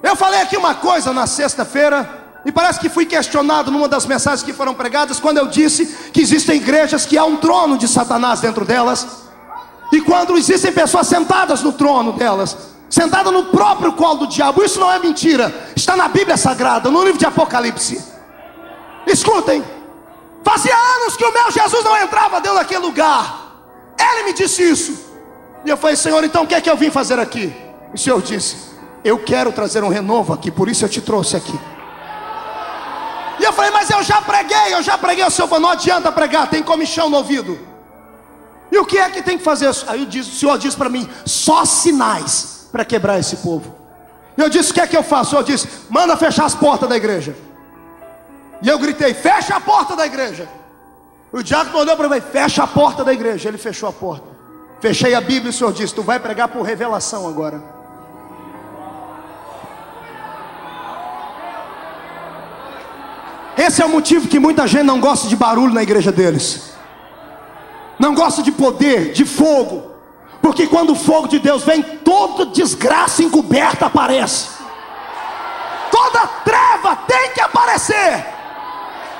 Eu 0.03 0.15
falei 0.15 0.43
aqui 0.43 0.57
uma 0.57 0.75
coisa 0.75 1.13
na 1.13 1.27
sexta-feira, 1.27 2.09
e 2.45 2.53
parece 2.53 2.79
que 2.79 2.89
fui 2.89 3.05
questionado 3.05 3.71
numa 3.71 3.89
das 3.89 4.07
mensagens 4.07 4.43
que 4.43 4.53
foram 4.53 4.75
pregadas, 4.75 5.19
quando 5.19 5.39
eu 5.39 5.47
disse 5.47 5.87
que 6.13 6.21
existem 6.21 6.57
igrejas 6.57 7.05
que 7.05 7.19
há 7.19 7.25
um 7.25 7.39
trono 7.39 7.77
de 7.77 7.89
Satanás 7.89 8.41
dentro 8.41 8.65
delas, 8.65 9.25
e 9.91 10.01
quando 10.03 10.37
existem 10.37 10.71
pessoas 10.71 11.07
sentadas 11.07 11.63
no 11.63 11.73
trono 11.73 12.13
delas, 12.13 12.57
sentadas 12.89 13.33
no 13.33 13.47
próprio 13.47 13.95
colo 13.95 14.21
do 14.21 14.27
diabo, 14.29 14.63
isso 14.63 14.79
não 14.79 14.93
é 14.93 14.99
mentira, 14.99 15.53
está 15.75 15.97
na 15.97 16.07
Bíblia 16.07 16.37
Sagrada, 16.37 16.91
no 16.91 17.03
livro 17.03 17.19
de 17.19 17.27
Apocalipse. 17.27 18.01
Escutem. 19.07 19.78
Fazia 20.49 20.75
anos 20.75 21.15
que 21.15 21.25
o 21.27 21.31
meu 21.31 21.51
Jesus 21.51 21.85
não 21.85 21.95
entrava 22.01 22.41
dentro 22.41 22.57
daquele 22.57 22.81
lugar. 22.81 23.21
Ele 23.99 24.23
me 24.23 24.33
disse 24.33 24.63
isso. 24.63 24.99
E 25.63 25.69
eu 25.69 25.77
falei, 25.77 25.95
Senhor, 25.95 26.25
então 26.25 26.45
o 26.45 26.47
que 26.47 26.55
é 26.55 26.61
que 26.61 26.71
eu 26.71 26.77
vim 26.77 26.91
fazer 26.91 27.19
aqui? 27.19 27.55
O 27.93 27.99
Senhor 27.99 28.23
disse: 28.23 28.57
Eu 29.05 29.19
quero 29.19 29.53
trazer 29.53 29.85
um 29.85 29.91
renovo 29.91 30.33
aqui, 30.33 30.51
por 30.51 30.67
isso 30.67 30.87
eu 30.87 30.89
te 30.89 31.03
trouxe 31.03 31.37
aqui. 31.37 31.59
E 33.39 33.45
eu 33.45 33.53
falei, 33.53 33.71
mas 33.71 33.91
eu 33.91 34.03
já 34.03 34.23
preguei, 34.23 34.73
eu 34.73 34.83
já 34.83 34.97
preguei. 34.97 35.23
O 35.25 35.31
Senhor 35.31 35.47
falou, 35.49 35.63
não 35.63 35.71
adianta 35.71 36.11
pregar, 36.11 36.49
tem 36.49 36.63
comichão 36.63 37.11
no 37.11 37.19
ouvido. 37.19 37.59
E 38.73 38.79
o 38.79 38.87
que 38.87 38.97
é 38.97 39.11
que 39.11 39.21
tem 39.21 39.37
que 39.37 39.45
fazer? 39.45 39.71
Aí 39.87 40.03
o 40.03 40.25
Senhor 40.25 40.57
disse 40.57 40.79
para 40.79 40.89
mim: 40.89 41.07
só 41.27 41.67
sinais 41.67 42.69
para 42.73 42.87
quebrar 42.87 43.19
esse 43.19 43.37
povo. 43.37 43.75
E 44.35 44.41
eu 44.41 44.49
disse: 44.49 44.71
o 44.71 44.75
que 44.75 44.81
é 44.81 44.87
que 44.87 44.97
eu 44.97 45.03
faço? 45.03 45.29
O 45.29 45.31
Senhor 45.31 45.45
disse: 45.45 45.69
manda 45.91 46.17
fechar 46.17 46.47
as 46.47 46.55
portas 46.55 46.89
da 46.89 46.97
igreja. 46.97 47.37
E 48.63 48.69
eu 48.69 48.79
gritei: 48.79 49.15
fecha 49.15 49.57
a 49.57 49.61
porta 49.61 49.95
da 49.95 50.07
igreja. 50.07 50.49
O 51.33 51.43
diácono 51.43 51.79
olhou 51.79 51.97
para 51.97 52.09
mim: 52.09 52.21
fecha 52.21 52.63
a 52.63 52.67
porta 52.67 53.05
da 53.05 53.13
igreja. 53.13 53.49
Ele 53.49 53.59
fechou 53.59 53.89
a 53.89 53.93
porta. 53.93 54.27
Fechei 54.81 55.15
a 55.15 55.21
Bíblia 55.21 55.47
e 55.47 55.51
o 55.51 55.53
Senhor 55.53 55.73
disse: 55.73 55.95
Tu 55.95 56.03
vai 56.03 56.19
pregar 56.19 56.49
por 56.49 56.63
revelação 56.63 57.29
agora. 57.29 57.63
Esse 63.57 63.83
é 63.83 63.85
o 63.85 63.89
motivo 63.89 64.29
que 64.29 64.39
muita 64.39 64.69
gente 64.69 64.85
não 64.85 65.01
gosta 65.01 65.27
de 65.27 65.35
barulho 65.35 65.75
na 65.75 65.83
igreja 65.83 66.13
deles. 66.13 66.75
Não 67.99 68.15
gosta 68.15 68.41
de 68.41 68.53
poder, 68.53 69.13
de 69.13 69.25
fogo. 69.25 69.91
Porque 70.41 70.69
quando 70.69 70.91
o 70.91 70.95
fogo 70.95 71.27
de 71.27 71.41
Deus 71.41 71.65
vem, 71.65 71.83
toda 71.83 72.47
desgraça 72.47 73.23
encoberta 73.23 73.87
aparece. 73.87 74.51
Toda 75.91 76.27
treva 76.45 76.95
tem 77.09 77.33
que 77.33 77.41
aparecer. 77.41 78.38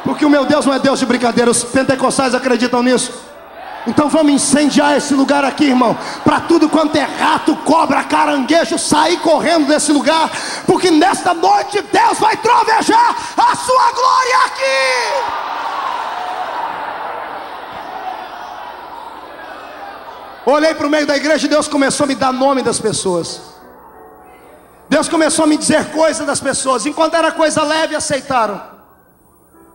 Porque 0.05 0.25
o 0.25 0.31
meu 0.31 0.45
Deus 0.45 0.65
não 0.65 0.75
é 0.75 0.79
Deus 0.79 0.99
de 0.99 1.07
brincadeira. 1.07 1.51
Os 1.51 1.65
pentecostais 1.65 2.35
acreditam 2.35 2.83
nisso. 2.83 3.13
Então 3.87 4.09
vamos 4.09 4.33
incendiar 4.33 4.97
esse 4.97 5.15
lugar 5.15 5.45
aqui, 5.45 5.65
irmão. 5.65 5.97
Para 6.25 6.41
tudo 6.41 6.69
quanto 6.69 6.97
é 6.97 7.05
rato, 7.05 7.57
cobra, 7.57 8.05
caranguejo, 8.05 8.79
sair 8.79 9.19
correndo 9.21 9.67
desse 9.67 9.91
lugar. 9.93 10.31
Porque 10.67 10.91
nesta 10.91 11.33
noite 11.33 11.81
Deus 11.81 12.19
vai 12.19 12.37
trovejar 12.37 13.17
a 13.37 13.57
sua 13.57 13.93
glória 13.93 14.37
aqui. 14.47 15.49
Olhei 20.45 20.75
para 20.75 20.87
o 20.87 20.91
meio 20.91 21.07
da 21.07 21.17
igreja 21.17 21.47
e 21.47 21.51
Deus 21.51 21.69
começou 21.69 22.05
a 22.05 22.07
me 22.07 22.15
dar 22.15 22.33
nome 22.33 22.63
das 22.63 22.79
pessoas. 22.79 23.41
Deus 24.89 25.09
começou 25.09 25.45
a 25.45 25.49
me 25.49 25.59
dizer 25.59 25.91
coisas 25.91 26.27
das 26.27 26.41
pessoas. 26.41 26.87
Enquanto 26.87 27.15
era 27.15 27.33
coisa 27.33 27.63
leve, 27.63 27.95
aceitaram. 27.95 28.61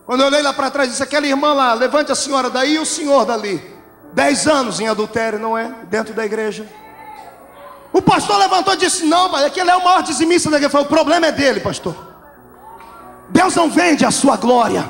Quando 0.06 0.20
eu 0.20 0.26
olhei 0.26 0.42
lá 0.42 0.52
para 0.52 0.70
trás, 0.70 0.90
disse: 0.90 1.02
aquela 1.02 1.26
irmã 1.26 1.54
lá, 1.54 1.72
levante 1.74 2.12
a 2.12 2.14
senhora 2.14 2.50
daí 2.50 2.74
e 2.74 2.78
o 2.78 2.86
senhor 2.86 3.24
dali. 3.24 3.74
Dez 4.12 4.46
anos 4.46 4.78
em 4.78 4.86
adultério, 4.86 5.38
não 5.38 5.56
é? 5.56 5.72
Dentro 5.84 6.14
da 6.14 6.24
igreja. 6.24 6.68
O 7.92 8.02
pastor 8.02 8.36
levantou 8.38 8.74
e 8.74 8.76
disse: 8.76 9.04
Não, 9.04 9.30
mas 9.30 9.44
aquele 9.44 9.70
é 9.70 9.76
o 9.76 9.82
maior 9.82 10.02
dizimista 10.02 10.50
da 10.50 10.56
igreja. 10.56 10.70
Falei, 10.70 10.86
o 10.86 10.90
problema 10.90 11.26
é 11.26 11.32
dele, 11.32 11.60
pastor. 11.60 11.96
Deus 13.30 13.54
não 13.54 13.70
vende 13.70 14.04
a 14.04 14.10
sua 14.10 14.36
glória. 14.36 14.88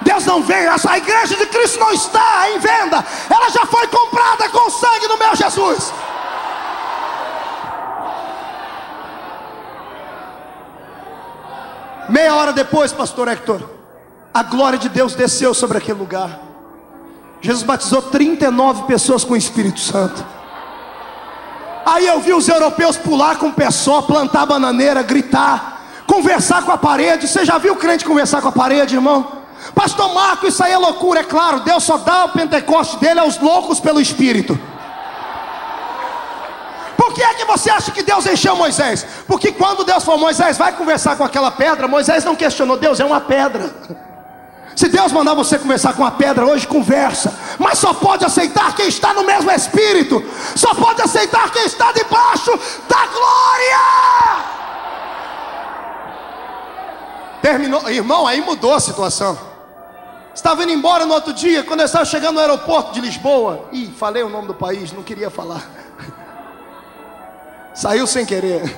Deus 0.00 0.26
não 0.26 0.42
vende, 0.42 0.68
a 0.88 0.98
igreja 0.98 1.36
de 1.36 1.46
Cristo 1.46 1.78
não 1.80 1.90
está 1.90 2.50
em 2.50 2.58
venda. 2.58 3.04
Ela 3.30 3.48
já 3.48 3.64
foi 3.64 3.86
comprada 3.86 4.48
com 4.50 4.68
o 4.68 4.70
sangue 4.70 5.08
do 5.08 5.16
meu 5.16 5.34
Jesus. 5.34 5.92
Meia 12.08 12.34
hora 12.34 12.52
depois, 12.52 12.92
pastor 12.92 13.28
Hector 13.28 13.75
a 14.36 14.42
glória 14.42 14.78
de 14.78 14.90
Deus 14.90 15.14
desceu 15.14 15.54
sobre 15.54 15.78
aquele 15.78 15.98
lugar. 15.98 16.38
Jesus 17.40 17.62
batizou 17.62 18.02
39 18.02 18.82
pessoas 18.82 19.24
com 19.24 19.32
o 19.32 19.36
Espírito 19.36 19.80
Santo. 19.80 20.22
Aí 21.86 22.06
eu 22.06 22.20
vi 22.20 22.34
os 22.34 22.46
europeus 22.46 22.98
pular 22.98 23.36
com 23.36 23.46
o 23.46 23.52
pé 23.54 23.70
só, 23.70 24.02
plantar 24.02 24.44
bananeira, 24.44 25.02
gritar, 25.02 25.80
conversar 26.06 26.62
com 26.64 26.70
a 26.70 26.76
parede. 26.76 27.26
Você 27.26 27.46
já 27.46 27.56
viu 27.56 27.72
o 27.72 27.76
crente 27.76 28.04
conversar 28.04 28.42
com 28.42 28.48
a 28.48 28.52
parede, 28.52 28.96
irmão? 28.96 29.26
Pastor 29.74 30.12
Marco, 30.12 30.46
isso 30.46 30.62
aí 30.62 30.72
é 30.72 30.76
loucura, 30.76 31.20
é 31.20 31.24
claro. 31.24 31.60
Deus 31.60 31.82
só 31.84 31.96
dá 31.96 32.26
o 32.26 32.28
Pentecoste 32.28 32.98
dele 32.98 33.20
aos 33.20 33.38
loucos 33.38 33.80
pelo 33.80 34.02
Espírito. 34.02 34.58
que 37.14 37.22
é 37.22 37.32
que 37.32 37.46
você 37.46 37.70
acha 37.70 37.90
que 37.90 38.02
Deus 38.02 38.26
encheu 38.26 38.54
Moisés? 38.54 39.06
Porque 39.26 39.50
quando 39.50 39.84
Deus 39.84 40.04
falou, 40.04 40.20
Moisés, 40.20 40.58
vai 40.58 40.76
conversar 40.76 41.16
com 41.16 41.24
aquela 41.24 41.50
pedra, 41.50 41.88
Moisés 41.88 42.22
não 42.22 42.36
questionou, 42.36 42.76
Deus 42.76 43.00
é 43.00 43.06
uma 43.06 43.22
pedra. 43.22 44.05
Se 44.76 44.88
Deus 44.88 45.10
mandar 45.10 45.32
você 45.32 45.58
conversar 45.58 45.94
com 45.94 46.04
a 46.04 46.10
pedra 46.10 46.44
hoje, 46.46 46.68
conversa. 46.68 47.34
Mas 47.58 47.78
só 47.78 47.94
pode 47.94 48.26
aceitar 48.26 48.76
quem 48.76 48.86
está 48.88 49.14
no 49.14 49.24
mesmo 49.24 49.50
espírito. 49.50 50.22
Só 50.54 50.74
pode 50.74 51.00
aceitar 51.00 51.50
quem 51.50 51.64
está 51.64 51.92
debaixo 51.92 52.50
da 52.86 53.06
glória. 53.06 54.46
Terminou, 57.40 57.88
irmão, 57.88 58.26
aí 58.26 58.42
mudou 58.42 58.74
a 58.74 58.80
situação. 58.80 59.38
Estava 60.34 60.62
indo 60.62 60.72
embora 60.72 61.06
no 61.06 61.14
outro 61.14 61.32
dia, 61.32 61.64
quando 61.64 61.80
eu 61.80 61.86
estava 61.86 62.04
chegando 62.04 62.34
no 62.34 62.40
aeroporto 62.40 62.92
de 62.92 63.00
Lisboa. 63.00 63.70
Ih, 63.72 63.90
falei 63.96 64.22
o 64.22 64.28
nome 64.28 64.46
do 64.46 64.54
país, 64.54 64.92
não 64.92 65.02
queria 65.02 65.30
falar. 65.30 65.66
Saiu 67.72 68.06
sem 68.06 68.26
querer. 68.26 68.76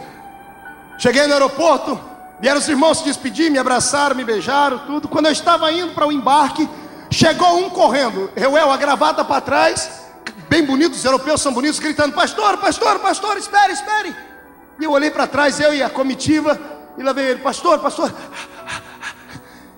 Cheguei 0.97 1.27
no 1.27 1.33
aeroporto, 1.33 1.99
vieram 2.41 2.59
os 2.59 2.69
irmãos 2.69 2.99
se 2.99 3.05
despedir, 3.05 3.51
me 3.51 3.59
abraçaram, 3.59 4.15
me 4.15 4.25
beijaram, 4.25 4.79
tudo. 4.81 5.09
Quando 5.09 5.27
eu 5.27 5.33
estava 5.33 5.71
indo 5.73 5.93
para 5.93 6.07
o 6.07 6.13
embarque, 6.13 6.69
chegou 7.11 7.59
um 7.59 7.71
correndo, 7.71 8.31
Reuel, 8.37 8.71
a 8.71 8.77
gravata 8.77 9.25
para 9.25 9.41
trás, 9.41 9.91
bem 10.49 10.65
bonito, 10.65 10.95
os 10.95 11.05
europeus 11.05 11.41
são 11.41 11.53
bonitos, 11.53 11.79
gritando: 11.79 12.15
Pastor, 12.15 12.59
pastor, 12.59 12.99
pastor, 12.99 13.37
espere, 13.37 13.73
espere. 13.73 14.17
E 14.81 14.85
eu 14.85 14.93
olhei 14.93 15.11
para 15.11 15.27
trás, 15.27 15.59
eu 15.61 15.75
e 15.75 15.83
a 15.83 15.91
comitiva, 15.91 16.59
e 16.97 17.03
lá 17.03 17.13
veio 17.13 17.31
ele: 17.31 17.41
Pastor, 17.41 17.79
pastor, 17.81 18.13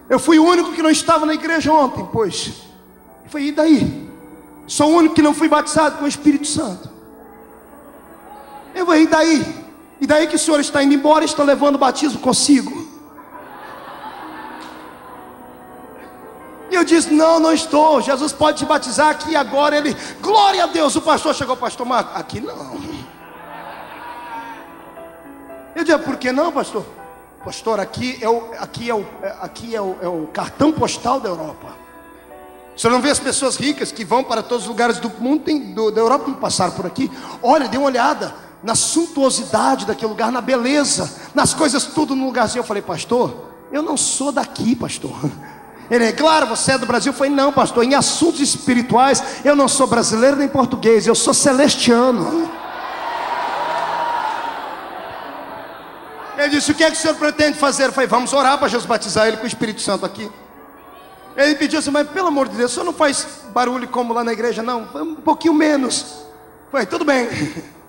eu 0.08 0.18
fui 0.18 0.38
o 0.38 0.44
único 0.44 0.72
que 0.72 0.82
não 0.82 0.90
estava 0.90 1.24
na 1.24 1.34
igreja 1.34 1.72
ontem, 1.72 2.08
pois. 2.12 2.68
Foi 3.28 3.44
e 3.44 3.52
daí? 3.52 4.10
Sou 4.66 4.90
o 4.90 4.96
único 4.96 5.14
que 5.14 5.22
não 5.22 5.32
fui 5.32 5.48
batizado 5.48 5.98
com 5.98 6.04
o 6.04 6.08
Espírito 6.08 6.46
Santo. 6.46 6.90
Eu 8.74 8.84
vou 8.84 8.96
e 8.96 9.06
daí? 9.06 9.59
E 10.00 10.06
daí 10.06 10.26
que 10.26 10.36
o 10.36 10.38
senhor 10.38 10.58
está 10.60 10.82
indo 10.82 10.94
embora 10.94 11.24
e 11.24 11.26
está 11.26 11.42
levando 11.42 11.74
o 11.74 11.78
batismo 11.78 12.18
consigo? 12.20 12.88
E 16.70 16.74
eu 16.74 16.84
disse: 16.84 17.12
Não, 17.12 17.38
não 17.38 17.52
estou. 17.52 18.00
Jesus 18.00 18.32
pode 18.32 18.58
te 18.58 18.64
batizar 18.64 19.10
aqui 19.10 19.36
agora. 19.36 19.76
Ele, 19.76 19.94
glória 20.20 20.64
a 20.64 20.66
Deus. 20.66 20.96
O 20.96 21.02
pastor 21.02 21.34
chegou, 21.34 21.56
pastor 21.56 21.86
Marco. 21.86 22.16
Aqui 22.16 22.40
não. 22.40 22.80
Eu 25.74 25.84
disse: 25.84 25.98
Por 25.98 26.16
que 26.16 26.32
não, 26.32 26.50
pastor? 26.50 26.86
Pastor, 27.44 27.80
aqui 27.80 28.18
é 28.20 28.28
o, 28.28 28.52
aqui 28.58 28.90
é 28.90 28.94
o, 28.94 29.04
aqui 29.40 29.74
é 29.74 29.80
o, 29.80 29.96
é 30.02 30.08
o 30.08 30.28
cartão 30.32 30.72
postal 30.72 31.20
da 31.20 31.28
Europa. 31.28 31.80
Você 32.76 32.88
não 32.88 33.00
vê 33.00 33.10
as 33.10 33.18
pessoas 33.18 33.56
ricas 33.56 33.90
que 33.92 34.04
vão 34.04 34.22
para 34.22 34.42
todos 34.42 34.64
os 34.64 34.68
lugares 34.68 34.98
do 34.98 35.10
mundo, 35.20 35.42
tem, 35.44 35.74
do, 35.74 35.90
da 35.90 36.00
Europa, 36.00 36.26
que 36.26 36.32
passaram 36.40 36.72
por 36.72 36.86
aqui. 36.86 37.10
Olha, 37.42 37.68
dê 37.68 37.76
uma 37.76 37.86
olhada 37.86 38.34
na 38.62 38.74
suntuosidade 38.74 39.86
daquele 39.86 40.10
lugar, 40.10 40.30
na 40.30 40.40
beleza, 40.40 41.10
nas 41.34 41.54
coisas 41.54 41.84
tudo 41.86 42.14
no 42.14 42.26
lugarzinho. 42.26 42.60
Eu 42.60 42.66
falei, 42.66 42.82
pastor, 42.82 43.50
eu 43.72 43.82
não 43.82 43.96
sou 43.96 44.30
daqui, 44.32 44.74
pastor. 44.74 45.16
Ele 45.90 46.04
é 46.04 46.12
claro, 46.12 46.46
você 46.46 46.72
é 46.72 46.78
do 46.78 46.86
Brasil. 46.86 47.10
Eu 47.10 47.16
falei, 47.16 47.32
não, 47.32 47.52
pastor, 47.52 47.82
em 47.82 47.94
assuntos 47.94 48.40
espirituais, 48.40 49.22
eu 49.44 49.56
não 49.56 49.66
sou 49.66 49.88
brasileiro 49.88 50.36
nem 50.36 50.46
português, 50.46 51.06
eu 51.06 51.16
sou 51.16 51.34
celestiano. 51.34 52.48
Ele 56.38 56.48
disse: 56.48 56.70
O 56.70 56.74
que 56.74 56.82
é 56.82 56.90
que 56.90 56.96
o 56.96 57.00
senhor 57.00 57.14
pretende 57.16 57.58
fazer? 57.58 57.86
Eu 57.86 57.92
falei: 57.92 58.08
Vamos 58.08 58.32
orar 58.32 58.56
para 58.56 58.68
Jesus 58.68 58.86
batizar 58.86 59.26
ele 59.26 59.36
com 59.36 59.44
o 59.44 59.46
Espírito 59.46 59.82
Santo 59.82 60.06
aqui. 60.06 60.30
Ele 61.36 61.54
pediu 61.54 61.78
assim: 61.78 61.90
Mas 61.90 62.08
pelo 62.08 62.28
amor 62.28 62.48
de 62.48 62.56
Deus, 62.56 62.70
o 62.70 62.74
senhor 62.74 62.86
não 62.86 62.94
faz 62.94 63.26
barulho 63.52 63.86
como 63.88 64.14
lá 64.14 64.24
na 64.24 64.32
igreja, 64.32 64.62
não? 64.62 64.88
Um 64.94 65.16
pouquinho 65.16 65.52
menos. 65.52 66.02
Eu 66.02 66.70
falei: 66.70 66.86
Tudo 66.86 67.04
bem. 67.04 67.28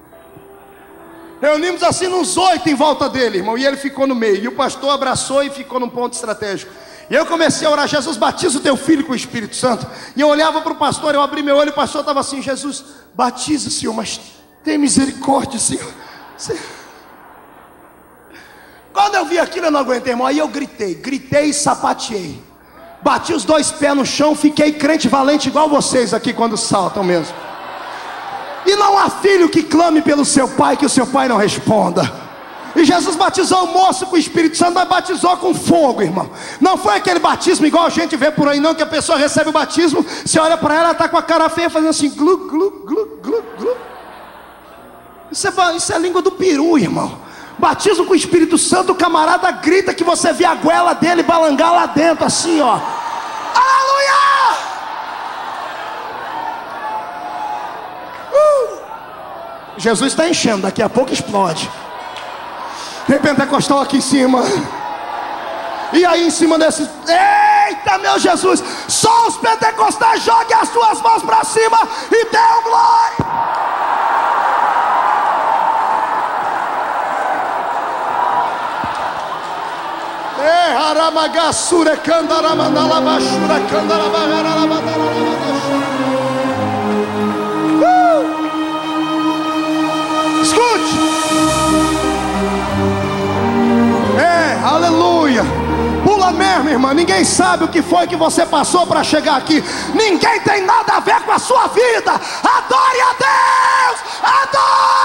Reunimos 1.41 1.81
assim 1.81 2.07
uns 2.07 2.37
oito 2.37 2.69
em 2.69 2.75
volta 2.75 3.09
dele, 3.09 3.39
irmão, 3.39 3.57
e 3.57 3.65
ele 3.65 3.75
ficou 3.75 4.05
no 4.05 4.13
meio. 4.13 4.43
E 4.43 4.47
o 4.47 4.51
pastor 4.51 4.91
abraçou 4.91 5.43
e 5.43 5.49
ficou 5.49 5.79
num 5.79 5.89
ponto 5.89 6.13
estratégico. 6.13 6.71
E 7.09 7.15
eu 7.15 7.25
comecei 7.25 7.67
a 7.67 7.71
orar: 7.71 7.87
Jesus, 7.87 8.15
batiza 8.15 8.59
o 8.59 8.61
teu 8.61 8.77
filho 8.77 9.03
com 9.03 9.11
o 9.13 9.15
Espírito 9.15 9.55
Santo. 9.55 9.87
E 10.15 10.21
eu 10.21 10.27
olhava 10.27 10.61
para 10.61 10.71
o 10.71 10.75
pastor, 10.75 11.15
eu 11.15 11.21
abri 11.21 11.41
meu 11.41 11.57
olho, 11.57 11.69
e 11.69 11.71
o 11.71 11.75
pastor 11.75 12.01
estava 12.01 12.19
assim: 12.19 12.43
Jesus, 12.43 12.85
batiza, 13.15 13.71
Senhor, 13.71 13.93
mas 13.93 14.21
tem 14.63 14.77
misericórdia, 14.77 15.59
Senhor. 15.59 15.91
Senhor. 16.37 16.61
Quando 18.93 19.15
eu 19.15 19.25
vi 19.25 19.39
aquilo, 19.39 19.65
eu 19.65 19.71
não 19.71 19.79
aguentei, 19.79 20.13
irmão. 20.13 20.27
Aí 20.27 20.37
eu 20.37 20.47
gritei, 20.47 20.93
gritei 20.93 21.45
e 21.45 21.53
sapateei. 21.53 22.41
Bati 23.01 23.33
os 23.33 23.43
dois 23.43 23.71
pés 23.71 23.95
no 23.95 24.05
chão, 24.05 24.35
fiquei 24.35 24.73
crente 24.73 25.07
valente 25.07 25.47
igual 25.49 25.67
vocês 25.67 26.13
aqui 26.13 26.33
quando 26.33 26.55
saltam 26.55 27.03
mesmo. 27.03 27.33
E 28.65 28.75
não 28.75 28.97
há 28.97 29.09
filho 29.09 29.49
que 29.49 29.63
clame 29.63 30.01
pelo 30.01 30.23
seu 30.23 30.47
pai 30.47 30.77
que 30.77 30.85
o 30.85 30.89
seu 30.89 31.07
pai 31.07 31.27
não 31.27 31.37
responda. 31.37 32.31
E 32.75 32.85
Jesus 32.85 33.15
batizou 33.15 33.65
o 33.65 33.73
moço 33.73 34.05
com 34.05 34.15
o 34.15 34.19
Espírito 34.19 34.57
Santo, 34.57 34.73
mas 34.75 34.87
batizou 34.87 35.35
com 35.37 35.53
fogo, 35.53 36.01
irmão. 36.01 36.29
Não 36.59 36.77
foi 36.77 36.95
aquele 36.95 37.19
batismo 37.19 37.65
igual 37.65 37.85
a 37.85 37.89
gente 37.89 38.15
vê 38.15 38.31
por 38.31 38.47
aí, 38.47 38.59
não, 38.59 38.73
que 38.73 38.83
a 38.83 38.87
pessoa 38.87 39.17
recebe 39.17 39.49
o 39.49 39.53
batismo, 39.53 40.05
você 40.25 40.39
olha 40.39 40.57
para 40.57 40.75
ela, 40.75 40.83
ela 40.83 40.91
está 40.93 41.09
com 41.09 41.17
a 41.17 41.21
cara 41.21 41.49
feia, 41.49 41.69
fazendo 41.69 41.89
assim, 41.89 42.09
glu, 42.09 42.37
glu, 42.49 42.71
glu, 42.85 43.19
glu, 43.21 43.43
glu. 43.59 43.77
Isso 45.31 45.47
é, 45.47 45.75
isso 45.75 45.91
é 45.91 45.95
a 45.95 45.99
língua 45.99 46.21
do 46.21 46.31
peru, 46.31 46.77
irmão. 46.77 47.19
Batismo 47.57 48.05
com 48.05 48.13
o 48.13 48.15
Espírito 48.15 48.57
Santo, 48.57 48.93
o 48.93 48.95
camarada 48.95 49.51
grita 49.51 49.93
que 49.93 50.03
você 50.03 50.31
vê 50.31 50.45
a 50.45 50.55
goela 50.55 50.93
dele 50.93 51.23
balangar 51.23 51.73
lá 51.73 51.85
dentro, 51.85 52.25
assim, 52.25 52.61
ó. 52.61 52.79
Aleluia! 53.53 54.30
Jesus 59.81 60.11
está 60.11 60.29
enchendo, 60.29 60.61
daqui 60.61 60.81
a 60.83 60.87
pouco 60.87 61.11
explode. 61.11 61.67
Tem 63.07 63.17
pentecostal 63.17 63.81
aqui 63.81 63.97
em 63.97 64.01
cima. 64.01 64.43
E 65.91 66.05
aí 66.05 66.27
em 66.27 66.29
cima 66.29 66.59
desse. 66.59 66.87
Eita, 67.07 67.97
meu 67.97 68.19
Jesus! 68.19 68.63
Só 68.87 69.27
os 69.27 69.37
pentecostais 69.37 70.23
joguem 70.23 70.55
as 70.55 70.69
suas 70.69 71.01
mãos 71.01 71.23
para 71.23 71.43
cima 71.43 71.79
e 72.11 72.25
dê 72.25 72.37
glória! 72.63 73.31
Haramagasure 80.77 81.97
Kandaramandalabashura 81.97 83.55
uh! 83.55 85.10
Mesmo, 96.33 96.69
irmã. 96.69 96.93
Ninguém 96.93 97.23
sabe 97.23 97.63
o 97.63 97.67
que 97.67 97.81
foi 97.81 98.07
que 98.07 98.15
você 98.15 98.45
passou 98.45 98.85
para 98.87 99.03
chegar 99.03 99.37
aqui. 99.37 99.63
Ninguém 99.93 100.39
tem 100.41 100.65
nada 100.65 100.93
a 100.93 100.99
ver 100.99 101.21
com 101.21 101.31
a 101.31 101.39
sua 101.39 101.67
vida. 101.67 102.11
Adore 102.11 103.01
a 103.01 103.13
Deus. 103.19 103.99
Adore. 104.23 105.01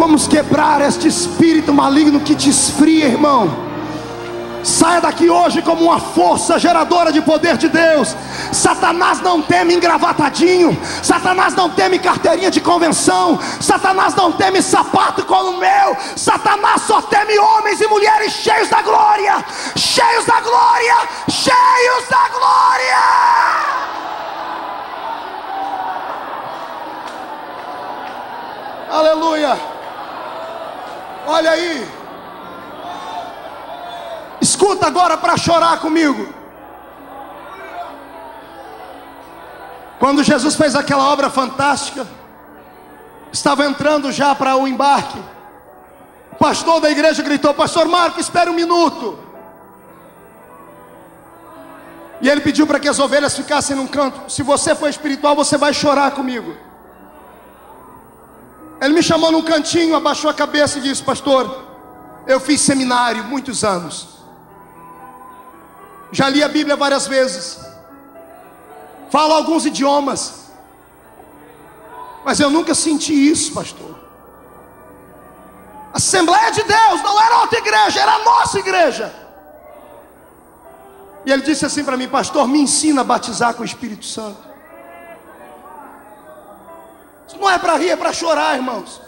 Vamos 0.00 0.26
quebrar 0.26 0.80
este 0.80 1.08
espírito 1.08 1.74
maligno 1.74 2.20
que 2.20 2.34
te 2.34 2.48
esfria, 2.48 3.04
irmão. 3.04 3.54
Saia 4.64 4.98
daqui 4.98 5.28
hoje 5.28 5.60
como 5.60 5.84
uma 5.84 6.00
força 6.00 6.58
geradora 6.58 7.12
de 7.12 7.20
poder 7.20 7.58
de 7.58 7.68
Deus. 7.68 8.16
Satanás 8.50 9.20
não 9.20 9.42
teme 9.42 9.74
engravatadinho. 9.74 10.74
Satanás 11.02 11.54
não 11.54 11.68
teme 11.68 11.98
carteirinha 11.98 12.50
de 12.50 12.62
convenção. 12.62 13.38
Satanás 13.60 14.14
não 14.14 14.32
teme 14.32 14.62
sapato 14.62 15.22
como 15.26 15.50
o 15.50 15.58
meu. 15.58 15.94
Satanás 16.16 16.80
só 16.80 17.02
teme 17.02 17.38
homens 17.38 17.78
e 17.82 17.86
mulheres 17.86 18.32
cheios 18.32 18.70
da 18.70 18.80
glória. 18.80 19.44
Cheios 19.76 20.24
da 20.24 20.40
glória. 20.40 20.96
Cheios 21.28 22.08
da 22.08 22.26
glória. 22.30 22.96
Aleluia. 28.90 29.69
Olha 31.26 31.50
aí. 31.50 31.88
Escuta 34.40 34.86
agora 34.86 35.16
para 35.16 35.36
chorar 35.36 35.80
comigo. 35.80 36.34
Quando 39.98 40.24
Jesus 40.24 40.54
fez 40.56 40.74
aquela 40.74 41.04
obra 41.10 41.28
fantástica, 41.28 42.06
estava 43.30 43.66
entrando 43.66 44.10
já 44.10 44.34
para 44.34 44.56
o 44.56 44.66
embarque. 44.66 45.18
O 46.32 46.36
pastor 46.36 46.80
da 46.80 46.90
igreja 46.90 47.22
gritou: 47.22 47.52
Pastor 47.52 47.86
Marco, 47.86 48.18
espere 48.18 48.48
um 48.48 48.54
minuto. 48.54 49.18
E 52.22 52.28
ele 52.28 52.40
pediu 52.40 52.66
para 52.66 52.80
que 52.80 52.88
as 52.88 52.98
ovelhas 52.98 53.36
ficassem 53.36 53.76
num 53.76 53.86
canto. 53.86 54.30
Se 54.30 54.42
você 54.42 54.74
for 54.74 54.88
espiritual, 54.88 55.34
você 55.34 55.56
vai 55.56 55.72
chorar 55.72 56.10
comigo. 56.12 56.54
Ele 58.80 58.94
me 58.94 59.02
chamou 59.02 59.30
num 59.30 59.42
cantinho, 59.42 59.94
abaixou 59.94 60.30
a 60.30 60.34
cabeça 60.34 60.78
e 60.78 60.82
disse: 60.82 61.02
Pastor, 61.02 61.64
eu 62.26 62.40
fiz 62.40 62.60
seminário 62.60 63.24
muitos 63.24 63.62
anos. 63.62 64.20
Já 66.10 66.28
li 66.28 66.42
a 66.42 66.48
Bíblia 66.48 66.76
várias 66.76 67.06
vezes. 67.06 67.58
Falo 69.10 69.34
alguns 69.34 69.66
idiomas. 69.66 70.50
Mas 72.24 72.40
eu 72.40 72.50
nunca 72.50 72.74
senti 72.74 73.12
isso, 73.12 73.52
pastor. 73.52 73.98
Assembleia 75.92 76.50
de 76.50 76.62
Deus 76.62 77.02
não 77.02 77.20
era 77.20 77.40
outra 77.40 77.58
igreja, 77.58 78.00
era 78.00 78.14
a 78.14 78.24
nossa 78.24 78.58
igreja. 78.58 79.12
E 81.26 81.32
ele 81.32 81.42
disse 81.42 81.66
assim 81.66 81.84
para 81.84 81.96
mim, 81.96 82.08
pastor, 82.08 82.46
me 82.46 82.60
ensina 82.60 83.02
a 83.02 83.04
batizar 83.04 83.54
com 83.54 83.62
o 83.62 83.66
Espírito 83.66 84.04
Santo. 84.04 84.49
Isso 87.30 87.38
não 87.38 87.48
é 87.48 87.58
para 87.58 87.76
rir, 87.76 87.90
é 87.90 87.96
para 87.96 88.12
chorar, 88.12 88.56
irmãos. 88.56 89.00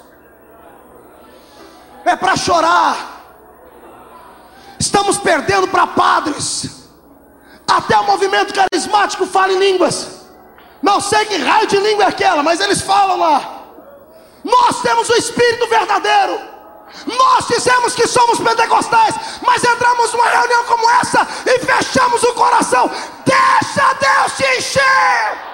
É 2.04 2.14
para 2.14 2.36
chorar. 2.36 3.20
Estamos 4.78 5.18
perdendo 5.18 5.66
para 5.66 5.88
padres. 5.88 6.88
Até 7.66 7.98
o 7.98 8.04
movimento 8.04 8.54
carismático 8.54 9.26
fala 9.26 9.52
em 9.52 9.58
línguas. 9.58 10.22
Não 10.80 11.00
sei 11.00 11.24
que 11.26 11.36
raio 11.36 11.66
de 11.66 11.78
língua 11.78 12.04
é 12.04 12.08
aquela, 12.08 12.44
mas 12.44 12.60
eles 12.60 12.80
falam 12.80 13.18
lá. 13.18 13.64
Nós 14.44 14.80
temos 14.82 15.08
o 15.10 15.14
Espírito 15.14 15.66
verdadeiro. 15.66 16.38
Nós 17.06 17.48
dizemos 17.48 17.94
que 17.96 18.06
somos 18.06 18.38
pentecostais, 18.38 19.16
mas 19.44 19.64
entramos 19.64 20.12
numa 20.12 20.28
reunião 20.28 20.64
como 20.64 20.88
essa 20.90 21.26
e 21.44 21.58
fechamos 21.58 22.22
o 22.22 22.34
coração. 22.34 22.88
Deixa 23.24 23.94
Deus 23.94 24.36
te 24.36 24.58
encher. 24.58 25.51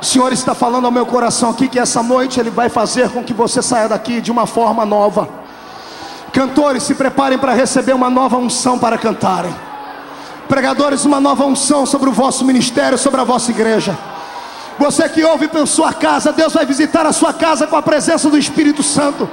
O 0.00 0.04
Senhor 0.04 0.32
está 0.32 0.54
falando 0.54 0.84
ao 0.84 0.90
meu 0.90 1.06
coração 1.06 1.50
aqui 1.50 1.68
que 1.68 1.78
essa 1.78 2.02
noite 2.02 2.40
Ele 2.40 2.50
vai 2.50 2.68
fazer 2.68 3.08
com 3.10 3.22
que 3.22 3.32
você 3.32 3.62
saia 3.62 3.88
daqui 3.88 4.20
de 4.20 4.30
uma 4.30 4.46
forma 4.46 4.84
nova. 4.84 5.28
Cantores, 6.32 6.82
se 6.82 6.94
preparem 6.94 7.38
para 7.38 7.52
receber 7.52 7.92
uma 7.92 8.10
nova 8.10 8.36
unção 8.36 8.78
para 8.78 8.98
cantarem. 8.98 9.54
Pregadores, 10.48 11.04
uma 11.04 11.20
nova 11.20 11.44
unção 11.44 11.86
sobre 11.86 12.08
o 12.08 12.12
vosso 12.12 12.44
ministério, 12.44 12.98
sobre 12.98 13.20
a 13.20 13.24
vossa 13.24 13.50
igreja. 13.50 13.96
Você 14.78 15.08
que 15.08 15.24
ouve 15.24 15.48
pela 15.48 15.66
sua 15.66 15.92
casa, 15.92 16.32
Deus 16.32 16.52
vai 16.52 16.66
visitar 16.66 17.06
a 17.06 17.12
sua 17.12 17.32
casa 17.32 17.66
com 17.66 17.76
a 17.76 17.82
presença 17.82 18.28
do 18.28 18.36
Espírito 18.36 18.82
Santo. 18.82 19.30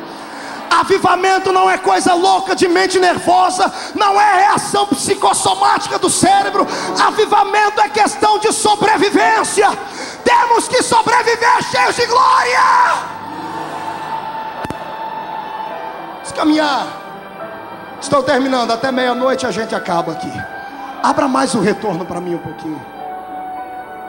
Avivamento 0.69 1.51
não 1.51 1.69
é 1.69 1.77
coisa 1.77 2.13
louca 2.13 2.55
de 2.55 2.67
mente 2.67 2.99
nervosa, 2.99 3.71
não 3.95 4.19
é 4.19 4.45
reação 4.45 4.85
psicossomática 4.87 5.97
do 5.97 6.09
cérebro. 6.09 6.67
Avivamento 7.05 7.81
é 7.81 7.89
questão 7.89 8.39
de 8.39 8.51
sobrevivência. 8.53 9.69
Temos 10.23 10.67
que 10.67 10.81
sobreviver 10.83 11.63
cheios 11.63 11.95
de 11.95 12.05
glória. 12.05 13.19
caminhar. 16.39 16.87
Estou 18.01 18.23
terminando, 18.23 18.71
até 18.71 18.91
meia-noite 18.93 19.45
a 19.45 19.51
gente 19.51 19.75
acaba 19.75 20.13
aqui. 20.13 20.31
Abra 21.03 21.27
mais 21.27 21.53
o 21.53 21.59
retorno 21.59 22.05
para 22.05 22.21
mim 22.21 22.35
um 22.35 22.39
pouquinho. 22.39 22.81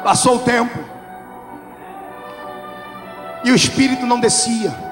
Passou 0.05 0.37
o 0.37 0.39
tempo. 0.39 0.79
E 3.43 3.51
o 3.51 3.55
Espírito 3.55 4.07
não 4.07 4.21
descia. 4.21 4.90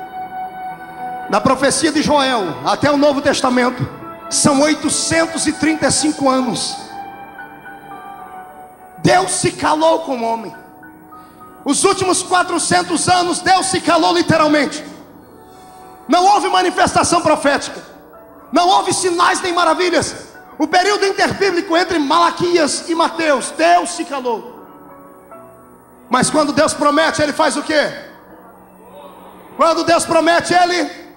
Na 1.29 1.41
profecia 1.41 1.93
de 1.93 2.03
Joel, 2.03 2.57
até 2.65 2.91
o 2.91 2.97
Novo 2.97 3.21
Testamento, 3.21 3.87
são 4.31 4.61
835 4.63 6.29
anos. 6.29 6.77
Deus 8.99 9.33
se 9.33 9.53
calou 9.53 10.01
com 10.01 10.19
o 10.19 10.23
homem. 10.23 10.55
Os 11.65 11.85
últimos 11.85 12.23
400 12.23 13.09
anos, 13.09 13.41
Deus 13.41 13.67
se 13.67 13.81
calou 13.81 14.15
literalmente. 14.15 14.83
Não 16.09 16.25
houve 16.25 16.49
manifestação 16.49 17.21
profética. 17.21 17.83
Não 18.51 18.67
houve 18.69 18.95
sinais 18.95 19.43
nem 19.43 19.53
maravilhas. 19.53 20.29
O 20.59 20.67
período 20.67 21.05
interbíblico 21.05 21.77
entre 21.77 21.99
Malaquias 21.99 22.89
e 22.89 22.95
Mateus, 22.95 23.51
Deus 23.51 23.91
se 23.91 24.05
calou. 24.05 24.67
Mas 26.09 26.31
quando 26.31 26.53
Deus 26.53 26.73
promete, 26.73 27.21
Ele 27.21 27.35
faz 27.35 27.57
o 27.57 27.63
quê? 27.63 27.93
Quando 29.57 29.85
Deus 29.85 30.07
promete, 30.07 30.55
Ele. 30.55 31.08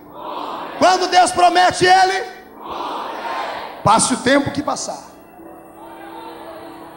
Quando 0.82 1.08
Deus 1.10 1.30
promete, 1.30 1.86
Ele. 1.86 2.26
Passe 3.84 4.16
o 4.16 4.18
tempo 4.18 4.50
que 4.50 4.64
passar. 4.64 5.00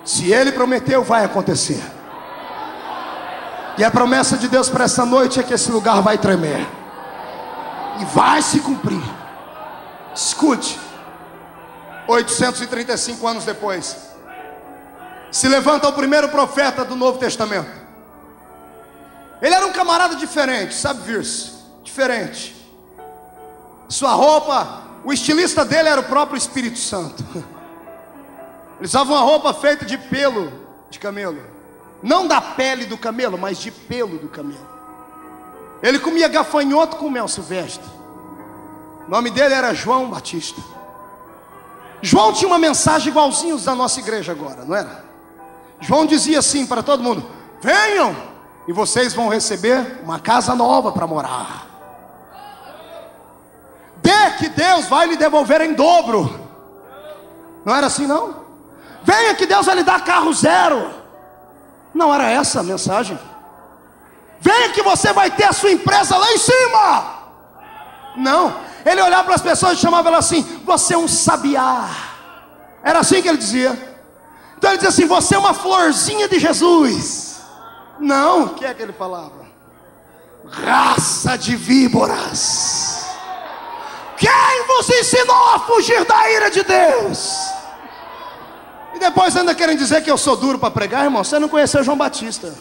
Se 0.02 0.32
Ele 0.32 0.52
prometeu, 0.52 1.04
vai 1.04 1.22
acontecer. 1.22 1.84
E 3.76 3.84
a 3.84 3.90
promessa 3.90 4.38
de 4.38 4.48
Deus 4.48 4.70
para 4.70 4.84
essa 4.84 5.04
noite 5.04 5.38
é 5.38 5.42
que 5.42 5.52
esse 5.52 5.70
lugar 5.70 6.00
vai 6.00 6.16
tremer 6.16 6.66
e 8.00 8.06
vai 8.06 8.40
se 8.40 8.60
cumprir. 8.60 9.02
Escute, 10.14 10.80
835 12.08 13.26
anos 13.26 13.44
depois, 13.44 13.98
se 15.30 15.46
levanta 15.46 15.88
o 15.88 15.92
primeiro 15.92 16.30
profeta 16.30 16.86
do 16.86 16.96
Novo 16.96 17.18
Testamento. 17.18 17.70
Ele 19.42 19.54
era 19.54 19.66
um 19.66 19.72
camarada 19.72 20.16
diferente, 20.16 20.74
sabe, 20.74 21.02
Virso? 21.02 21.82
Diferente. 21.82 22.63
Sua 23.88 24.12
roupa, 24.12 24.82
o 25.04 25.12
estilista 25.12 25.64
dele 25.64 25.88
era 25.88 26.00
o 26.00 26.04
próprio 26.04 26.36
Espírito 26.36 26.78
Santo. 26.78 27.22
Ele 28.76 28.86
usava 28.86 29.12
uma 29.12 29.20
roupa 29.20 29.54
feita 29.54 29.84
de 29.84 29.96
pelo 29.96 30.52
de 30.90 30.98
camelo, 30.98 31.40
não 32.02 32.26
da 32.26 32.40
pele 32.40 32.86
do 32.86 32.98
camelo, 32.98 33.38
mas 33.38 33.58
de 33.58 33.70
pelo 33.70 34.18
do 34.18 34.28
camelo. 34.28 34.68
Ele 35.82 35.98
comia 35.98 36.28
gafanhoto 36.28 36.96
com 36.96 37.10
mel 37.10 37.28
silvestre. 37.28 37.84
O 39.06 39.10
nome 39.10 39.30
dele 39.30 39.54
era 39.54 39.74
João 39.74 40.08
Batista. 40.08 40.60
João 42.00 42.32
tinha 42.32 42.48
uma 42.48 42.58
mensagem 42.58 43.08
igualzinho 43.08 43.58
da 43.58 43.74
nossa 43.74 44.00
igreja 44.00 44.32
agora, 44.32 44.64
não 44.64 44.74
era? 44.74 45.04
João 45.80 46.06
dizia 46.06 46.38
assim 46.38 46.66
para 46.66 46.82
todo 46.82 47.02
mundo: 47.02 47.24
Venham 47.60 48.14
e 48.66 48.72
vocês 48.72 49.12
vão 49.12 49.28
receber 49.28 50.00
uma 50.02 50.18
casa 50.18 50.54
nova 50.54 50.92
para 50.92 51.06
morar. 51.06 51.73
Dê 54.04 54.30
que 54.38 54.50
Deus 54.50 54.84
vai 54.84 55.06
lhe 55.06 55.16
devolver 55.16 55.62
em 55.62 55.72
dobro. 55.72 56.38
Não 57.64 57.74
era 57.74 57.86
assim 57.86 58.06
não? 58.06 58.44
Venha 59.02 59.34
que 59.34 59.46
Deus 59.46 59.64
vai 59.64 59.76
lhe 59.76 59.82
dar 59.82 60.04
carro 60.04 60.30
zero. 60.34 60.90
Não 61.94 62.12
era 62.12 62.28
essa 62.28 62.60
a 62.60 62.62
mensagem. 62.62 63.18
Venha 64.40 64.68
que 64.72 64.82
você 64.82 65.10
vai 65.14 65.30
ter 65.30 65.44
a 65.44 65.54
sua 65.54 65.70
empresa 65.70 66.18
lá 66.18 66.30
em 66.32 66.36
cima. 66.36 67.14
Não, 68.16 68.54
ele 68.84 69.00
olhava 69.00 69.24
para 69.24 69.36
as 69.36 69.40
pessoas 69.40 69.78
e 69.78 69.80
chamava 69.80 70.10
elas 70.10 70.26
assim: 70.26 70.42
Você 70.66 70.92
é 70.92 70.98
um 70.98 71.08
sabiá. 71.08 71.88
Era 72.82 72.98
assim 72.98 73.22
que 73.22 73.28
ele 73.28 73.38
dizia. 73.38 73.96
Então 74.58 74.70
ele 74.70 74.76
dizia 74.76 74.90
assim: 74.90 75.06
Você 75.06 75.34
é 75.34 75.38
uma 75.38 75.54
florzinha 75.54 76.28
de 76.28 76.38
Jesus. 76.38 77.40
Não, 77.98 78.44
o 78.44 78.48
que 78.50 78.66
é 78.66 78.74
que 78.74 78.82
ele 78.82 78.92
falava? 78.92 79.46
Raça 80.46 81.38
de 81.38 81.56
víboras. 81.56 83.13
Quem 84.16 84.66
vos 84.66 84.88
ensinou 84.88 85.54
a 85.54 85.58
fugir 85.60 86.04
da 86.04 86.30
ira 86.30 86.50
de 86.50 86.62
Deus? 86.62 87.54
E 88.94 88.98
depois 88.98 89.36
ainda 89.36 89.54
querem 89.54 89.76
dizer 89.76 90.02
que 90.02 90.10
eu 90.10 90.16
sou 90.16 90.36
duro 90.36 90.58
para 90.58 90.70
pregar, 90.70 91.04
irmão. 91.04 91.24
Você 91.24 91.38
não 91.38 91.48
conheceu 91.48 91.82
João 91.82 91.96
Batista. 91.96 92.54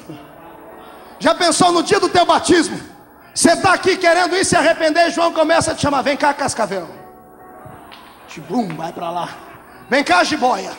Já 1.20 1.36
pensou 1.36 1.72
no 1.72 1.84
dia 1.84 2.00
do 2.00 2.10
teu 2.10 2.26
batismo? 2.26 2.80
Você 3.34 3.52
está 3.52 3.74
aqui 3.74 3.98
querendo 3.98 4.36
ir 4.36 4.46
se 4.46 4.56
arrepender, 4.56 5.12
João 5.12 5.32
começa 5.32 5.72
a 5.72 5.76
te 5.76 5.82
chamar: 5.82 6.02
vem 6.02 6.18
cá, 6.18 6.34
cascavel. 6.34 6.88
Tibum, 8.28 8.76
vai 8.76 8.92
para 8.92 9.10
lá. 9.12 9.30
Vem 9.90 10.04
cá, 10.04 10.24
jiboia. 10.24 10.72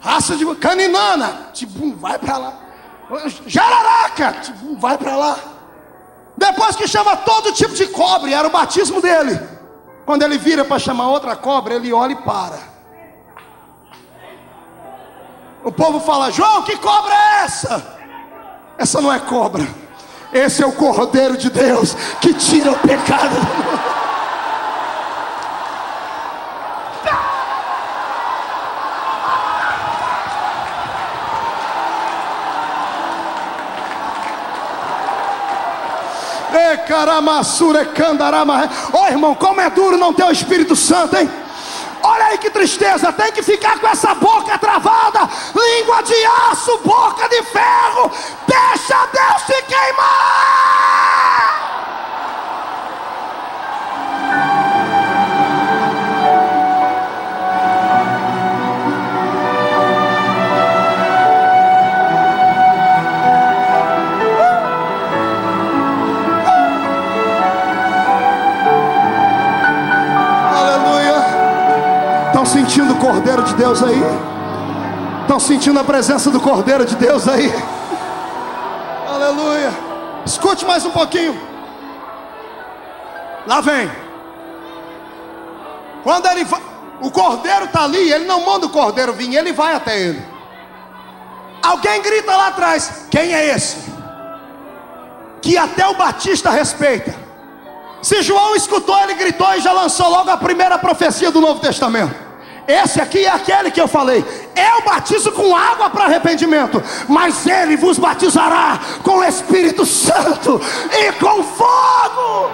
Raça 0.00 0.36
de 0.36 0.54
caninana. 0.56 1.48
Tibum, 1.54 1.96
vai 1.96 2.18
para 2.18 2.36
lá. 2.36 2.54
Jararaca. 3.46 4.32
Tibum, 4.42 4.78
vai 4.78 4.96
para 4.98 5.16
lá. 5.16 5.38
Depois 6.36 6.76
que 6.76 6.86
chama 6.86 7.16
todo 7.18 7.52
tipo 7.52 7.74
de 7.74 7.86
cobre, 7.88 8.32
era 8.32 8.46
o 8.46 8.50
batismo 8.50 9.00
dele. 9.00 9.38
Quando 10.10 10.24
ele 10.24 10.38
vira 10.38 10.64
para 10.64 10.76
chamar 10.76 11.06
outra 11.06 11.36
cobra, 11.36 11.74
ele 11.74 11.92
olha 11.92 12.14
e 12.14 12.16
para. 12.16 12.58
O 15.62 15.70
povo 15.70 16.00
fala: 16.00 16.32
João, 16.32 16.64
que 16.64 16.76
cobra 16.78 17.14
é 17.14 17.44
essa? 17.44 17.96
Essa 18.76 19.00
não 19.00 19.12
é 19.12 19.20
cobra. 19.20 19.64
Esse 20.32 20.64
é 20.64 20.66
o 20.66 20.72
Cordeiro 20.72 21.36
de 21.36 21.48
Deus 21.48 21.94
que 22.20 22.34
tira 22.34 22.72
o 22.72 22.78
pecado 22.80 23.36
do 23.36 23.40
mundo. 23.40 23.79
Ô 38.92 38.98
oh, 39.02 39.06
irmão, 39.06 39.34
como 39.34 39.60
é 39.60 39.70
duro 39.70 39.96
não 39.96 40.12
ter 40.12 40.24
o 40.24 40.30
Espírito 40.30 40.74
Santo, 40.76 41.16
hein? 41.16 41.30
Olha 42.02 42.26
aí 42.26 42.38
que 42.38 42.50
tristeza, 42.50 43.12
tem 43.12 43.30
que 43.32 43.42
ficar 43.42 43.78
com 43.78 43.86
essa 43.86 44.14
boca 44.14 44.58
travada, 44.58 45.28
língua 45.54 46.02
de 46.02 46.14
aço, 46.50 46.78
boca 46.78 47.28
de 47.28 47.42
ferro. 47.42 48.10
Deixa 48.46 49.06
Deus 49.12 49.42
te 49.42 49.62
queimar. 49.64 50.99
Sentindo 72.50 72.94
o 72.94 72.96
Cordeiro 72.96 73.42
de 73.44 73.54
Deus 73.54 73.82
aí? 73.82 74.02
Estão 75.22 75.38
sentindo 75.38 75.78
a 75.78 75.84
presença 75.84 76.30
do 76.30 76.40
Cordeiro 76.40 76.84
de 76.84 76.96
Deus 76.96 77.28
aí? 77.28 77.52
Aleluia. 79.08 79.70
Escute 80.26 80.64
mais 80.64 80.84
um 80.84 80.90
pouquinho. 80.90 81.40
Lá 83.46 83.60
vem. 83.60 83.90
Quando 86.02 86.26
ele 86.26 86.44
vai, 86.44 86.60
o 87.00 87.10
cordeiro 87.10 87.66
está 87.66 87.84
ali, 87.84 88.10
ele 88.10 88.24
não 88.24 88.44
manda 88.44 88.66
o 88.66 88.70
cordeiro 88.70 89.12
vir, 89.12 89.34
ele 89.34 89.52
vai 89.52 89.74
até 89.74 89.98
ele. 89.98 90.22
Alguém 91.62 92.02
grita 92.02 92.36
lá 92.36 92.48
atrás: 92.48 93.06
Quem 93.10 93.32
é 93.32 93.54
esse? 93.54 93.90
Que 95.40 95.56
até 95.56 95.86
o 95.86 95.94
Batista 95.94 96.50
respeita. 96.50 97.14
Se 98.02 98.22
João 98.22 98.56
escutou, 98.56 98.98
ele 99.02 99.14
gritou 99.14 99.54
e 99.54 99.60
já 99.60 99.72
lançou 99.72 100.08
logo 100.08 100.30
a 100.30 100.36
primeira 100.36 100.78
profecia 100.78 101.30
do 101.30 101.40
Novo 101.40 101.60
Testamento. 101.60 102.29
Esse 102.66 103.00
aqui 103.00 103.24
é 103.24 103.30
aquele 103.30 103.70
que 103.70 103.80
eu 103.80 103.88
falei. 103.88 104.24
Eu 104.54 104.82
batizo 104.84 105.32
com 105.32 105.56
água 105.56 105.90
para 105.90 106.04
arrependimento, 106.04 106.82
mas 107.08 107.46
ele 107.46 107.76
vos 107.76 107.98
batizará 107.98 108.78
com 109.02 109.18
o 109.18 109.24
Espírito 109.24 109.84
Santo 109.84 110.60
e 110.92 111.12
com 111.12 111.42
fogo. 111.42 112.50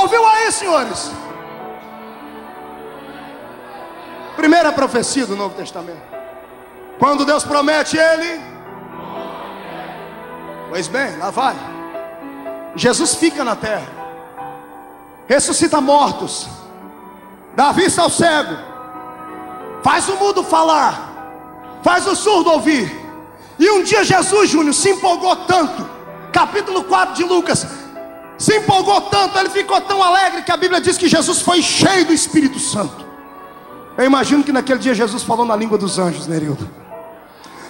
Ouviu 0.00 0.26
aí, 0.26 0.52
senhores? 0.52 1.10
Primeira 4.36 4.70
profecia 4.70 5.26
do 5.26 5.34
Novo 5.34 5.54
Testamento. 5.56 6.02
Quando 6.98 7.24
Deus 7.24 7.44
promete 7.44 7.96
ele, 7.96 8.40
pois 10.68 10.86
bem, 10.86 11.16
lá 11.16 11.30
vai. 11.30 11.56
Jesus 12.76 13.14
fica 13.14 13.42
na 13.42 13.56
terra 13.56 13.97
ressuscita 15.28 15.80
mortos, 15.80 16.48
dá 17.54 17.70
vista 17.70 18.02
ao 18.02 18.10
cego, 18.10 18.56
faz 19.84 20.08
o 20.08 20.16
mudo 20.16 20.42
falar, 20.42 21.80
faz 21.82 22.06
o 22.06 22.16
surdo 22.16 22.50
ouvir. 22.50 22.90
E 23.58 23.70
um 23.70 23.82
dia 23.82 24.02
Jesus, 24.04 24.48
Júnior, 24.48 24.72
se 24.72 24.90
empolgou 24.90 25.36
tanto, 25.36 25.86
capítulo 26.32 26.84
4 26.84 27.14
de 27.14 27.24
Lucas, 27.24 27.66
se 28.38 28.56
empolgou 28.56 29.02
tanto, 29.02 29.38
ele 29.38 29.50
ficou 29.50 29.80
tão 29.82 30.02
alegre 30.02 30.42
que 30.42 30.52
a 30.52 30.56
Bíblia 30.56 30.80
diz 30.80 30.96
que 30.96 31.08
Jesus 31.08 31.42
foi 31.42 31.60
cheio 31.60 32.06
do 32.06 32.12
Espírito 32.12 32.58
Santo. 32.58 33.06
Eu 33.98 34.04
imagino 34.04 34.44
que 34.44 34.52
naquele 34.52 34.78
dia 34.78 34.94
Jesus 34.94 35.24
falou 35.24 35.44
na 35.44 35.56
língua 35.56 35.76
dos 35.76 35.98
anjos, 35.98 36.26
Nerildo. 36.26 36.70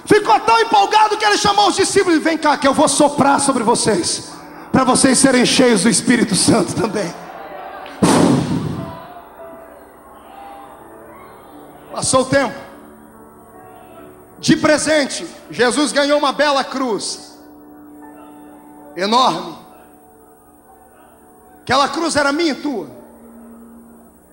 Ficou 0.04 0.38
tão 0.40 0.60
empolgado 0.60 1.16
que 1.16 1.24
ele 1.24 1.38
chamou 1.38 1.68
os 1.68 1.76
discípulos: 1.76 2.22
Vem 2.22 2.36
cá, 2.36 2.56
que 2.56 2.68
eu 2.68 2.74
vou 2.74 2.88
soprar 2.88 3.40
sobre 3.40 3.62
vocês, 3.62 4.30
para 4.70 4.84
vocês 4.84 5.18
serem 5.18 5.44
cheios 5.44 5.82
do 5.82 5.88
Espírito 5.88 6.34
Santo 6.34 6.74
também. 6.74 7.12
Passou 11.98 12.20
o 12.20 12.26
tempo. 12.26 12.54
De 14.38 14.56
presente, 14.56 15.26
Jesus 15.50 15.90
ganhou 15.90 16.16
uma 16.16 16.30
bela 16.30 16.62
cruz. 16.62 17.36
Enorme. 18.94 19.58
Aquela 21.62 21.88
cruz 21.88 22.14
era 22.14 22.30
minha 22.30 22.52
e 22.52 22.54
tua. 22.54 22.88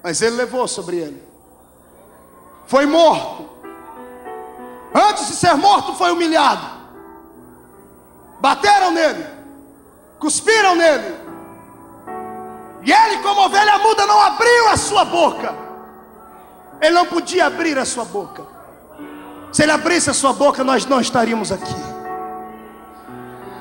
Mas 0.04 0.22
ele 0.22 0.36
levou 0.36 0.68
sobre 0.68 0.98
ele. 0.98 1.24
Foi 2.68 2.86
morto. 2.86 3.50
Antes 4.94 5.30
de 5.30 5.34
ser 5.34 5.56
morto, 5.56 5.96
foi 5.96 6.12
humilhado. 6.12 6.68
Bateram 8.40 8.92
nele. 8.92 9.26
Cuspiram 10.20 10.76
nele. 10.76 11.16
E 12.84 12.92
ele, 12.92 13.24
como 13.24 13.42
ovelha 13.42 13.80
muda, 13.80 14.06
não 14.06 14.22
abriu 14.22 14.70
a 14.70 14.78
sua 14.78 15.04
boca. 15.04 15.65
Ele 16.82 16.94
não 16.94 17.06
podia 17.06 17.46
abrir 17.46 17.78
a 17.78 17.86
sua 17.86 18.06
boca. 18.06 18.44
Se 19.52 19.64
ele 19.64 19.72
abrisse 19.72 20.10
a 20.10 20.14
sua 20.14 20.34
boca, 20.34 20.64
nós 20.64 20.86
não 20.86 21.00
estaríamos 21.00 21.52
aqui. 21.52 21.76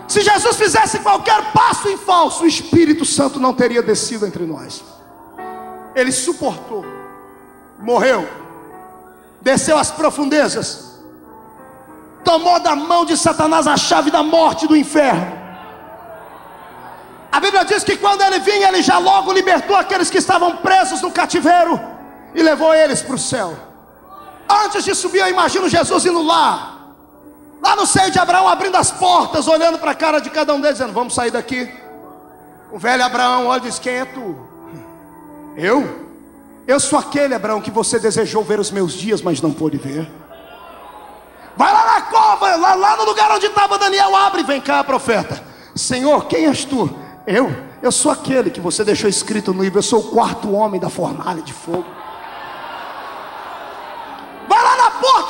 Se 0.09 0.21
Jesus 0.21 0.57
fizesse 0.57 0.99
qualquer 0.99 1.53
passo 1.53 1.89
em 1.89 1.97
falso, 1.97 2.43
o 2.43 2.47
Espírito 2.47 3.05
Santo 3.05 3.39
não 3.39 3.55
teria 3.55 3.83
descido 3.83 4.27
entre 4.27 4.45
nós. 4.45 4.85
Ele 5.95 6.11
suportou, 6.11 6.85
morreu, 7.79 8.29
desceu 9.41 9.79
às 9.79 9.91
profundezas, 9.91 11.01
tomou 12.25 12.59
da 12.59 12.75
mão 12.75 13.05
de 13.05 13.17
Satanás 13.17 13.67
a 13.67 13.77
chave 13.77 14.11
da 14.11 14.23
morte 14.23 14.67
do 14.67 14.77
inferno. 14.77 15.45
A 17.31 17.41
Bíblia 17.41 17.65
diz 17.65 17.83
que 17.85 17.97
quando 17.97 18.23
ele 18.23 18.41
vinha, 18.41 18.69
ele 18.69 18.83
já 18.83 18.99
logo 18.99 19.33
libertou 19.33 19.77
aqueles 19.77 20.11
que 20.11 20.19
estavam 20.19 20.57
presos 20.57 21.01
no 21.01 21.11
cativeiro 21.11 21.94
e 22.35 22.43
levou 22.43 22.75
eles 22.75 23.01
para 23.01 23.15
o 23.15 23.19
céu. 23.19 23.55
Antes 24.49 24.85
de 24.85 24.95
subir, 24.95 25.21
eu 25.21 25.29
imagino 25.29 25.69
Jesus 25.69 26.05
indo 26.05 26.23
lá, 26.23 26.91
lá 27.63 27.77
no 27.77 27.87
seio 27.87 28.11
de 28.11 28.19
Abraão, 28.19 28.49
abrindo 28.49 28.77
as 28.77 28.91
portas, 28.91 29.49
olhando 29.49 29.79
para 29.79 29.93
a 29.93 29.95
cara 29.95 30.21
de 30.21 30.31
cada 30.31 30.53
um 30.53 30.61
deles, 30.61 30.79
dizendo: 30.79 30.93
Vamos 30.93 31.15
sair 31.15 31.31
daqui. 31.31 31.71
O 32.71 32.79
velho 32.79 33.05
Abraão 33.05 33.47
olha 33.47 33.61
e 33.61 33.63
diz: 33.63 33.79
Quem 33.79 33.95
é 33.95 34.05
tu? 34.05 34.37
Eu? 35.57 36.05
Eu 36.67 36.81
sou 36.81 36.99
aquele 36.99 37.35
Abraão 37.35 37.61
que 37.61 37.71
você 37.71 37.99
desejou 37.99 38.43
ver 38.43 38.59
os 38.59 38.71
meus 38.71 38.93
dias, 38.93 39.23
mas 39.23 39.41
não 39.41 39.53
pôde 39.53 39.77
ver. 39.77 40.11
Vai 41.57 41.73
lá 41.73 41.85
na 41.95 42.01
cova, 42.03 42.57
lá, 42.57 42.75
lá 42.75 42.97
no 42.97 43.05
lugar 43.05 43.31
onde 43.31 43.47
estava 43.47 43.79
Daniel, 43.79 44.15
abre, 44.17 44.43
vem 44.43 44.61
cá, 44.61 44.83
profeta. 44.83 45.41
Senhor, 45.75 46.27
quem 46.27 46.47
és 46.47 46.65
tu? 46.65 46.91
Eu? 47.27 47.51
Eu 47.83 47.93
sou 47.93 48.11
aquele 48.11 48.51
que 48.51 48.61
você 48.61 48.83
deixou 48.83 49.09
escrito 49.09 49.53
no 49.53 49.63
livro, 49.63 49.79
eu 49.79 49.83
sou 49.83 50.01
o 50.01 50.11
quarto 50.11 50.53
homem 50.53 50.81
da 50.81 50.89
fornalha 50.89 51.43
de 51.43 51.53
fogo. 51.53 51.85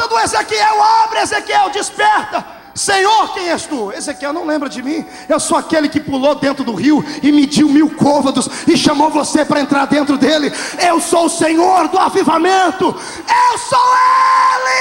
Porta 0.05 0.09
do 0.09 0.19
Ezequiel, 0.19 0.83
abre 0.83 1.21
Ezequiel, 1.21 1.71
desperta. 1.71 2.45
Senhor, 2.75 3.33
quem 3.33 3.51
és 3.51 3.67
tu? 3.67 3.93
Ezequiel 3.93 4.33
não 4.33 4.45
lembra 4.45 4.69
de 4.69 4.83
mim. 4.83 5.07
Eu 5.29 5.39
sou 5.39 5.57
aquele 5.57 5.89
que 5.89 6.01
pulou 6.01 6.35
dentro 6.35 6.65
do 6.65 6.75
rio 6.75 7.05
e 7.23 7.31
mediu 7.31 7.69
mil 7.69 7.95
côvados 7.95 8.49
e 8.67 8.77
chamou 8.77 9.11
você 9.11 9.45
para 9.45 9.61
entrar 9.61 9.87
dentro 9.87 10.19
dele. 10.19 10.53
Eu 10.85 11.01
sou 11.01 11.27
o 11.27 11.31
Senhor 11.31 11.89
do 11.89 11.99
avivamento. 11.99 12.87
Eu 12.87 13.59
sou 13.59 13.79
Ele. 14.67 14.75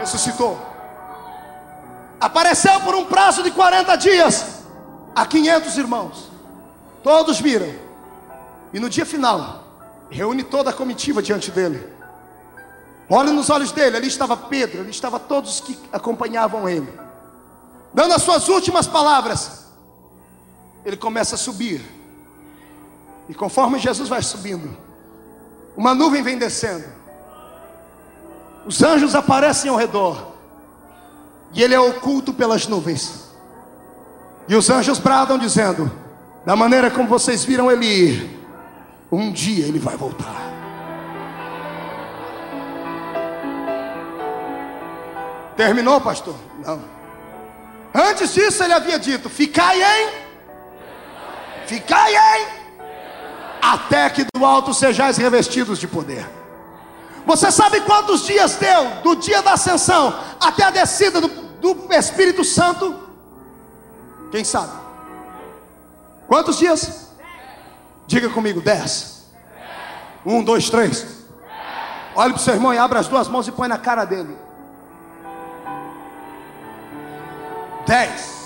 Ressuscitou. 0.00 0.58
Apareceu 2.20 2.78
por 2.80 2.94
um 2.94 3.06
prazo 3.06 3.42
de 3.42 3.50
40 3.50 3.96
dias 3.96 4.44
a 5.14 5.24
500 5.24 5.78
irmãos. 5.78 6.30
Todos 7.02 7.40
viram. 7.40 7.72
E 8.70 8.78
no 8.78 8.90
dia 8.90 9.06
final, 9.06 9.67
reúne 10.10 10.42
toda 10.42 10.70
a 10.70 10.72
comitiva 10.72 11.22
diante 11.22 11.50
dele. 11.50 11.86
Olha 13.08 13.32
nos 13.32 13.48
olhos 13.48 13.72
dele, 13.72 13.96
ali 13.96 14.06
estava 14.06 14.36
Pedro, 14.36 14.80
ali 14.80 14.90
estavam 14.90 15.18
todos 15.18 15.60
que 15.60 15.78
acompanhavam 15.92 16.68
ele. 16.68 16.88
Dando 17.92 18.14
as 18.14 18.22
suas 18.22 18.48
últimas 18.48 18.86
palavras, 18.86 19.66
ele 20.84 20.96
começa 20.96 21.34
a 21.34 21.38
subir. 21.38 21.80
E 23.28 23.34
conforme 23.34 23.78
Jesus 23.78 24.08
vai 24.08 24.22
subindo, 24.22 24.76
uma 25.76 25.94
nuvem 25.94 26.22
vem 26.22 26.38
descendo. 26.38 26.84
Os 28.66 28.82
anjos 28.82 29.14
aparecem 29.14 29.70
ao 29.70 29.76
redor. 29.76 30.34
E 31.54 31.62
ele 31.62 31.74
é 31.74 31.80
oculto 31.80 32.34
pelas 32.34 32.66
nuvens. 32.66 33.28
E 34.46 34.54
os 34.54 34.68
anjos 34.68 34.98
bradam 34.98 35.38
dizendo: 35.38 35.90
Da 36.44 36.54
maneira 36.54 36.90
como 36.90 37.08
vocês 37.08 37.44
viram 37.44 37.70
ele 37.70 37.86
ir, 37.86 38.37
um 39.10 39.32
dia 39.32 39.66
ele 39.66 39.78
vai 39.78 39.96
voltar. 39.96 40.48
Terminou, 45.56 46.00
pastor? 46.00 46.36
Não. 46.64 46.82
Antes 47.92 48.34
disso, 48.34 48.62
ele 48.62 48.72
havia 48.72 48.98
dito: 48.98 49.28
Ficai 49.28 49.82
em, 49.82 50.08
ficai 51.66 52.14
em, 52.14 52.46
até 53.60 54.08
que 54.10 54.24
do 54.32 54.44
alto 54.44 54.72
sejais 54.72 55.16
revestidos 55.16 55.78
de 55.78 55.88
poder. 55.88 56.24
Você 57.26 57.50
sabe 57.50 57.80
quantos 57.80 58.24
dias 58.24 58.56
deu 58.56 58.88
do 59.02 59.16
dia 59.16 59.42
da 59.42 59.52
ascensão 59.54 60.18
até 60.40 60.64
a 60.64 60.70
descida 60.70 61.20
do, 61.20 61.28
do 61.28 61.92
Espírito 61.92 62.44
Santo? 62.44 63.08
Quem 64.30 64.44
sabe? 64.44 64.72
Quantos 66.26 66.58
dias? 66.58 67.07
Diga 68.08 68.30
comigo, 68.30 68.62
dez. 68.62 69.26
Um, 70.24 70.42
dois, 70.42 70.70
três. 70.70 71.26
Olhe 72.16 72.32
para 72.32 72.40
o 72.40 72.42
seu 72.42 72.54
irmão 72.54 72.72
e 72.72 72.78
abra 72.78 73.00
as 73.00 73.06
duas 73.06 73.28
mãos 73.28 73.46
e 73.46 73.52
põe 73.52 73.68
na 73.68 73.76
cara 73.76 74.06
dele. 74.06 74.34
Dez. 77.86 78.38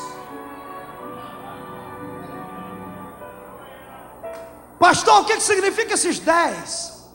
Pastor, 4.80 5.20
o 5.20 5.24
que, 5.26 5.36
que 5.36 5.42
significa 5.42 5.94
esses 5.94 6.18
dez? 6.18 7.06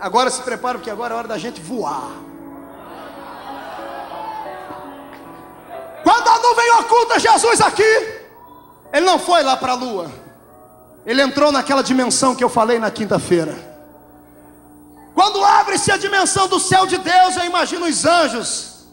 Agora 0.00 0.30
se 0.30 0.42
prepara, 0.42 0.76
porque 0.76 0.90
agora 0.90 1.14
é 1.14 1.16
hora 1.16 1.28
da 1.28 1.38
gente 1.38 1.60
voar. 1.60 2.10
Quando 6.02 6.28
a 6.28 6.38
nuvem 6.40 6.70
oculta 6.80 7.20
Jesus 7.20 7.60
aqui, 7.60 8.20
ele 8.92 9.06
não 9.06 9.20
foi 9.20 9.44
lá 9.44 9.56
para 9.56 9.72
a 9.72 9.76
lua, 9.76 10.23
ele 11.06 11.20
entrou 11.22 11.52
naquela 11.52 11.82
dimensão 11.82 12.34
que 12.34 12.42
eu 12.42 12.48
falei 12.48 12.78
na 12.78 12.90
quinta-feira. 12.90 13.54
Quando 15.14 15.44
abre-se 15.44 15.92
a 15.92 15.96
dimensão 15.96 16.48
do 16.48 16.58
céu 16.58 16.86
de 16.86 16.98
Deus, 16.98 17.36
eu 17.36 17.44
imagino 17.44 17.86
os 17.86 18.04
anjos 18.04 18.86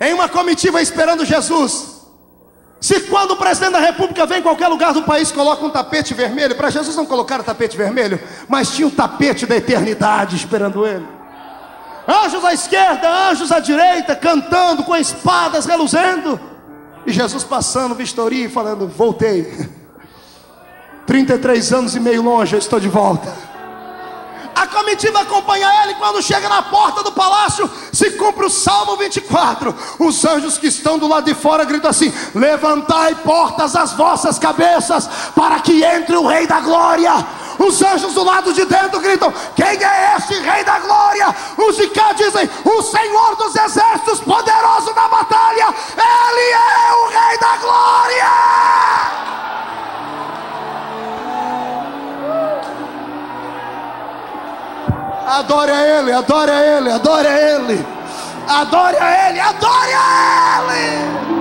em 0.00 0.12
uma 0.12 0.28
comitiva 0.28 0.82
esperando 0.82 1.24
Jesus. 1.24 1.94
Se 2.80 3.00
quando 3.02 3.30
o 3.30 3.36
presidente 3.36 3.72
da 3.72 3.78
república 3.78 4.26
vem 4.26 4.40
em 4.40 4.42
qualquer 4.42 4.68
lugar 4.68 4.92
do 4.92 5.04
país 5.04 5.30
coloca 5.30 5.64
um 5.64 5.70
tapete 5.70 6.12
vermelho, 6.12 6.54
para 6.54 6.70
Jesus 6.70 6.96
não 6.96 7.06
colocar 7.06 7.40
o 7.40 7.44
tapete 7.44 7.76
vermelho, 7.76 8.20
mas 8.48 8.70
tinha 8.72 8.86
o 8.86 8.90
tapete 8.90 9.46
da 9.46 9.56
eternidade 9.56 10.36
esperando 10.36 10.86
ele. 10.86 11.06
Anjos 12.06 12.44
à 12.44 12.52
esquerda, 12.52 13.30
anjos 13.30 13.50
à 13.50 13.58
direita, 13.58 14.14
cantando 14.14 14.82
com 14.82 14.94
espadas 14.94 15.64
reluzendo. 15.64 16.38
E 17.06 17.12
Jesus 17.12 17.42
passando 17.44 17.94
vistoria 17.94 18.44
e 18.44 18.50
falando: 18.50 18.86
Voltei. 18.86 19.70
33 21.06 21.72
anos 21.72 21.94
e 21.94 22.00
meio 22.00 22.22
longe, 22.22 22.54
eu 22.54 22.58
estou 22.58 22.80
de 22.80 22.88
volta. 22.88 23.54
A 24.54 24.68
comitiva 24.68 25.20
acompanha 25.20 25.68
ele 25.82 25.94
quando 25.94 26.22
chega 26.22 26.48
na 26.48 26.62
porta 26.62 27.02
do 27.02 27.10
palácio, 27.10 27.68
se 27.92 28.12
cumpre 28.12 28.46
o 28.46 28.50
Salmo 28.50 28.96
24. 28.96 29.74
Os 29.98 30.24
anjos 30.24 30.56
que 30.56 30.68
estão 30.68 30.96
do 30.96 31.08
lado 31.08 31.24
de 31.24 31.34
fora 31.34 31.64
gritam 31.64 31.90
assim: 31.90 32.12
Levantai 32.34 33.16
portas 33.16 33.74
as 33.74 33.92
vossas 33.94 34.38
cabeças, 34.38 35.08
para 35.34 35.58
que 35.58 35.82
entre 35.82 36.16
o 36.16 36.26
Rei 36.26 36.46
da 36.46 36.60
Glória. 36.60 37.12
Os 37.58 37.82
anjos 37.82 38.14
do 38.14 38.22
lado 38.22 38.52
de 38.52 38.64
dentro 38.64 39.00
gritam: 39.00 39.32
Quem 39.56 39.66
é 39.66 40.14
este 40.16 40.34
Rei 40.34 40.62
da 40.62 40.78
Glória? 40.78 41.34
Os 41.58 41.76
de 41.76 41.88
cá 41.88 42.12
dizem: 42.12 42.48
O 42.64 42.82
Senhor 42.82 43.36
dos 43.36 43.56
Exércitos, 43.56 44.20
poderoso 44.20 44.94
na 44.94 45.08
batalha, 45.08 45.74
Ele 45.96 46.52
é 46.52 46.92
o 46.94 47.08
Rei 47.08 47.38
da 47.38 47.56
Glória. 47.56 49.23
Adore 55.26 55.70
a 55.70 56.00
Ele, 56.00 56.12
adore 56.12 56.50
a 56.50 56.78
Ele, 56.78 56.90
adore 56.90 57.26
a 57.26 57.40
Ele, 57.40 57.86
adore 58.46 58.96
a 58.96 59.28
Ele, 59.28 59.40
adore 59.40 59.94
a 59.94 60.60
Ele. 60.60 61.34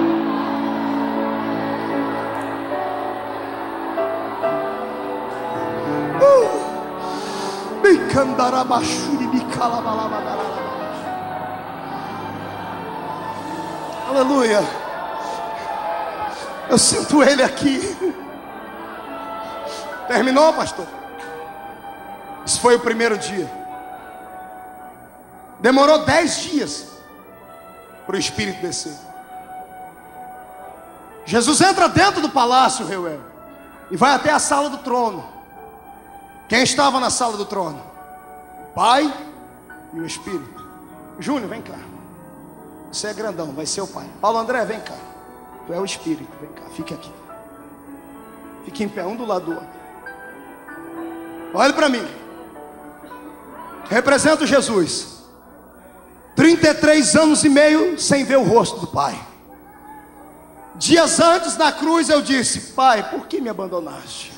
Aleluia. 14.07 14.63
Eu 16.69 16.77
sinto 16.77 17.21
Ele 17.21 17.43
aqui. 17.43 18.15
Terminou, 20.07 20.53
pastor? 20.53 20.85
Isso 22.45 22.61
foi 22.61 22.75
o 22.75 22.79
primeiro 22.79 23.17
dia. 23.17 23.62
Demorou 25.63 26.03
dez 26.03 26.41
dias 26.41 26.87
para 28.05 28.17
o 28.17 28.19
Espírito 28.19 28.61
descer. 28.61 28.91
Jesus 31.25 31.61
entra 31.61 31.87
dentro 31.87 32.19
do 32.19 32.27
palácio, 32.27 32.85
Reuel, 32.85 33.21
e 33.89 33.95
vai 33.95 34.13
até 34.13 34.29
a 34.29 34.39
sala 34.39 34.69
do 34.69 34.79
trono. 34.79 35.23
Quem 36.49 36.63
estava 36.63 36.99
na 36.99 37.09
sala 37.09 37.37
do 37.37 37.45
trono? 37.45 37.81
O 38.59 38.73
Pai 38.73 39.11
e 39.93 40.01
o 40.01 40.05
Espírito. 40.05 40.67
Júnior, 41.17 41.49
vem 41.49 41.61
cá. 41.61 41.79
Você 42.91 43.07
é 43.07 43.13
grandão, 43.13 43.53
vai 43.53 43.65
ser 43.65 43.79
o 43.79 43.87
Pai. 43.87 44.05
Paulo 44.19 44.39
André, 44.39 44.65
vem 44.65 44.81
cá. 44.81 44.97
Tu 45.65 45.71
é 45.71 45.79
o 45.79 45.85
Espírito, 45.85 46.29
vem 46.41 46.51
cá, 46.51 46.63
fique 46.75 46.93
aqui. 46.93 47.11
Fique 48.65 48.83
em 48.83 48.89
pé, 48.89 49.05
um 49.05 49.15
do 49.15 49.25
lado 49.25 49.45
do 49.45 49.51
outro. 49.53 49.67
Olhe 51.53 51.71
para 51.71 51.87
mim. 51.87 52.05
Represento 53.89 54.45
Jesus. 54.45 55.12
33 56.35 57.15
anos 57.15 57.43
e 57.43 57.49
meio 57.49 57.99
sem 57.99 58.23
ver 58.23 58.37
o 58.37 58.43
rosto 58.43 58.79
do 58.79 58.87
Pai. 58.87 59.19
Dias 60.75 61.19
antes 61.19 61.55
na 61.57 61.71
cruz 61.71 62.09
eu 62.09 62.21
disse: 62.21 62.73
Pai, 62.73 63.09
por 63.09 63.27
que 63.27 63.39
me 63.39 63.49
abandonaste? 63.49 64.33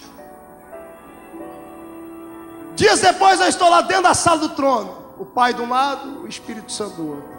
Dias 2.76 3.00
depois 3.00 3.40
eu 3.40 3.48
estou 3.48 3.70
lá 3.70 3.82
dentro 3.82 4.04
da 4.04 4.14
sala 4.14 4.40
do 4.40 4.50
trono. 4.50 5.06
O 5.18 5.26
Pai 5.26 5.54
de 5.54 5.62
um 5.62 5.70
lado, 5.70 6.24
o 6.24 6.28
Espírito 6.28 6.72
Santo 6.72 6.96
do 6.96 7.08
outro. 7.12 7.36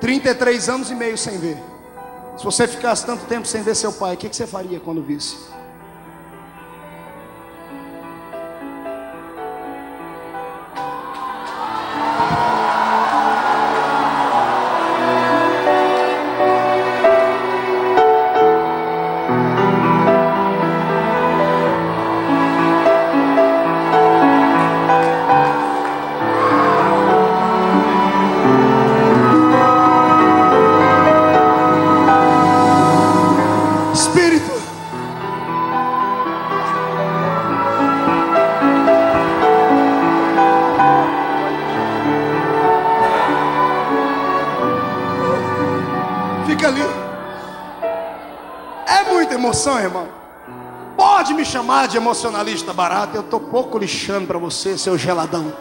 33 0.00 0.68
anos 0.68 0.90
e 0.90 0.94
meio 0.94 1.16
sem 1.16 1.38
ver. 1.38 1.56
Se 2.36 2.44
você 2.44 2.66
ficasse 2.66 3.06
tanto 3.06 3.24
tempo 3.26 3.46
sem 3.46 3.62
ver 3.62 3.76
seu 3.76 3.92
pai, 3.92 4.14
o 4.14 4.16
que 4.16 4.28
você 4.28 4.46
faria 4.46 4.80
quando 4.80 5.00
visse? 5.00 5.36
Emocionalista 51.96 52.72
barato, 52.72 53.16
eu 53.16 53.22
estou 53.22 53.40
pouco 53.40 53.78
lixando 53.78 54.26
para 54.26 54.38
você, 54.38 54.76
seu 54.78 54.96
geladão. 54.98 55.56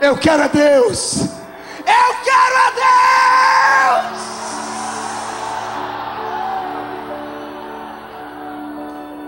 Eu 0.00 0.16
quero 0.16 0.42
a 0.42 0.48
Deus. 0.48 1.20
Eu 1.20 2.14
quero 2.24 2.56
a 2.56 2.70
Deus. 2.70 4.18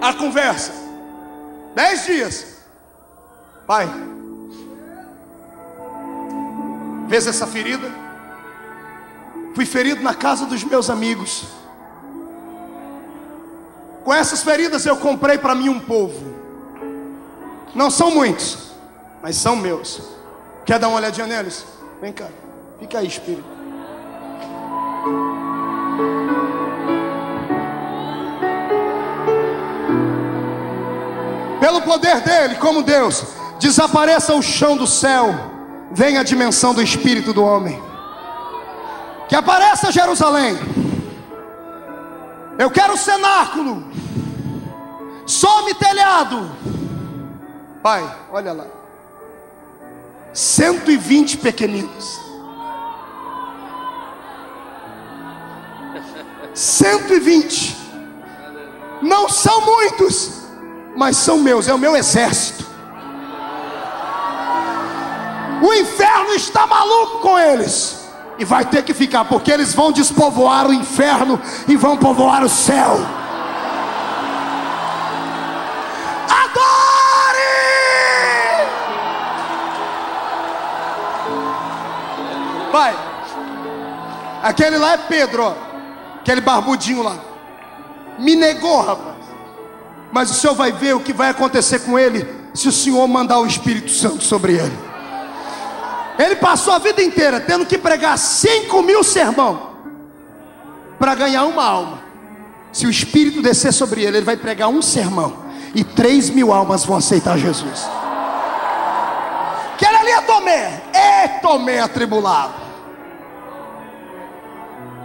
A 0.00 0.12
conversa. 0.14 0.72
Dez 1.74 2.06
dias. 2.06 2.46
Pai, 3.66 3.88
vês 7.06 7.26
essa 7.26 7.46
ferida? 7.46 7.90
Fui 9.54 9.66
ferido 9.66 10.02
na 10.02 10.14
casa 10.14 10.46
dos 10.46 10.64
meus 10.64 10.90
amigos. 10.90 11.59
Com 14.10 14.14
essas 14.14 14.42
feridas 14.42 14.84
eu 14.84 14.96
comprei 14.96 15.38
para 15.38 15.54
mim 15.54 15.68
um 15.68 15.78
povo. 15.78 16.34
Não 17.76 17.88
são 17.88 18.10
muitos, 18.10 18.72
mas 19.22 19.36
são 19.36 19.54
meus. 19.54 20.02
Quer 20.66 20.80
dar 20.80 20.88
uma 20.88 20.96
olhadinha 20.96 21.28
neles? 21.28 21.64
Vem 22.00 22.12
cá, 22.12 22.26
fica 22.80 22.98
aí, 22.98 23.06
Espírito. 23.06 23.44
Pelo 31.60 31.80
poder 31.82 32.20
dele, 32.22 32.56
como 32.56 32.82
Deus, 32.82 33.24
desapareça 33.60 34.34
o 34.34 34.42
chão 34.42 34.76
do 34.76 34.88
céu, 34.88 35.32
venha 35.92 36.18
a 36.18 36.24
dimensão 36.24 36.74
do 36.74 36.82
espírito 36.82 37.32
do 37.32 37.44
homem. 37.44 37.80
Que 39.28 39.36
apareça 39.36 39.92
Jerusalém 39.92 40.58
eu 42.60 42.70
quero 42.70 42.94
cenáculo. 42.94 43.90
Some 45.24 45.72
telhado. 45.74 46.50
Pai, 47.82 48.04
olha 48.30 48.52
lá. 48.52 48.66
120 50.34 51.38
pequeninos. 51.38 52.20
120. 56.52 57.78
Não 59.00 59.26
são 59.30 59.62
muitos, 59.62 60.42
mas 60.94 61.16
são 61.16 61.38
meus, 61.38 61.66
é 61.66 61.72
o 61.72 61.78
meu 61.78 61.96
exército. 61.96 62.66
O 65.62 65.72
inferno 65.72 66.34
está 66.34 66.66
maluco 66.66 67.20
com 67.20 67.38
eles. 67.38 67.99
E 68.40 68.44
vai 68.44 68.64
ter 68.64 68.82
que 68.82 68.94
ficar, 68.94 69.26
porque 69.26 69.52
eles 69.52 69.74
vão 69.74 69.92
despovoar 69.92 70.66
o 70.66 70.72
inferno 70.72 71.38
e 71.68 71.76
vão 71.76 71.98
povoar 71.98 72.42
o 72.42 72.48
céu. 72.48 72.96
Adore! 76.26 77.38
Vai. 82.72 82.96
Aquele 84.42 84.78
lá 84.78 84.92
é 84.94 84.96
Pedro, 84.96 85.42
ó. 85.42 85.54
Aquele 86.22 86.40
barbudinho 86.40 87.02
lá. 87.02 87.18
Me 88.18 88.34
negou, 88.34 88.80
rapaz. 88.80 89.16
Mas 90.10 90.30
o 90.30 90.34
senhor 90.34 90.54
vai 90.54 90.72
ver 90.72 90.96
o 90.96 91.00
que 91.00 91.12
vai 91.12 91.28
acontecer 91.28 91.80
com 91.80 91.98
ele 91.98 92.26
se 92.54 92.68
o 92.68 92.72
senhor 92.72 93.06
mandar 93.06 93.38
o 93.38 93.46
Espírito 93.46 93.90
Santo 93.90 94.24
sobre 94.24 94.54
ele. 94.54 94.89
Ele 96.20 96.36
passou 96.36 96.74
a 96.74 96.78
vida 96.78 97.02
inteira 97.02 97.40
tendo 97.40 97.64
que 97.64 97.78
pregar 97.78 98.18
cinco 98.18 98.82
mil 98.82 99.02
sermão 99.02 99.70
para 100.98 101.14
ganhar 101.14 101.44
uma 101.46 101.64
alma. 101.64 101.98
Se 102.70 102.86
o 102.86 102.90
Espírito 102.90 103.40
descer 103.40 103.72
sobre 103.72 104.02
ele, 104.02 104.18
ele 104.18 104.26
vai 104.26 104.36
pregar 104.36 104.68
um 104.68 104.82
sermão 104.82 105.34
e 105.74 105.82
três 105.82 106.28
mil 106.28 106.52
almas 106.52 106.84
vão 106.84 106.98
aceitar 106.98 107.38
Jesus. 107.38 107.88
Aquele 109.72 109.96
ali 109.96 110.10
é 110.10 110.20
Tomé, 110.20 110.82
é 110.92 111.28
Tomé 111.40 111.80
atribulado. 111.80 112.52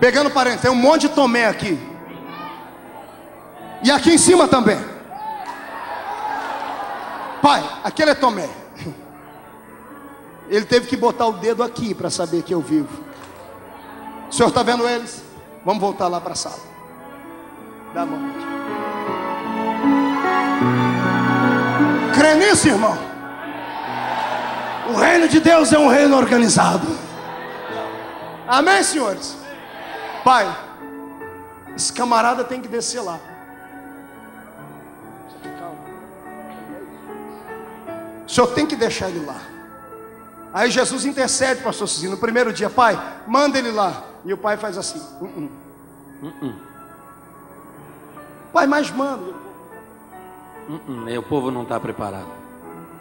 Pegando 0.01 0.30
parente, 0.30 0.63
tem 0.63 0.72
um 0.72 0.76
monte 0.76 1.07
de 1.07 1.09
Tomé 1.09 1.47
aqui. 1.47 1.80
E 3.82 3.89
aqui 3.89 4.13
em 4.13 4.18
cima 4.18 4.49
também. 4.49 4.84
Pai, 7.41 7.63
aquele 7.86 8.11
é 8.11 8.16
Tomé. 8.16 8.64
Ele 10.50 10.66
teve 10.66 10.88
que 10.88 10.96
botar 10.96 11.28
o 11.28 11.34
dedo 11.34 11.64
aqui 11.64 11.93
para 11.93 12.10
saber 12.10 12.43
que 12.43 12.54
eu 12.54 12.62
vivo. 12.62 13.04
O 14.30 14.34
senhor 14.34 14.50
está 14.50 14.64
vendo 14.64 14.88
eles? 14.88 15.24
Vamos 15.64 15.82
voltar 15.82 16.08
lá 16.08 16.22
para 16.22 16.34
a 16.34 16.36
sala. 16.36 16.60
Dá 17.93 18.02
a 18.02 18.06
mão. 18.06 18.20
Crê 22.14 22.36
nisso, 22.36 22.68
irmão? 22.68 22.98
O 24.89 24.93
reino 24.93 25.28
de 25.28 25.39
Deus 25.39 25.74
é 25.74 25.80
um 25.80 25.88
reino 25.88 26.16
organizado. 26.16 26.88
Amém, 28.48 28.84
senhores? 28.84 29.36
Pai, 30.24 30.56
esse 31.76 31.91
camarada 31.91 32.43
tem 32.43 32.62
que 32.62 32.68
descer 32.68 33.02
lá. 33.02 33.20
O 38.28 38.30
senhor 38.30 38.48
tem 38.48 38.66
que 38.66 38.76
deixar 38.76 39.10
ele 39.10 39.26
lá. 39.26 39.55
Aí 40.56 40.72
Jesus 40.72 41.03
intercede, 41.03 41.62
pastor 41.62 41.86
Cizinho, 41.86 42.12
no 42.12 42.18
primeiro 42.18 42.53
dia, 42.53 42.70
pai, 42.70 42.97
manda 43.28 43.60
ele 43.60 43.72
lá. 43.72 44.06
E 44.24 44.32
o 44.32 44.38
pai 44.38 44.56
faz 44.56 44.78
assim. 44.78 45.01
Uh 45.20 45.26
-uh. 45.26 45.49
Uh 46.41 46.53
pai, 48.53 48.66
mas 48.66 48.89
manda. 48.89 49.34
o 51.20 51.24
povo 51.24 51.51
não 51.51 51.64
está 51.64 51.78
preparado. 51.78 52.32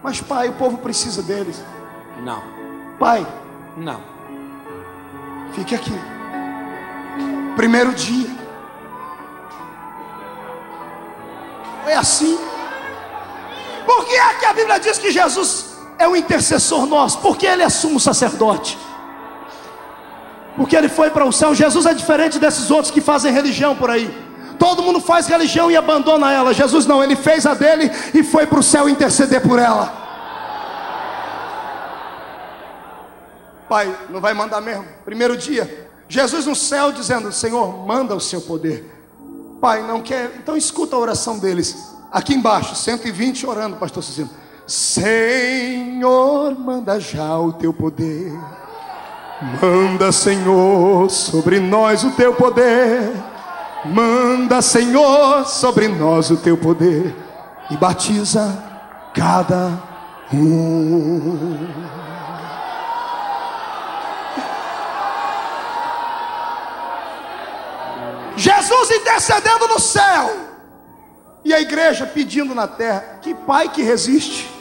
Mas 0.02 0.20
pai, 0.20 0.48
o 0.48 0.54
povo 0.54 0.78
precisa 0.78 1.22
deles. 1.22 1.62
Não. 2.24 2.42
Pai. 2.98 3.24
Não. 3.76 4.02
Fique 5.52 5.76
aqui. 5.76 5.94
Primeiro 7.54 7.92
dia. 7.92 8.30
É 11.86 11.94
assim. 11.94 12.36
Por 13.86 14.04
que 14.06 14.16
é 14.16 14.34
que 14.40 14.44
a 14.44 14.52
Bíblia 14.52 14.80
diz 14.80 14.98
que 14.98 15.12
Jesus 15.12 15.73
é 16.04 16.08
o 16.08 16.14
intercessor 16.14 16.86
nosso, 16.86 17.18
porque 17.18 17.46
ele 17.46 17.62
é 17.62 17.68
sumo 17.68 17.98
sacerdote. 17.98 18.78
Porque 20.56 20.76
ele 20.76 20.88
foi 20.88 21.10
para 21.10 21.24
o 21.24 21.32
céu. 21.32 21.54
Jesus 21.54 21.86
é 21.86 21.94
diferente 21.94 22.38
desses 22.38 22.70
outros 22.70 22.92
que 22.92 23.00
fazem 23.00 23.32
religião 23.32 23.74
por 23.74 23.90
aí. 23.90 24.08
Todo 24.58 24.82
mundo 24.82 25.00
faz 25.00 25.26
religião 25.26 25.70
e 25.70 25.76
abandona 25.76 26.32
ela. 26.32 26.54
Jesus 26.54 26.86
não, 26.86 27.02
ele 27.02 27.16
fez 27.16 27.44
a 27.44 27.54
dele 27.54 27.90
e 28.12 28.22
foi 28.22 28.46
para 28.46 28.60
o 28.60 28.62
céu 28.62 28.88
interceder 28.88 29.40
por 29.40 29.58
ela. 29.58 30.04
Pai, 33.68 33.92
não 34.10 34.20
vai 34.20 34.34
mandar 34.34 34.60
mesmo? 34.60 34.84
Primeiro 35.04 35.36
dia, 35.36 35.88
Jesus 36.08 36.46
no 36.46 36.54
céu 36.54 36.92
dizendo: 36.92 37.32
Senhor, 37.32 37.84
manda 37.84 38.14
o 38.14 38.20
seu 38.20 38.40
poder. 38.40 38.92
Pai, 39.60 39.82
não 39.82 40.00
quer. 40.00 40.36
Então 40.36 40.56
escuta 40.56 40.94
a 40.94 40.98
oração 40.98 41.38
deles. 41.38 41.92
Aqui 42.12 42.34
embaixo, 42.34 42.76
120 42.76 43.46
orando, 43.46 43.76
pastor 43.76 44.04
Cecílio. 44.04 44.30
Senhor, 44.66 46.58
manda 46.58 46.98
já 46.98 47.38
o 47.38 47.52
teu 47.52 47.72
poder. 47.72 48.32
Manda, 49.60 50.10
Senhor, 50.10 51.10
sobre 51.10 51.60
nós 51.60 52.02
o 52.02 52.12
teu 52.12 52.34
poder. 52.34 53.12
Manda, 53.84 54.62
Senhor, 54.62 55.44
sobre 55.46 55.88
nós 55.88 56.30
o 56.30 56.36
teu 56.38 56.56
poder. 56.56 57.14
E 57.70 57.76
batiza 57.76 58.56
cada 59.12 59.82
um. 60.32 61.66
Jesus 68.36 68.90
intercedendo 68.90 69.68
no 69.68 69.78
céu. 69.78 70.30
E 71.44 71.52
a 71.52 71.60
igreja 71.60 72.06
pedindo 72.06 72.54
na 72.54 72.66
terra. 72.66 73.18
Que 73.20 73.34
pai 73.34 73.68
que 73.68 73.82
resiste. 73.82 74.53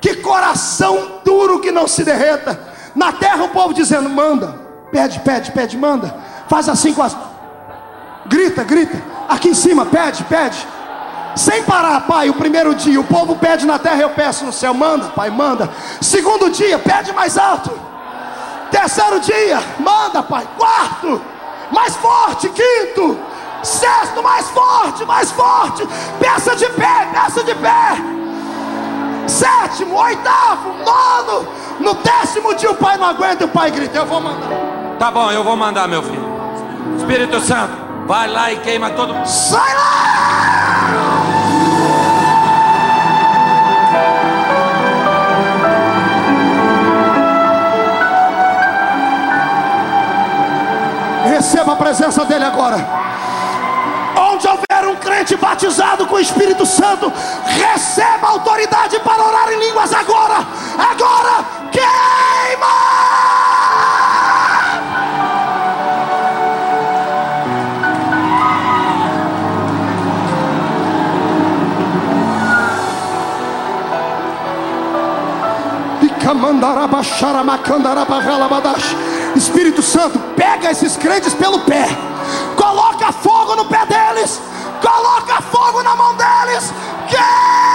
Que 0.00 0.16
coração 0.16 1.20
duro 1.24 1.60
que 1.60 1.70
não 1.70 1.86
se 1.86 2.02
derreta. 2.02 2.58
Na 2.94 3.12
terra 3.12 3.44
o 3.44 3.50
povo 3.50 3.74
dizendo: 3.74 4.08
manda, 4.08 4.58
pede, 4.90 5.20
pede, 5.20 5.52
pede, 5.52 5.76
manda. 5.76 6.14
Faz 6.48 6.68
assim 6.68 6.94
com 6.94 7.02
as. 7.02 7.16
Grita, 8.26 8.64
grita. 8.64 9.00
Aqui 9.28 9.48
em 9.50 9.54
cima, 9.54 9.84
pede, 9.86 10.24
pede. 10.24 10.66
Sem 11.36 11.62
parar, 11.62 12.00
pai. 12.06 12.30
O 12.30 12.34
primeiro 12.34 12.74
dia, 12.74 13.00
o 13.00 13.04
povo 13.04 13.36
pede 13.36 13.66
na 13.66 13.78
terra, 13.78 14.02
eu 14.02 14.10
peço 14.10 14.44
no 14.44 14.52
céu. 14.52 14.72
Manda, 14.72 15.08
pai, 15.08 15.30
manda. 15.30 15.70
Segundo 16.00 16.50
dia, 16.50 16.78
pede 16.78 17.12
mais 17.12 17.36
alto. 17.36 17.70
Terceiro 18.70 19.20
dia, 19.20 19.62
manda, 19.78 20.22
pai. 20.22 20.48
Quarto, 20.56 21.20
mais 21.70 21.94
forte. 21.96 22.48
Quinto, 22.48 23.18
sexto, 23.62 24.22
mais 24.22 24.48
forte, 24.48 25.04
mais 25.04 25.30
forte. 25.30 25.86
Peça 26.18 26.56
de 26.56 26.66
pé, 26.70 27.08
peça 27.12 27.44
de 27.44 27.54
pé 27.54 28.19
sétimo, 29.30 29.96
oitavo, 29.96 30.74
nono. 30.84 31.48
No 31.78 31.94
décimo 31.94 32.54
dia 32.54 32.70
o 32.70 32.74
pai 32.74 32.96
não 32.98 33.06
aguenta 33.06 33.44
e 33.44 33.46
o 33.46 33.48
pai 33.48 33.70
grita: 33.70 33.98
Eu 33.98 34.06
vou 34.06 34.20
mandar. 34.20 34.48
Tá 34.98 35.10
bom, 35.10 35.30
eu 35.30 35.44
vou 35.44 35.56
mandar, 35.56 35.88
meu 35.88 36.02
filho. 36.02 36.28
Espírito 36.98 37.40
Santo, 37.40 37.72
vai 38.06 38.28
lá 38.28 38.52
e 38.52 38.58
queima 38.58 38.90
todo 38.90 39.14
mundo. 39.14 39.26
Sai 39.26 39.74
lá! 39.74 39.90
Receba 51.24 51.72
a 51.72 51.76
presença 51.76 52.24
dele 52.24 52.44
agora 52.44 53.00
onde 54.40 54.48
houver 54.48 54.88
um 54.88 54.96
crente 54.96 55.36
batizado 55.36 56.06
com 56.06 56.16
o 56.16 56.20
Espírito 56.20 56.64
Santo, 56.64 57.12
receba 57.44 58.28
autoridade 58.28 58.98
línguas 59.90 59.94
agora. 59.94 60.46
Agora, 60.78 61.44
queima! 61.70 62.66
Espírito 79.34 79.82
Santo, 79.82 80.18
pega 80.36 80.70
esses 80.70 80.96
crentes 80.96 81.34
pelo 81.34 81.60
pé 81.60 81.88
coloca 82.56 83.12
fogo 83.12 83.56
no 83.56 83.64
pé 83.66 83.86
deles, 83.86 84.40
coloca 84.82 85.40
fogo 85.42 85.82
na 85.82 85.96
mão 85.96 86.14
deles, 86.14 86.72
queima! 87.08 87.69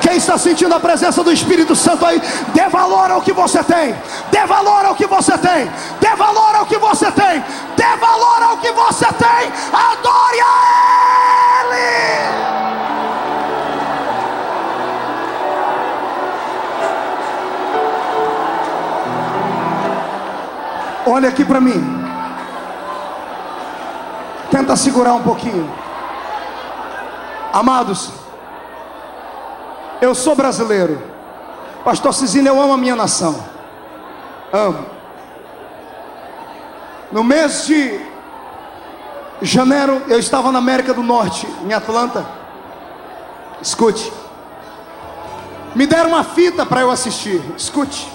Quem 0.00 0.16
está 0.16 0.38
sentindo 0.38 0.74
a 0.74 0.80
presença 0.80 1.22
do 1.22 1.30
Espírito 1.30 1.76
Santo 1.76 2.04
aí, 2.04 2.20
dê 2.54 2.68
valor 2.68 3.10
ao 3.10 3.20
que 3.20 3.32
você 3.32 3.62
tem, 3.62 3.94
dê 4.30 4.46
valor 4.46 4.86
ao 4.86 4.94
que 4.94 5.06
você 5.06 5.36
tem, 5.38 5.70
dê 6.00 6.16
valor 6.16 6.54
ao 6.56 6.66
que 6.66 6.78
você 6.78 7.10
tem, 7.12 7.44
dê 7.76 7.96
valor 7.96 8.42
ao 8.42 8.56
que 8.58 8.72
você 8.72 9.06
tem, 9.06 9.52
adore 9.72 10.40
a 10.40 11.64
Ele. 11.64 12.42
Olha 21.06 21.28
aqui 21.28 21.44
para 21.44 21.60
mim. 21.60 22.01
Tenta 24.52 24.76
segurar 24.76 25.14
um 25.14 25.22
pouquinho. 25.22 25.68
Amados, 27.54 28.12
eu 30.02 30.14
sou 30.14 30.36
brasileiro. 30.36 31.02
Pastor 31.82 32.12
Cisino, 32.12 32.48
eu 32.48 32.60
amo 32.60 32.74
a 32.74 32.76
minha 32.76 32.94
nação. 32.94 33.42
Amo. 34.52 34.84
No 37.10 37.24
mês 37.24 37.66
de 37.66 37.98
janeiro, 39.40 40.02
eu 40.06 40.18
estava 40.18 40.52
na 40.52 40.58
América 40.58 40.92
do 40.92 41.02
Norte, 41.02 41.48
em 41.64 41.72
Atlanta. 41.72 42.26
Escute. 43.62 44.12
Me 45.74 45.86
deram 45.86 46.10
uma 46.10 46.24
fita 46.24 46.66
para 46.66 46.82
eu 46.82 46.90
assistir. 46.90 47.42
Escute. 47.56 48.06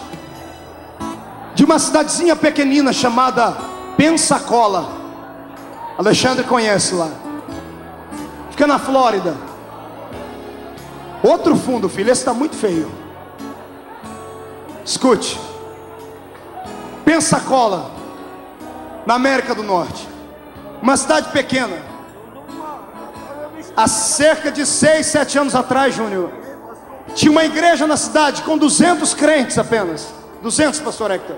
De 1.55 1.65
uma 1.65 1.79
cidadezinha 1.79 2.35
pequenina 2.35 2.93
chamada 2.93 3.57
Pensacola. 3.97 5.06
Alexandre 5.97 6.43
conhece 6.43 6.93
lá. 6.93 7.09
Fica 8.51 8.67
na 8.67 8.77
Flórida. 8.77 9.35
Outro 11.23 11.55
fundo, 11.55 11.89
filho, 11.89 12.11
esse 12.11 12.21
está 12.21 12.33
muito 12.33 12.55
feio. 12.55 12.91
Escute. 14.85 15.39
Pensacola, 17.03 17.91
na 19.05 19.15
América 19.15 19.55
do 19.55 19.63
Norte. 19.63 20.07
Uma 20.81 20.95
cidade 20.95 21.29
pequena. 21.31 21.77
Há 23.75 23.87
cerca 23.87 24.51
de 24.51 24.65
6, 24.65 25.05
7 25.05 25.39
anos 25.39 25.55
atrás, 25.55 25.95
Júnior, 25.95 26.31
tinha 27.15 27.31
uma 27.31 27.43
igreja 27.43 27.87
na 27.87 27.97
cidade 27.97 28.43
com 28.43 28.57
200 28.57 29.13
crentes 29.13 29.57
apenas. 29.57 30.13
200, 30.41 30.79
pastor 30.81 31.11
Hector. 31.11 31.35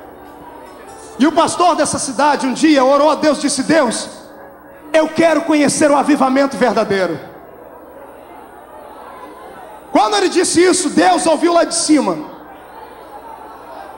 E 1.18 1.26
o 1.28 1.32
pastor 1.32 1.76
dessa 1.76 1.98
cidade 1.98 2.46
um 2.46 2.54
dia 2.54 2.84
orou 2.84 3.10
a 3.10 3.16
Deus, 3.16 3.40
disse: 3.40 3.64
Deus, 3.64 4.10
eu 4.94 5.08
quero 5.08 5.42
conhecer 5.42 5.90
o 5.92 5.96
avivamento 5.96 6.58
verdadeiro. 6.58 7.20
Quando 9.92 10.16
ele 10.18 10.30
disse 10.30 10.62
isso, 10.64 10.90
Deus 10.90 11.26
ouviu 11.26 11.54
lá 11.54 11.64
de 11.64 11.76
cima. 11.76 12.18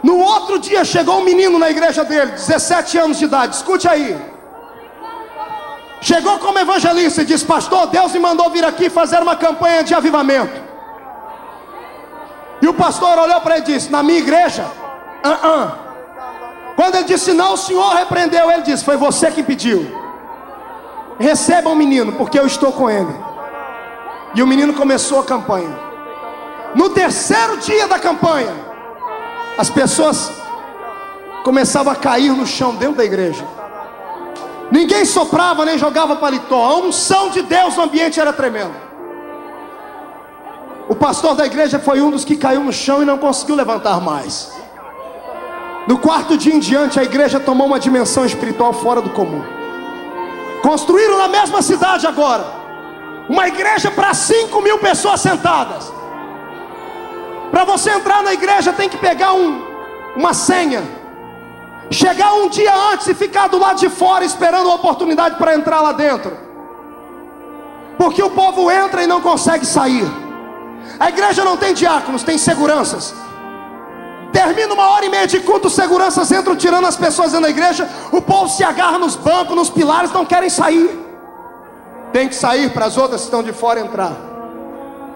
No 0.02 0.18
outro 0.18 0.58
dia 0.58 0.84
chegou 0.84 1.20
um 1.20 1.24
menino 1.24 1.60
na 1.60 1.70
igreja 1.70 2.04
dele, 2.04 2.32
17 2.32 2.98
anos 2.98 3.20
de 3.20 3.26
idade, 3.26 3.56
escute 3.56 3.88
aí. 3.88 4.20
Chegou 6.02 6.40
como 6.40 6.58
evangelista 6.58 7.22
e 7.22 7.26
disse: 7.26 7.46
Pastor, 7.46 7.88
Deus 7.88 8.12
me 8.14 8.20
mandou 8.20 8.50
vir 8.50 8.66
aqui 8.66 8.90
fazer 8.90 9.22
uma 9.22 9.36
campanha 9.36 9.84
de 9.84 9.94
avivamento. 9.94 10.60
E 12.62 12.68
o 12.68 12.74
pastor 12.74 13.20
olhou 13.20 13.40
para 13.42 13.58
ele 13.58 13.66
e 13.66 13.74
disse: 13.74 13.92
Na 13.92 14.02
minha 14.02 14.18
igreja, 14.18 14.66
uh 15.24 15.48
-uh. 15.48 15.72
quando 16.76 16.96
ele 16.96 17.04
disse 17.04 17.34
não, 17.34 17.54
o 17.54 17.58
senhor 17.58 17.94
repreendeu. 17.94 18.50
Ele 18.50 18.64
disse: 18.64 18.84
Foi 18.84 18.98
você 18.98 19.30
que 19.30 19.44
pediu. 19.44 20.01
Receba 21.22 21.70
o 21.70 21.76
menino, 21.76 22.14
porque 22.14 22.40
eu 22.40 22.48
estou 22.48 22.72
com 22.72 22.90
ele. 22.90 23.16
E 24.34 24.42
o 24.42 24.48
menino 24.48 24.74
começou 24.74 25.20
a 25.20 25.24
campanha. 25.24 25.70
No 26.74 26.90
terceiro 26.90 27.58
dia 27.58 27.88
da 27.88 28.00
campanha, 28.00 28.52
as 29.56 29.70
pessoas 29.70 30.32
começavam 31.44 31.94
a 31.94 31.96
cair 31.96 32.32
no 32.32 32.48
chão 32.48 32.74
dentro 32.74 32.96
da 32.96 33.06
igreja. 33.06 33.46
Ninguém 34.72 35.06
soprava 35.06 35.64
nem 35.64 35.78
jogava 35.78 36.16
paletó. 36.16 36.64
A 36.64 36.76
unção 36.78 37.30
de 37.30 37.44
Deus 37.44 37.76
no 37.76 37.84
ambiente 37.84 38.20
era 38.20 38.34
tremenda. 38.34 38.90
O 40.90 40.96
pastor 40.96 41.36
da 41.36 41.46
igreja 41.46 41.78
foi 41.78 42.02
um 42.02 42.10
dos 42.10 42.26
que 42.26 42.36
caiu 42.36 42.64
no 42.64 42.74
chão 42.74 43.04
e 43.04 43.06
não 43.06 43.20
conseguiu 43.20 43.56
levantar 43.56 44.02
mais. 44.02 44.52
No 45.88 46.00
quarto 46.00 46.36
dia 46.36 46.56
em 46.56 46.60
diante, 46.60 47.00
a 47.00 47.04
igreja 47.04 47.40
tomou 47.40 47.68
uma 47.68 47.80
dimensão 47.80 48.26
espiritual 48.26 48.74
fora 48.74 49.02
do 49.02 49.12
comum. 49.12 49.61
Construíram 50.62 51.18
na 51.18 51.28
mesma 51.28 51.62
cidade 51.62 52.06
agora 52.06 52.46
uma 53.28 53.48
igreja 53.48 53.90
para 53.90 54.14
5 54.14 54.62
mil 54.62 54.78
pessoas 54.80 55.22
sentadas. 55.22 55.92
Para 57.50 57.64
você 57.64 57.92
entrar 57.92 58.24
na 58.24 58.34
igreja 58.34 58.74
tem 58.74 58.90
que 58.90 58.98
pegar 58.98 59.34
um, 59.34 59.62
uma 60.16 60.34
senha, 60.34 60.84
chegar 61.90 62.34
um 62.34 62.50
dia 62.50 62.74
antes 62.92 63.08
e 63.08 63.14
ficar 63.14 63.48
do 63.48 63.58
lado 63.58 63.80
de 63.80 63.90
fora 63.90 64.24
esperando 64.24 64.70
a 64.70 64.76
oportunidade 64.76 65.36
para 65.36 65.56
entrar 65.56 65.82
lá 65.82 65.92
dentro. 65.92 66.38
Porque 67.98 68.22
o 68.22 68.32
povo 68.32 68.72
entra 68.72 69.04
e 69.04 69.08
não 69.08 69.22
consegue 69.22 69.66
sair. 69.66 70.10
A 71.00 71.10
igreja 71.10 71.44
não 71.44 71.58
tem 71.58 71.74
diáconos, 71.74 72.24
tem 72.24 72.38
seguranças. 72.38 73.14
Termina 74.32 74.74
uma 74.74 74.90
hora 74.92 75.06
e 75.06 75.10
meia 75.10 75.28
de 75.28 75.40
culto, 75.42 75.70
seguranças 75.70 76.32
entram 76.32 76.56
tirando 76.56 76.88
as 76.88 76.96
pessoas 76.96 77.32
dentro 77.32 77.46
da 77.46 77.50
igreja. 77.50 77.88
O 78.12 78.22
povo 78.22 78.48
se 78.48 78.64
agarra 78.64 78.98
nos 78.98 79.16
bancos, 79.16 79.56
nos 79.56 79.70
pilares, 79.70 80.12
não 80.12 80.26
querem 80.26 80.50
sair. 80.50 80.90
Tem 82.14 82.28
que 82.28 82.36
sair 82.36 82.72
para 82.72 82.86
as 82.86 82.98
outras 82.98 83.22
que 83.22 83.28
estão 83.28 83.44
de 83.44 83.52
fora 83.52 83.80
entrar. 83.80 84.14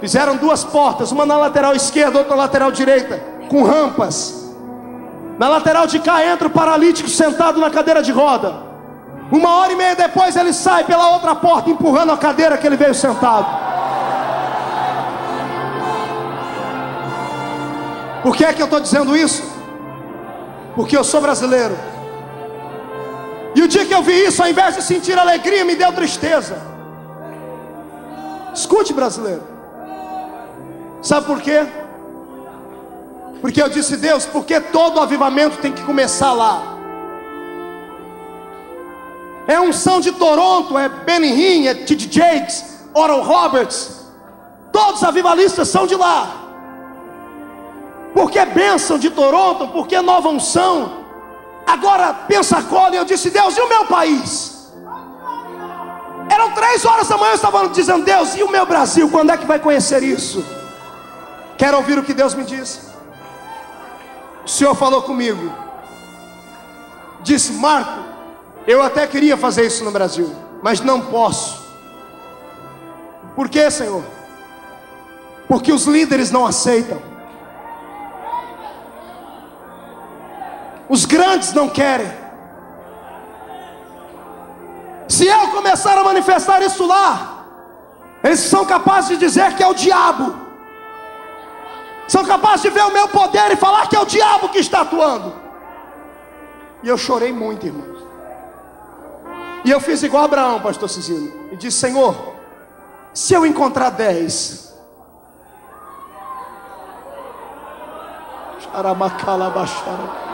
Fizeram 0.02 0.36
duas 0.36 0.64
portas, 0.64 1.12
uma 1.12 1.26
na 1.26 1.38
lateral 1.38 1.74
esquerda, 1.74 2.20
outra 2.20 2.36
na 2.36 2.44
lateral 2.44 2.72
direita, 2.72 3.22
com 3.50 3.64
rampas. 3.64 4.54
Na 5.38 5.48
lateral 5.48 5.88
de 5.88 6.00
cá 6.00 6.26
entra 6.26 6.48
o 6.48 6.52
paralítico 6.52 7.10
sentado 7.10 7.60
na 7.60 7.70
cadeira 7.70 8.02
de 8.02 8.12
roda. 8.12 8.54
Uma 9.32 9.58
hora 9.58 9.74
e 9.74 9.76
meia 9.76 9.96
depois 9.96 10.36
ele 10.36 10.54
sai 10.54 10.84
pela 10.84 11.10
outra 11.10 11.34
porta, 11.36 11.70
empurrando 11.70 12.12
a 12.12 12.18
cadeira 12.18 12.58
que 12.58 12.68
ele 12.68 12.78
veio 12.78 12.94
sentado. 12.94 13.48
Por 18.26 18.36
que 18.36 18.44
é 18.44 18.52
que 18.52 18.60
eu 18.60 18.66
estou 18.66 18.80
dizendo 18.80 19.16
isso? 19.16 19.44
Porque 20.74 20.98
eu 20.98 21.04
sou 21.04 21.22
brasileiro. 21.22 21.78
E 23.54 23.62
o 23.62 23.68
dia 23.68 23.86
que 23.86 23.94
eu 23.94 24.02
vi 24.02 24.26
isso, 24.26 24.42
ao 24.42 24.50
invés 24.50 24.74
de 24.74 24.82
sentir 24.82 25.16
alegria, 25.16 25.64
me 25.64 25.76
deu 25.76 25.94
tristeza. 25.94 26.60
Escute, 28.52 28.94
brasileiro. 28.94 29.44
Sabe 31.04 31.28
por 31.28 31.40
quê? 31.40 31.68
Porque 33.42 33.62
eu 33.62 33.70
disse, 33.70 33.96
Deus, 33.96 34.26
porque 34.26 34.60
todo 34.60 35.00
avivamento 35.00 35.60
tem 35.60 35.72
que 35.72 35.84
começar 35.84 36.34
lá. 36.34 36.64
É 39.46 39.60
unção 39.60 40.02
de 40.02 40.12
Toronto, 40.12 40.80
é 40.80 40.90
Benny 40.90 41.28
Hinn, 41.28 41.68
é 41.68 41.76
T.D. 41.76 42.08
Jakes, 42.10 42.88
Oral 42.92 43.22
Roberts. 43.22 44.04
Todos 44.72 44.96
os 44.96 45.04
avivalistas 45.04 45.68
são 45.68 45.86
de 45.86 45.94
lá 45.94 46.45
porque 48.16 48.40
é 48.40 48.46
bênção 48.46 48.98
de 48.98 49.10
Toronto, 49.10 49.68
porque 49.68 49.94
é 49.94 50.02
nova 50.02 50.30
unção. 50.30 51.04
Agora 51.68 52.14
Pensacola, 52.14 52.96
e 52.96 52.98
eu 52.98 53.04
disse, 53.04 53.30
Deus, 53.30 53.58
e 53.58 53.62
o 53.62 53.68
meu 53.68 53.86
país? 53.88 54.72
Eram 56.30 56.52
três 56.54 56.86
horas 56.86 57.10
da 57.10 57.18
manhã, 57.18 57.32
eu 57.32 57.36
estava 57.36 57.68
dizendo, 57.68 58.06
Deus, 58.06 58.34
e 58.38 58.42
o 58.42 58.50
meu 58.50 58.66
Brasil, 58.66 59.10
quando 59.10 59.32
é 59.32 59.38
que 59.38 59.46
vai 59.46 59.60
conhecer 59.60 60.02
isso? 60.02 60.46
Quero 61.58 61.76
ouvir 61.76 62.00
o 62.00 62.04
que 62.04 62.14
Deus 62.14 62.34
me 62.34 62.46
disse. 62.46 62.80
O 64.46 64.48
Senhor 64.48 64.74
falou 64.76 65.02
comigo, 65.02 65.52
disse, 67.22 67.52
Marco, 67.52 68.00
eu 68.66 68.82
até 68.82 69.06
queria 69.08 69.36
fazer 69.36 69.66
isso 69.66 69.84
no 69.84 69.92
Brasil, 69.92 70.34
mas 70.64 70.80
não 70.80 71.02
posso. 71.02 71.62
Por 73.36 73.50
quê, 73.50 73.70
Senhor? 73.70 74.06
Porque 75.50 75.74
os 75.74 75.86
líderes 75.86 76.32
não 76.32 76.46
aceitam. 76.46 77.15
Os 80.88 81.06
grandes 81.06 81.54
não 81.54 81.68
querem. 81.68 82.12
Se 85.08 85.28
eu 85.28 85.48
começar 85.50 85.98
a 85.98 86.04
manifestar 86.04 86.62
isso 86.62 86.86
lá, 86.86 87.46
eles 88.24 88.40
são 88.40 88.66
capazes 88.66 89.10
de 89.10 89.18
dizer 89.18 89.56
que 89.56 89.64
é 89.64 89.68
o 89.68 89.74
diabo. 89.74 90.36
São 92.08 92.24
capazes 92.26 92.64
de 92.64 92.70
ver 92.70 92.84
o 92.84 92.92
meu 92.92 93.08
poder 93.08 93.52
e 93.52 93.56
falar 93.56 93.88
que 93.88 93.96
é 93.96 94.00
o 94.00 94.06
diabo 94.06 94.50
que 94.50 94.60
está 94.60 94.82
atuando. 94.82 95.34
E 96.84 96.88
eu 96.88 96.98
chorei 96.98 97.32
muito, 97.32 97.66
irmãos. 97.66 98.04
E 99.64 99.72
eu 99.72 99.80
fiz 99.80 100.04
igual 100.04 100.26
Abraão, 100.26 100.62
pastor 100.62 100.88
Cecílio. 100.90 101.50
E 101.52 101.56
disse: 101.56 101.80
Senhor, 101.80 102.16
se 103.14 103.34
eu 103.34 103.46
encontrar 103.46 103.90
dez, 103.90 104.76
Xaramacalabaxara. 108.60 110.25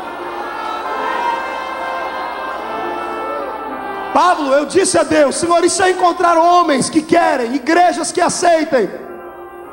Pablo, 4.13 4.53
eu 4.53 4.65
disse 4.65 4.97
a 4.97 5.03
Deus: 5.03 5.35
Senhor, 5.35 5.63
e 5.63 5.69
se 5.69 5.81
eu 5.81 5.89
encontrar 5.89 6.37
homens 6.37 6.89
que 6.89 7.01
querem, 7.01 7.55
igrejas 7.55 8.11
que 8.11 8.19
aceitem? 8.19 8.89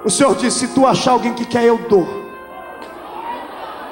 O 0.05 0.11
Senhor 0.11 0.35
disse: 0.37 0.61
Se 0.61 0.69
tu 0.69 0.87
achar 0.87 1.13
alguém 1.13 1.35
que 1.35 1.45
quer, 1.45 1.65
eu 1.65 1.79
dou. 1.89 2.07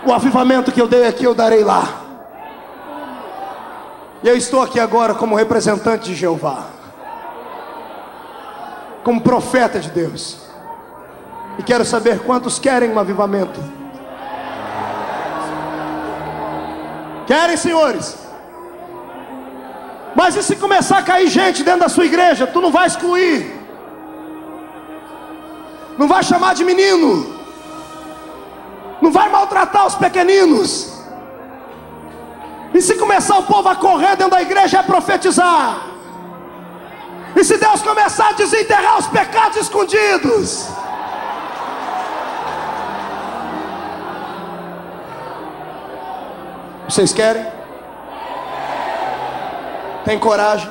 O 0.05 0.13
avivamento 0.13 0.71
que 0.71 0.81
eu 0.81 0.87
dei 0.87 1.07
aqui, 1.07 1.25
eu 1.25 1.35
darei 1.35 1.65
lá. 1.65 2.03
E 4.23 4.29
eu 4.29 4.37
estou 4.37 4.63
aqui 4.63 4.79
agora 4.79 5.15
como 5.15 5.35
representante 5.35 6.07
de 6.07 6.15
Jeová, 6.15 6.67
como 9.03 9.21
profeta 9.21 9.81
de 9.81 9.91
Deus. 9.91 10.39
E 11.59 11.63
quero 11.63 11.85
saber 11.85 12.21
quantos 12.21 12.59
querem 12.59 12.91
um 12.91 12.99
avivamento. 12.99 13.61
Querem, 17.27 17.57
senhores? 17.57 18.26
Mas 20.19 20.35
e 20.35 20.43
se 20.43 20.57
começar 20.57 20.99
a 20.99 21.03
cair 21.03 21.29
gente 21.29 21.63
dentro 21.63 21.81
da 21.81 21.91
sua 21.91 22.07
igreja? 22.07 22.47
Tu 22.47 22.59
não 22.59 22.73
vai 22.73 22.87
excluir, 22.87 23.55
não 25.99 26.09
vai 26.09 26.23
chamar 26.25 26.55
de 26.55 26.65
menino, 26.65 27.11
não 29.03 29.11
vai 29.13 29.29
maltratar 29.29 29.87
os 29.87 29.95
pequeninos. 29.95 30.71
E 32.73 32.81
se 32.81 32.95
começar 32.95 33.37
o 33.39 33.43
povo 33.43 33.69
a 33.69 33.77
correr 33.77 34.17
dentro 34.17 34.31
da 34.31 34.41
igreja, 34.41 34.79
é 34.79 34.83
profetizar. 34.83 35.83
E 37.37 37.45
se 37.45 37.59
Deus 37.59 37.83
começar 37.83 38.31
a 38.31 38.33
desenterrar 38.33 38.99
os 38.99 39.07
pecados 39.09 39.59
escondidos, 39.59 40.69
vocês 46.89 47.13
querem? 47.13 47.56
Tem 50.07 50.21
coragem? 50.21 50.71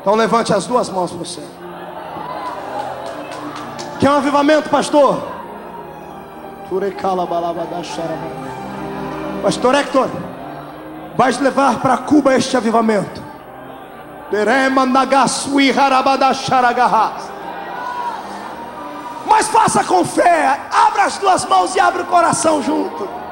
Então 0.00 0.14
levante 0.14 0.54
as 0.54 0.64
duas 0.64 0.88
mãos 0.88 1.10
para 1.10 1.26
céu. 1.26 1.42
Quer 3.98 4.10
um 4.10 4.18
avivamento, 4.18 4.70
pastor? 4.70 5.20
Pastor 9.42 9.74
Hector, 9.74 10.08
vai 11.16 11.32
levar 11.32 11.80
para 11.80 11.96
Cuba 11.96 12.36
este 12.36 12.56
avivamento. 12.56 13.20
Mas 19.26 19.48
faça 19.48 19.82
com 19.82 20.04
fé, 20.04 20.60
abra 20.70 21.06
as 21.06 21.18
duas 21.18 21.44
mãos 21.44 21.74
e 21.74 21.80
abra 21.80 22.02
o 22.02 22.06
coração 22.06 22.62
junto. 22.62 23.24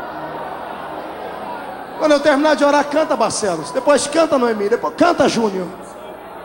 Quando 2.02 2.12
eu 2.14 2.20
terminar 2.20 2.56
de 2.56 2.64
orar, 2.64 2.84
canta 2.86 3.14
Barcelos. 3.14 3.70
Depois 3.70 4.08
canta 4.08 4.36
Noemi. 4.36 4.68
Depois 4.68 4.92
canta 4.96 5.28
Júnior. 5.28 5.68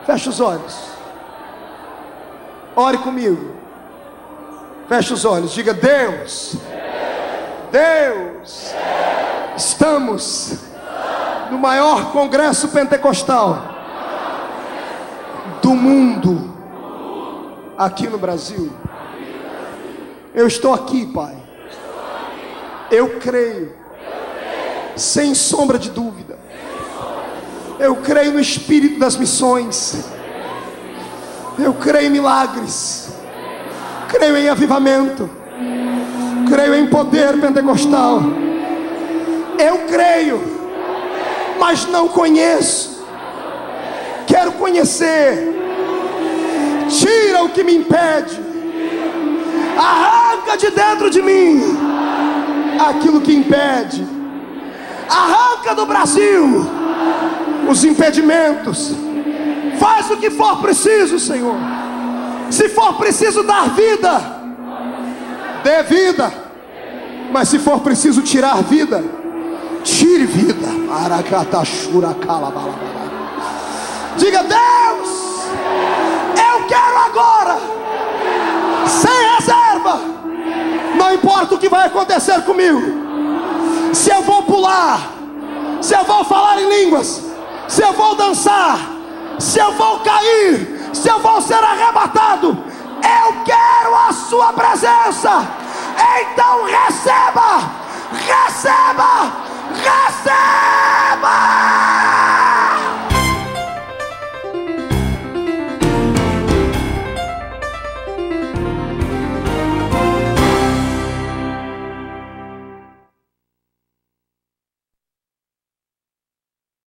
Fecha 0.05 0.29
os 0.29 0.39
olhos. 0.39 0.77
Ore 2.75 2.99
comigo. 2.99 3.55
Feche 4.87 5.13
os 5.13 5.25
olhos. 5.25 5.51
Diga: 5.51 5.73
Deus. 5.73 6.57
Deus. 7.71 8.71
Estamos 9.55 10.59
no 11.49 11.57
maior 11.57 12.11
congresso 12.11 12.67
pentecostal 12.67 13.59
do 15.63 15.71
mundo, 15.71 16.53
aqui 17.75 18.07
no 18.07 18.19
Brasil. 18.19 18.71
Eu 20.35 20.45
estou 20.45 20.71
aqui, 20.71 21.07
Pai. 21.07 21.35
Eu 22.91 23.19
creio, 23.19 23.75
sem 24.97 25.33
sombra 25.33 25.77
de 25.77 25.89
dúvida. 25.89 26.37
Eu 27.79 27.97
creio 27.97 28.33
no 28.33 28.39
Espírito 28.39 28.99
das 28.99 29.15
missões. 29.15 30.05
Eu 31.59 31.73
creio 31.73 32.07
em 32.07 32.11
milagres. 32.11 33.09
Creio 34.09 34.37
em 34.37 34.49
avivamento. 34.49 35.29
Creio 36.49 36.75
em 36.75 36.87
poder 36.87 37.39
pentecostal. 37.39 38.21
Eu 39.59 39.79
creio, 39.87 40.41
mas 41.59 41.85
não 41.87 42.07
conheço. 42.07 43.05
Quero 44.27 44.53
conhecer 44.53 45.57
tira 46.89 47.43
o 47.43 47.49
que 47.49 47.63
me 47.63 47.75
impede, 47.75 48.39
arranca 49.77 50.57
de 50.57 50.71
dentro 50.71 51.09
de 51.09 51.21
mim 51.21 51.61
aquilo 52.79 53.21
que 53.21 53.33
impede, 53.33 54.05
arranca 55.09 55.75
do 55.75 55.85
Brasil 55.85 56.77
os 57.69 57.83
impedimentos, 57.83 58.93
faz 59.79 60.09
o 60.09 60.17
que 60.17 60.31
for 60.31 60.57
preciso, 60.61 61.19
Senhor. 61.19 61.55
Se 62.49 62.69
for 62.69 62.93
preciso 62.93 63.43
dar 63.43 63.69
vida, 63.69 64.21
dê 65.63 65.83
vida, 65.83 66.31
mas 67.31 67.49
se 67.49 67.59
for 67.59 67.81
preciso 67.81 68.21
tirar 68.21 68.63
vida, 68.63 69.03
tire 69.83 70.25
vida. 70.25 70.67
Diga, 74.17 74.43
Deus, 74.43 75.09
eu 76.33 76.65
quero 76.67 76.97
agora, 77.05 77.57
sem 78.87 79.35
reserva. 79.35 79.99
Não 80.95 81.13
importa 81.13 81.55
o 81.55 81.57
que 81.57 81.69
vai 81.69 81.85
acontecer 81.85 82.41
comigo. 82.43 83.06
Se 83.97 84.11
eu 84.11 84.21
vou 84.21 84.43
pular, 84.43 85.11
se 85.81 85.95
eu 85.95 86.03
vou 86.03 86.23
falar 86.23 86.61
em 86.61 86.69
línguas, 86.69 87.23
se 87.67 87.81
eu 87.81 87.93
vou 87.93 88.13
dançar, 88.13 88.79
se 89.39 89.57
eu 89.57 89.71
vou 89.71 90.01
cair, 90.01 90.91
se 90.93 91.09
eu 91.09 91.19
vou 91.19 91.41
ser 91.41 91.55
arrebatado, 91.55 92.63
eu 93.01 93.43
quero 93.43 93.95
a 93.95 94.13
Sua 94.13 94.53
presença. 94.53 95.47
Então 96.21 96.65
receba, 96.65 97.71
receba, 98.13 99.33
receba. 99.73 100.37